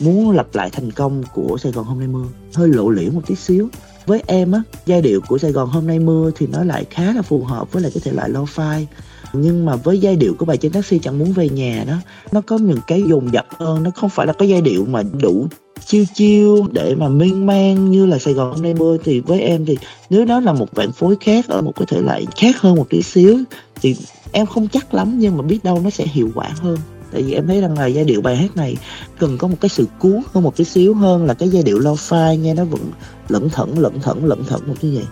muốn 0.00 0.30
lặp 0.30 0.54
lại 0.54 0.70
thành 0.70 0.90
công 0.92 1.22
của 1.34 1.58
Sài 1.58 1.72
Gòn 1.72 1.84
hôm 1.84 1.98
nay 1.98 2.08
mưa. 2.08 2.24
Hơi 2.54 2.68
lộ 2.68 2.90
liễu 2.90 3.10
một 3.10 3.22
tí 3.26 3.34
xíu. 3.34 3.68
Với 4.06 4.22
em 4.26 4.52
á 4.52 4.62
giai 4.86 5.02
điệu 5.02 5.20
của 5.28 5.38
Sài 5.38 5.52
Gòn 5.52 5.68
hôm 5.68 5.86
nay 5.86 5.98
mưa 5.98 6.30
thì 6.36 6.46
nó 6.46 6.64
lại 6.64 6.84
khá 6.90 7.12
là 7.12 7.22
phù 7.22 7.44
hợp 7.44 7.72
với 7.72 7.82
lại 7.82 7.92
cái 7.94 8.00
thể 8.04 8.12
loại 8.12 8.30
lo-fi 8.30 8.84
nhưng 9.32 9.64
mà 9.64 9.76
với 9.76 9.98
giai 9.98 10.16
điệu 10.16 10.34
của 10.38 10.44
bài 10.44 10.56
trên 10.56 10.72
taxi 10.72 10.98
chẳng 10.98 11.18
muốn 11.18 11.32
về 11.32 11.48
nhà 11.48 11.84
đó, 11.88 11.94
nó 12.32 12.40
có 12.40 12.58
những 12.58 12.80
cái 12.86 13.02
dồn 13.02 13.32
dập 13.32 13.46
hơn. 13.58 13.82
Nó 13.82 13.90
không 13.90 14.10
phải 14.10 14.26
là 14.26 14.32
có 14.32 14.44
giai 14.44 14.60
điệu 14.60 14.84
mà 14.84 15.02
đủ 15.20 15.46
chiêu 15.86 16.04
chiêu 16.14 16.66
để 16.72 16.94
mà 16.94 17.08
miên 17.08 17.46
man 17.46 17.90
như 17.90 18.06
là 18.06 18.18
Sài 18.18 18.34
Gòn 18.34 18.52
hôm 18.52 18.62
nay 18.62 18.74
mưa. 18.74 18.96
Thì 19.04 19.20
với 19.20 19.40
em 19.40 19.66
thì 19.66 19.78
nếu 20.10 20.24
đó 20.24 20.40
là 20.40 20.52
một 20.52 20.74
bản 20.74 20.92
phối 20.92 21.16
khác 21.20 21.48
ở 21.48 21.62
một 21.62 21.72
cái 21.76 21.86
thể 21.86 22.00
loại 22.00 22.26
khác 22.36 22.60
hơn 22.60 22.76
một 22.76 22.86
tí 22.90 23.02
xíu, 23.02 23.38
thì 23.82 23.96
em 24.32 24.46
không 24.46 24.68
chắc 24.68 24.94
lắm, 24.94 25.18
nhưng 25.18 25.36
mà 25.36 25.42
biết 25.42 25.64
đâu 25.64 25.80
nó 25.84 25.90
sẽ 25.90 26.06
hiệu 26.06 26.30
quả 26.34 26.48
hơn. 26.60 26.78
Tại 27.12 27.22
vì 27.22 27.32
em 27.32 27.46
thấy 27.46 27.60
rằng 27.60 27.78
là 27.78 27.86
giai 27.86 28.04
điệu 28.04 28.20
bài 28.20 28.36
hát 28.36 28.56
này 28.56 28.76
cần 29.18 29.38
có 29.38 29.48
một 29.48 29.56
cái 29.60 29.68
sự 29.68 29.86
cuốn 29.98 30.20
hơn 30.32 30.44
một 30.44 30.56
tí 30.56 30.64
xíu 30.64 30.94
hơn 30.94 31.24
là 31.24 31.34
cái 31.34 31.48
giai 31.48 31.62
điệu 31.62 31.78
lo-fi, 31.78 32.40
nghe 32.40 32.54
nó 32.54 32.64
vẫn 32.64 32.80
lẫn 33.28 33.48
thẫn 33.48 33.74
lẫn 33.78 34.00
thẫn 34.00 34.24
lẫn 34.24 34.44
thẫn 34.44 34.60
một 34.66 34.74
cái 34.82 34.90
gì 34.90 35.02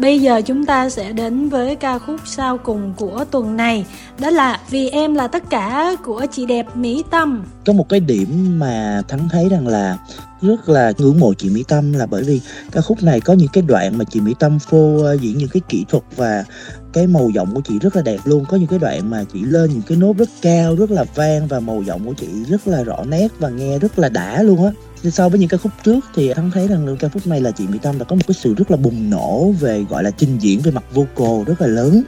Bây 0.00 0.20
giờ 0.20 0.42
chúng 0.42 0.66
ta 0.66 0.90
sẽ 0.90 1.12
đến 1.12 1.48
với 1.48 1.76
ca 1.76 1.98
khúc 1.98 2.20
sau 2.24 2.58
cùng 2.58 2.94
của 2.96 3.24
tuần 3.30 3.56
này. 3.56 3.86
Đó 4.18 4.30
là 4.30 4.60
Vì 4.70 4.88
em 4.88 5.14
là 5.14 5.28
tất 5.28 5.50
cả 5.50 5.96
của 6.04 6.26
chị 6.32 6.46
đẹp 6.46 6.66
Mỹ 6.74 7.04
Tâm. 7.10 7.44
Có 7.66 7.72
một 7.72 7.88
cái 7.88 8.00
điểm 8.00 8.58
mà 8.58 9.02
Thắng 9.08 9.28
thấy 9.28 9.48
rằng 9.48 9.66
là 9.66 9.98
rất 10.42 10.68
là 10.68 10.92
ngưỡng 10.98 11.20
mộ 11.20 11.34
chị 11.34 11.50
Mỹ 11.50 11.64
Tâm 11.68 11.92
là 11.92 12.06
bởi 12.06 12.22
vì 12.22 12.40
ca 12.72 12.80
khúc 12.80 13.02
này 13.02 13.20
có 13.20 13.32
những 13.32 13.48
cái 13.52 13.62
đoạn 13.62 13.98
mà 13.98 14.04
chị 14.04 14.20
Mỹ 14.20 14.34
Tâm 14.38 14.58
phô 14.58 15.02
ờ, 15.04 15.14
diễn 15.14 15.38
những 15.38 15.48
cái 15.48 15.60
kỹ 15.68 15.84
thuật 15.88 16.02
và 16.16 16.44
cái 16.92 17.06
màu 17.06 17.30
giọng 17.30 17.54
của 17.54 17.60
chị 17.60 17.78
rất 17.78 17.96
là 17.96 18.02
đẹp 18.02 18.18
luôn. 18.24 18.44
Có 18.48 18.56
những 18.56 18.66
cái 18.66 18.78
đoạn 18.78 19.10
mà 19.10 19.24
chị 19.32 19.42
lên 19.42 19.70
những 19.70 19.82
cái 19.82 19.98
nốt 19.98 20.16
rất 20.16 20.28
cao, 20.42 20.76
rất 20.76 20.90
là 20.90 21.04
vang 21.14 21.46
và 21.46 21.60
màu 21.60 21.82
giọng 21.82 22.06
của 22.06 22.14
chị 22.14 22.26
rất 22.48 22.68
là 22.68 22.82
rõ 22.82 23.04
nét 23.04 23.28
và 23.38 23.48
nghe 23.48 23.78
rất 23.78 23.98
là 23.98 24.08
đã 24.08 24.42
luôn 24.42 24.64
á. 24.64 24.72
So 25.10 25.28
với 25.28 25.40
những 25.40 25.48
ca 25.48 25.56
khúc 25.56 25.72
trước 25.84 26.00
thì 26.14 26.34
thắng 26.34 26.50
thấy 26.50 26.68
rằng 26.68 26.96
ca 27.00 27.08
khúc 27.08 27.26
này 27.26 27.40
là 27.40 27.50
chị 27.50 27.66
Mỹ 27.66 27.78
Tâm 27.82 27.98
đã 27.98 28.04
có 28.04 28.16
một 28.16 28.22
cái 28.26 28.34
sự 28.40 28.54
rất 28.54 28.70
là 28.70 28.76
bùng 28.76 29.10
nổ 29.10 29.52
về 29.60 29.84
gọi 29.90 30.02
là 30.02 30.10
trình 30.10 30.38
diễn 30.38 30.60
về 30.60 30.70
mặt 30.70 30.84
vocal 30.94 31.44
rất 31.46 31.60
là 31.60 31.66
lớn 31.66 32.02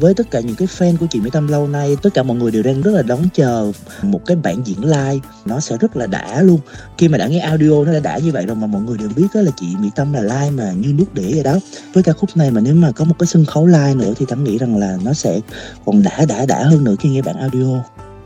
với 0.00 0.14
tất 0.14 0.30
cả 0.30 0.40
những 0.40 0.56
cái 0.56 0.68
fan 0.68 0.96
của 0.96 1.06
chị 1.10 1.20
Mỹ 1.20 1.30
Tâm 1.32 1.48
lâu 1.48 1.68
nay, 1.68 1.96
tất 2.02 2.14
cả 2.14 2.22
mọi 2.22 2.36
người 2.36 2.50
đều 2.50 2.62
đang 2.62 2.80
rất 2.82 2.90
là 2.90 3.02
đón 3.02 3.18
chờ 3.34 3.72
một 4.02 4.20
cái 4.26 4.36
bản 4.36 4.62
diễn 4.64 4.84
live. 4.84 5.18
Nó 5.44 5.60
sẽ 5.60 5.76
rất 5.76 5.96
là 5.96 6.06
đã 6.06 6.42
luôn. 6.42 6.60
Khi 6.98 7.08
mà 7.08 7.18
đã 7.18 7.26
nghe 7.26 7.38
audio 7.38 7.84
nó 7.84 7.92
đã 7.92 8.00
đã 8.00 8.18
như 8.18 8.32
vậy 8.32 8.46
rồi 8.46 8.56
mà 8.56 8.66
mọi 8.66 8.82
người 8.82 8.98
đều 8.98 9.08
biết 9.16 9.26
đó 9.34 9.40
là 9.40 9.50
chị 9.56 9.66
Mỹ 9.80 9.90
Tâm 9.94 10.12
là 10.12 10.22
live 10.22 10.50
mà 10.50 10.72
như 10.72 10.92
nước 10.92 11.14
để 11.14 11.30
vậy 11.34 11.42
đó. 11.42 11.58
Với 11.94 12.02
ca 12.02 12.12
khúc 12.12 12.36
này 12.36 12.50
mà 12.50 12.60
nếu 12.60 12.74
mà 12.74 12.92
có 12.92 13.04
một 13.04 13.14
cái 13.18 13.26
sân 13.26 13.44
khấu 13.44 13.66
live 13.66 13.94
nữa 13.94 14.12
thì 14.16 14.26
Tâm 14.28 14.44
nghĩ 14.44 14.58
rằng 14.58 14.76
là 14.76 14.98
nó 15.04 15.12
sẽ 15.12 15.40
còn 15.86 16.02
đã 16.02 16.24
đã 16.28 16.46
đã 16.46 16.62
hơn 16.62 16.84
nữa 16.84 16.94
khi 17.00 17.08
nghe 17.08 17.22
bản 17.22 17.36
audio. 17.36 17.82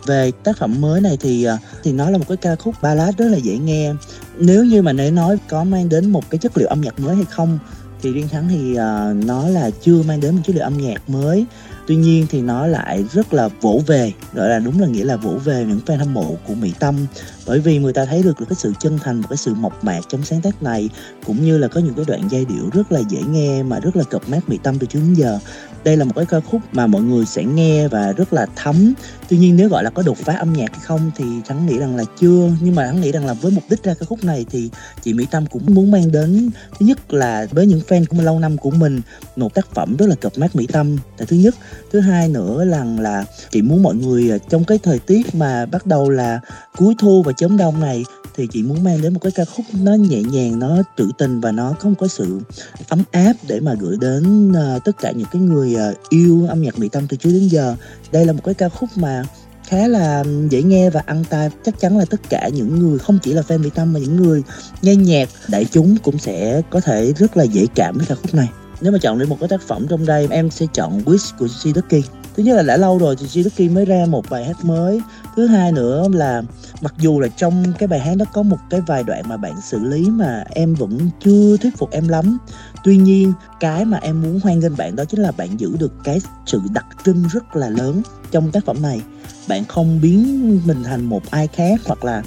Về 0.06 0.30
tác 0.44 0.58
phẩm 0.58 0.80
mới 0.80 1.00
này 1.00 1.16
thì 1.20 1.44
à, 1.44 1.58
thì 1.82 1.92
nó 1.92 2.10
là 2.10 2.18
một 2.18 2.24
cái 2.28 2.36
ca 2.36 2.56
khúc 2.56 2.74
ballad 2.82 3.16
rất 3.16 3.28
là 3.28 3.36
dễ 3.36 3.58
nghe. 3.58 3.92
Nếu 4.38 4.64
như 4.64 4.82
mà 4.82 4.92
để 4.92 5.10
nói 5.10 5.36
có 5.48 5.64
mang 5.64 5.88
đến 5.88 6.10
một 6.10 6.30
cái 6.30 6.38
chất 6.38 6.58
liệu 6.58 6.68
âm 6.68 6.80
nhạc 6.80 7.00
mới 7.00 7.16
hay 7.16 7.24
không 7.30 7.58
thì 8.04 8.12
riêng 8.12 8.28
thắng 8.28 8.48
thì 8.48 8.74
ờ, 8.74 9.10
uh, 9.10 9.24
nó 9.24 9.48
là 9.48 9.70
chưa 9.70 10.02
mang 10.02 10.20
đến 10.20 10.34
một 10.34 10.40
chất 10.46 10.56
liệu 10.56 10.64
âm 10.64 10.78
nhạc 10.78 11.08
mới 11.10 11.44
tuy 11.86 11.96
nhiên 11.96 12.26
thì 12.30 12.42
nó 12.42 12.66
lại 12.66 13.04
rất 13.12 13.34
là 13.34 13.48
vỗ 13.60 13.80
về, 13.86 14.12
gọi 14.34 14.48
là 14.48 14.58
đúng 14.58 14.80
là 14.80 14.86
nghĩa 14.86 15.04
là 15.04 15.16
vỗ 15.16 15.30
về 15.44 15.64
những 15.68 15.80
fan 15.86 15.98
hâm 15.98 16.14
mộ 16.14 16.36
của 16.46 16.54
mỹ 16.54 16.72
tâm. 16.78 17.06
Bởi 17.46 17.60
vì 17.60 17.78
người 17.78 17.92
ta 17.92 18.04
thấy 18.04 18.22
được 18.22 18.36
cái 18.38 18.56
sự 18.56 18.72
chân 18.80 18.98
thành 18.98 19.20
và 19.20 19.26
cái 19.30 19.36
sự 19.36 19.54
mộc 19.54 19.84
mạc 19.84 20.00
trong 20.08 20.24
sáng 20.24 20.40
tác 20.40 20.62
này, 20.62 20.88
cũng 21.26 21.44
như 21.44 21.58
là 21.58 21.68
có 21.68 21.80
những 21.80 21.94
cái 21.94 22.04
đoạn 22.08 22.28
giai 22.30 22.44
điệu 22.44 22.70
rất 22.72 22.92
là 22.92 23.00
dễ 23.08 23.18
nghe 23.30 23.62
mà 23.62 23.80
rất 23.80 23.96
là 23.96 24.04
cập 24.04 24.28
mát 24.28 24.48
mỹ 24.48 24.58
tâm 24.62 24.78
từ 24.78 24.86
trước 24.86 25.00
đến 25.00 25.14
giờ. 25.14 25.38
Đây 25.84 25.96
là 25.96 26.04
một 26.04 26.12
cái 26.16 26.26
ca 26.26 26.40
khúc 26.40 26.60
mà 26.72 26.86
mọi 26.86 27.02
người 27.02 27.26
sẽ 27.26 27.44
nghe 27.44 27.88
và 27.88 28.12
rất 28.12 28.32
là 28.32 28.46
thấm. 28.56 28.92
Tuy 29.28 29.38
nhiên 29.38 29.56
nếu 29.56 29.68
gọi 29.68 29.84
là 29.84 29.90
có 29.90 30.02
đột 30.02 30.18
phá 30.18 30.34
âm 30.34 30.52
nhạc 30.52 30.70
hay 30.72 30.80
không 30.84 31.10
thì 31.16 31.24
thắng 31.48 31.66
nghĩ 31.66 31.78
rằng 31.78 31.96
là 31.96 32.04
chưa. 32.20 32.50
Nhưng 32.60 32.74
mà 32.74 32.86
thắng 32.86 33.00
nghĩ 33.00 33.12
rằng 33.12 33.26
là 33.26 33.32
với 33.32 33.52
mục 33.52 33.64
đích 33.70 33.82
ra 33.82 33.94
ca 33.94 34.06
khúc 34.06 34.24
này 34.24 34.46
thì 34.50 34.70
chị 35.02 35.14
mỹ 35.14 35.26
tâm 35.30 35.46
cũng 35.46 35.62
muốn 35.66 35.90
mang 35.90 36.12
đến, 36.12 36.50
thứ 36.78 36.86
nhất 36.86 37.14
là 37.14 37.46
với 37.50 37.66
những 37.66 37.80
fan 37.88 38.04
của 38.08 38.22
lâu 38.22 38.38
năm 38.38 38.56
của 38.56 38.70
mình, 38.70 39.00
một 39.36 39.54
tác 39.54 39.74
phẩm 39.74 39.96
rất 39.96 40.08
là 40.08 40.14
cập 40.14 40.32
mát 40.38 40.56
mỹ 40.56 40.66
tâm. 40.72 40.96
Là 41.18 41.24
thứ 41.24 41.36
nhất 41.36 41.54
thứ 41.92 42.00
hai 42.00 42.28
nữa 42.28 42.64
là 42.64 42.84
là 42.84 43.24
chị 43.50 43.62
muốn 43.62 43.82
mọi 43.82 43.94
người 43.94 44.30
à, 44.30 44.38
trong 44.48 44.64
cái 44.64 44.78
thời 44.78 44.98
tiết 44.98 45.34
mà 45.34 45.66
bắt 45.66 45.86
đầu 45.86 46.10
là 46.10 46.40
cuối 46.76 46.94
thu 46.98 47.22
và 47.22 47.32
chớm 47.32 47.56
đông 47.56 47.80
này 47.80 48.04
thì 48.36 48.46
chị 48.52 48.62
muốn 48.62 48.84
mang 48.84 49.02
đến 49.02 49.14
một 49.14 49.20
cái 49.22 49.32
ca 49.32 49.44
khúc 49.44 49.66
nó 49.82 49.94
nhẹ 49.94 50.22
nhàng 50.22 50.58
nó 50.58 50.82
trữ 50.98 51.04
tình 51.18 51.40
và 51.40 51.52
nó 51.52 51.74
không 51.78 51.94
có 51.94 52.06
sự 52.08 52.40
ấm 52.88 53.02
áp 53.10 53.32
để 53.48 53.60
mà 53.60 53.74
gửi 53.80 53.96
đến 54.00 54.52
uh, 54.52 54.84
tất 54.84 54.92
cả 55.00 55.10
những 55.10 55.26
cái 55.32 55.42
người 55.42 55.74
uh, 55.74 56.08
yêu 56.08 56.46
âm 56.48 56.62
nhạc 56.62 56.78
mỹ 56.78 56.88
tâm 56.88 57.06
từ 57.08 57.16
trước 57.16 57.30
đến 57.30 57.48
giờ. 57.48 57.76
Đây 58.12 58.26
là 58.26 58.32
một 58.32 58.40
cái 58.44 58.54
ca 58.54 58.68
khúc 58.68 58.88
mà 58.96 59.24
khá 59.66 59.88
là 59.88 60.24
dễ 60.50 60.62
nghe 60.62 60.90
và 60.90 61.02
ăn 61.06 61.24
tai 61.30 61.50
chắc 61.64 61.80
chắn 61.80 61.98
là 61.98 62.04
tất 62.04 62.20
cả 62.30 62.48
những 62.48 62.78
người 62.78 62.98
không 62.98 63.18
chỉ 63.22 63.32
là 63.32 63.42
fan 63.48 63.58
mỹ 63.58 63.70
tâm 63.74 63.92
mà 63.92 64.00
những 64.00 64.16
người 64.16 64.42
nghe 64.82 64.96
nhạc 64.96 65.28
đại 65.48 65.64
chúng 65.64 65.96
cũng 66.02 66.18
sẽ 66.18 66.62
có 66.70 66.80
thể 66.80 67.12
rất 67.12 67.36
là 67.36 67.44
dễ 67.44 67.66
cảm 67.74 67.98
với 67.98 68.06
ca 68.06 68.14
khúc 68.14 68.34
này 68.34 68.48
nếu 68.80 68.92
mà 68.92 68.98
chọn 68.98 69.18
được 69.18 69.28
một 69.28 69.36
cái 69.40 69.48
tác 69.48 69.62
phẩm 69.62 69.86
trong 69.88 70.06
đây, 70.06 70.28
em 70.30 70.50
sẽ 70.50 70.66
chọn 70.74 71.02
Wish 71.04 71.36
của 71.38 71.46
Shizuki 71.46 72.02
thứ 72.36 72.42
nhất 72.42 72.56
là 72.56 72.62
đã 72.62 72.76
lâu 72.76 72.98
rồi 72.98 73.16
thì 73.16 73.26
Shizuki 73.26 73.72
mới 73.72 73.84
ra 73.84 74.06
một 74.08 74.30
bài 74.30 74.44
hát 74.44 74.64
mới. 74.64 75.00
Thứ 75.36 75.46
hai 75.46 75.72
nữa 75.72 76.08
là 76.12 76.42
mặc 76.80 76.94
dù 76.98 77.20
là 77.20 77.28
trong 77.28 77.64
cái 77.78 77.86
bài 77.86 78.00
hát 78.00 78.16
đó 78.16 78.24
có 78.32 78.42
một 78.42 78.56
cái 78.70 78.80
vài 78.80 79.02
đoạn 79.02 79.22
mà 79.28 79.36
bạn 79.36 79.60
xử 79.62 79.78
lý 79.78 80.10
mà 80.10 80.44
em 80.50 80.74
vẫn 80.74 80.98
chưa 81.24 81.56
thuyết 81.56 81.76
phục 81.78 81.90
em 81.90 82.08
lắm. 82.08 82.38
Tuy 82.84 82.96
nhiên, 82.96 83.32
cái 83.60 83.84
mà 83.84 83.98
em 84.02 84.22
muốn 84.22 84.40
hoan 84.42 84.60
nghênh 84.60 84.76
bạn 84.76 84.96
đó 84.96 85.04
chính 85.04 85.20
là 85.20 85.32
bạn 85.32 85.60
giữ 85.60 85.76
được 85.78 85.92
cái 86.04 86.20
sự 86.46 86.60
đặc 86.72 86.86
trưng 87.04 87.24
rất 87.32 87.56
là 87.56 87.68
lớn 87.68 88.02
trong 88.30 88.50
tác 88.50 88.64
phẩm 88.64 88.82
này. 88.82 89.00
Bạn 89.48 89.64
không 89.64 90.00
biến 90.00 90.60
mình 90.66 90.82
thành 90.84 91.04
một 91.04 91.30
ai 91.30 91.46
khác 91.46 91.80
hoặc 91.84 92.04
là 92.04 92.22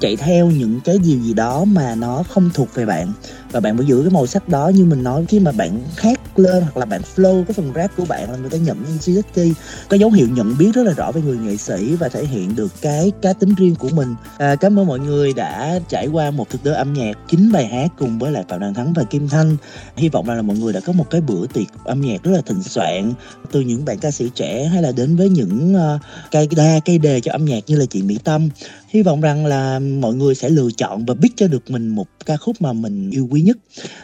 chạy 0.00 0.16
theo 0.16 0.46
những 0.46 0.80
cái 0.84 0.98
điều 0.98 1.18
gì 1.18 1.34
đó 1.34 1.64
mà 1.64 1.94
nó 1.94 2.22
không 2.30 2.50
thuộc 2.54 2.74
về 2.74 2.86
bạn 2.86 3.12
và 3.52 3.60
bạn 3.60 3.76
phải 3.76 3.86
giữ 3.86 4.02
cái 4.02 4.10
màu 4.10 4.26
sắc 4.26 4.48
đó 4.48 4.68
như 4.68 4.84
mình 4.84 5.02
nói 5.02 5.24
khi 5.28 5.40
mà 5.40 5.52
bạn 5.52 5.80
hát 5.96 6.20
lên 6.38 6.62
hoặc 6.62 6.76
là 6.76 6.84
bạn 6.86 7.00
flow 7.16 7.44
cái 7.44 7.52
phần 7.52 7.72
rap 7.74 7.96
của 7.96 8.04
bạn 8.04 8.30
là 8.30 8.36
người 8.36 8.50
ta 8.50 8.58
nhận 8.58 8.84
như 8.84 8.98
Suzuki 8.98 9.52
có 9.88 9.96
dấu 9.96 10.10
hiệu 10.10 10.26
nhận 10.30 10.58
biết 10.58 10.70
rất 10.74 10.82
là 10.82 10.92
rõ 10.92 11.12
về 11.12 11.22
người 11.22 11.36
nghệ 11.36 11.56
sĩ 11.56 11.94
và 11.94 12.08
thể 12.08 12.24
hiện 12.24 12.56
được 12.56 12.72
cái 12.80 13.12
cá 13.22 13.32
tính 13.32 13.54
riêng 13.54 13.74
của 13.74 13.88
mình. 13.88 14.14
À, 14.38 14.56
cảm 14.56 14.78
ơn 14.78 14.86
mọi 14.86 14.98
người 14.98 15.32
đã 15.32 15.80
trải 15.88 16.06
qua 16.06 16.30
một 16.30 16.50
thực 16.50 16.64
đơn 16.64 16.74
âm 16.74 16.92
nhạc 16.92 17.12
chín 17.28 17.52
bài 17.52 17.66
hát 17.66 17.92
cùng 17.98 18.18
với 18.18 18.32
lại 18.32 18.44
phạm 18.48 18.60
đăng 18.60 18.74
thắng 18.74 18.92
và 18.92 19.02
kim 19.02 19.28
thanh. 19.28 19.56
Hy 19.96 20.08
vọng 20.08 20.28
là 20.28 20.42
mọi 20.42 20.56
người 20.56 20.72
đã 20.72 20.80
có 20.80 20.92
một 20.92 21.10
cái 21.10 21.20
bữa 21.20 21.46
tiệc 21.46 21.66
âm 21.84 22.00
nhạc 22.00 22.22
rất 22.22 22.32
là 22.32 22.40
thịnh 22.46 22.62
soạn 22.62 23.12
từ 23.52 23.60
những 23.60 23.84
bạn 23.84 23.98
ca 23.98 24.10
sĩ 24.10 24.30
trẻ 24.34 24.64
hay 24.64 24.82
là 24.82 24.92
đến 24.92 25.16
với 25.16 25.28
những 25.28 25.74
uh, 25.74 26.00
cây 26.30 26.48
đa 26.56 26.80
cây 26.84 26.98
đề 26.98 27.20
cho 27.20 27.32
âm 27.32 27.44
nhạc 27.44 27.60
như 27.66 27.76
là 27.76 27.84
chị 27.90 28.02
mỹ 28.02 28.18
tâm. 28.24 28.48
Hy 28.88 29.02
vọng 29.02 29.20
rằng 29.20 29.46
là 29.46 29.78
mọi 29.78 30.14
người 30.14 30.34
sẽ 30.34 30.48
lựa 30.48 30.68
chọn 30.76 31.04
và 31.04 31.14
biết 31.14 31.28
cho 31.36 31.48
được 31.48 31.70
mình 31.70 31.88
một 31.88 32.06
ca 32.26 32.36
khúc 32.36 32.62
mà 32.62 32.72
mình 32.72 33.10
yêu 33.10 33.28
quý 33.30 33.39
quý 33.40 33.44
nhất. 33.44 33.58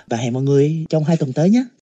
Và 0.06 0.16
hẹn 0.16 0.32
mọi 0.32 0.42
người 0.42 0.84
trong 0.88 1.04
hai 1.04 1.16
tuần 1.16 1.32
tới 1.32 1.50
nhé. 1.50 1.66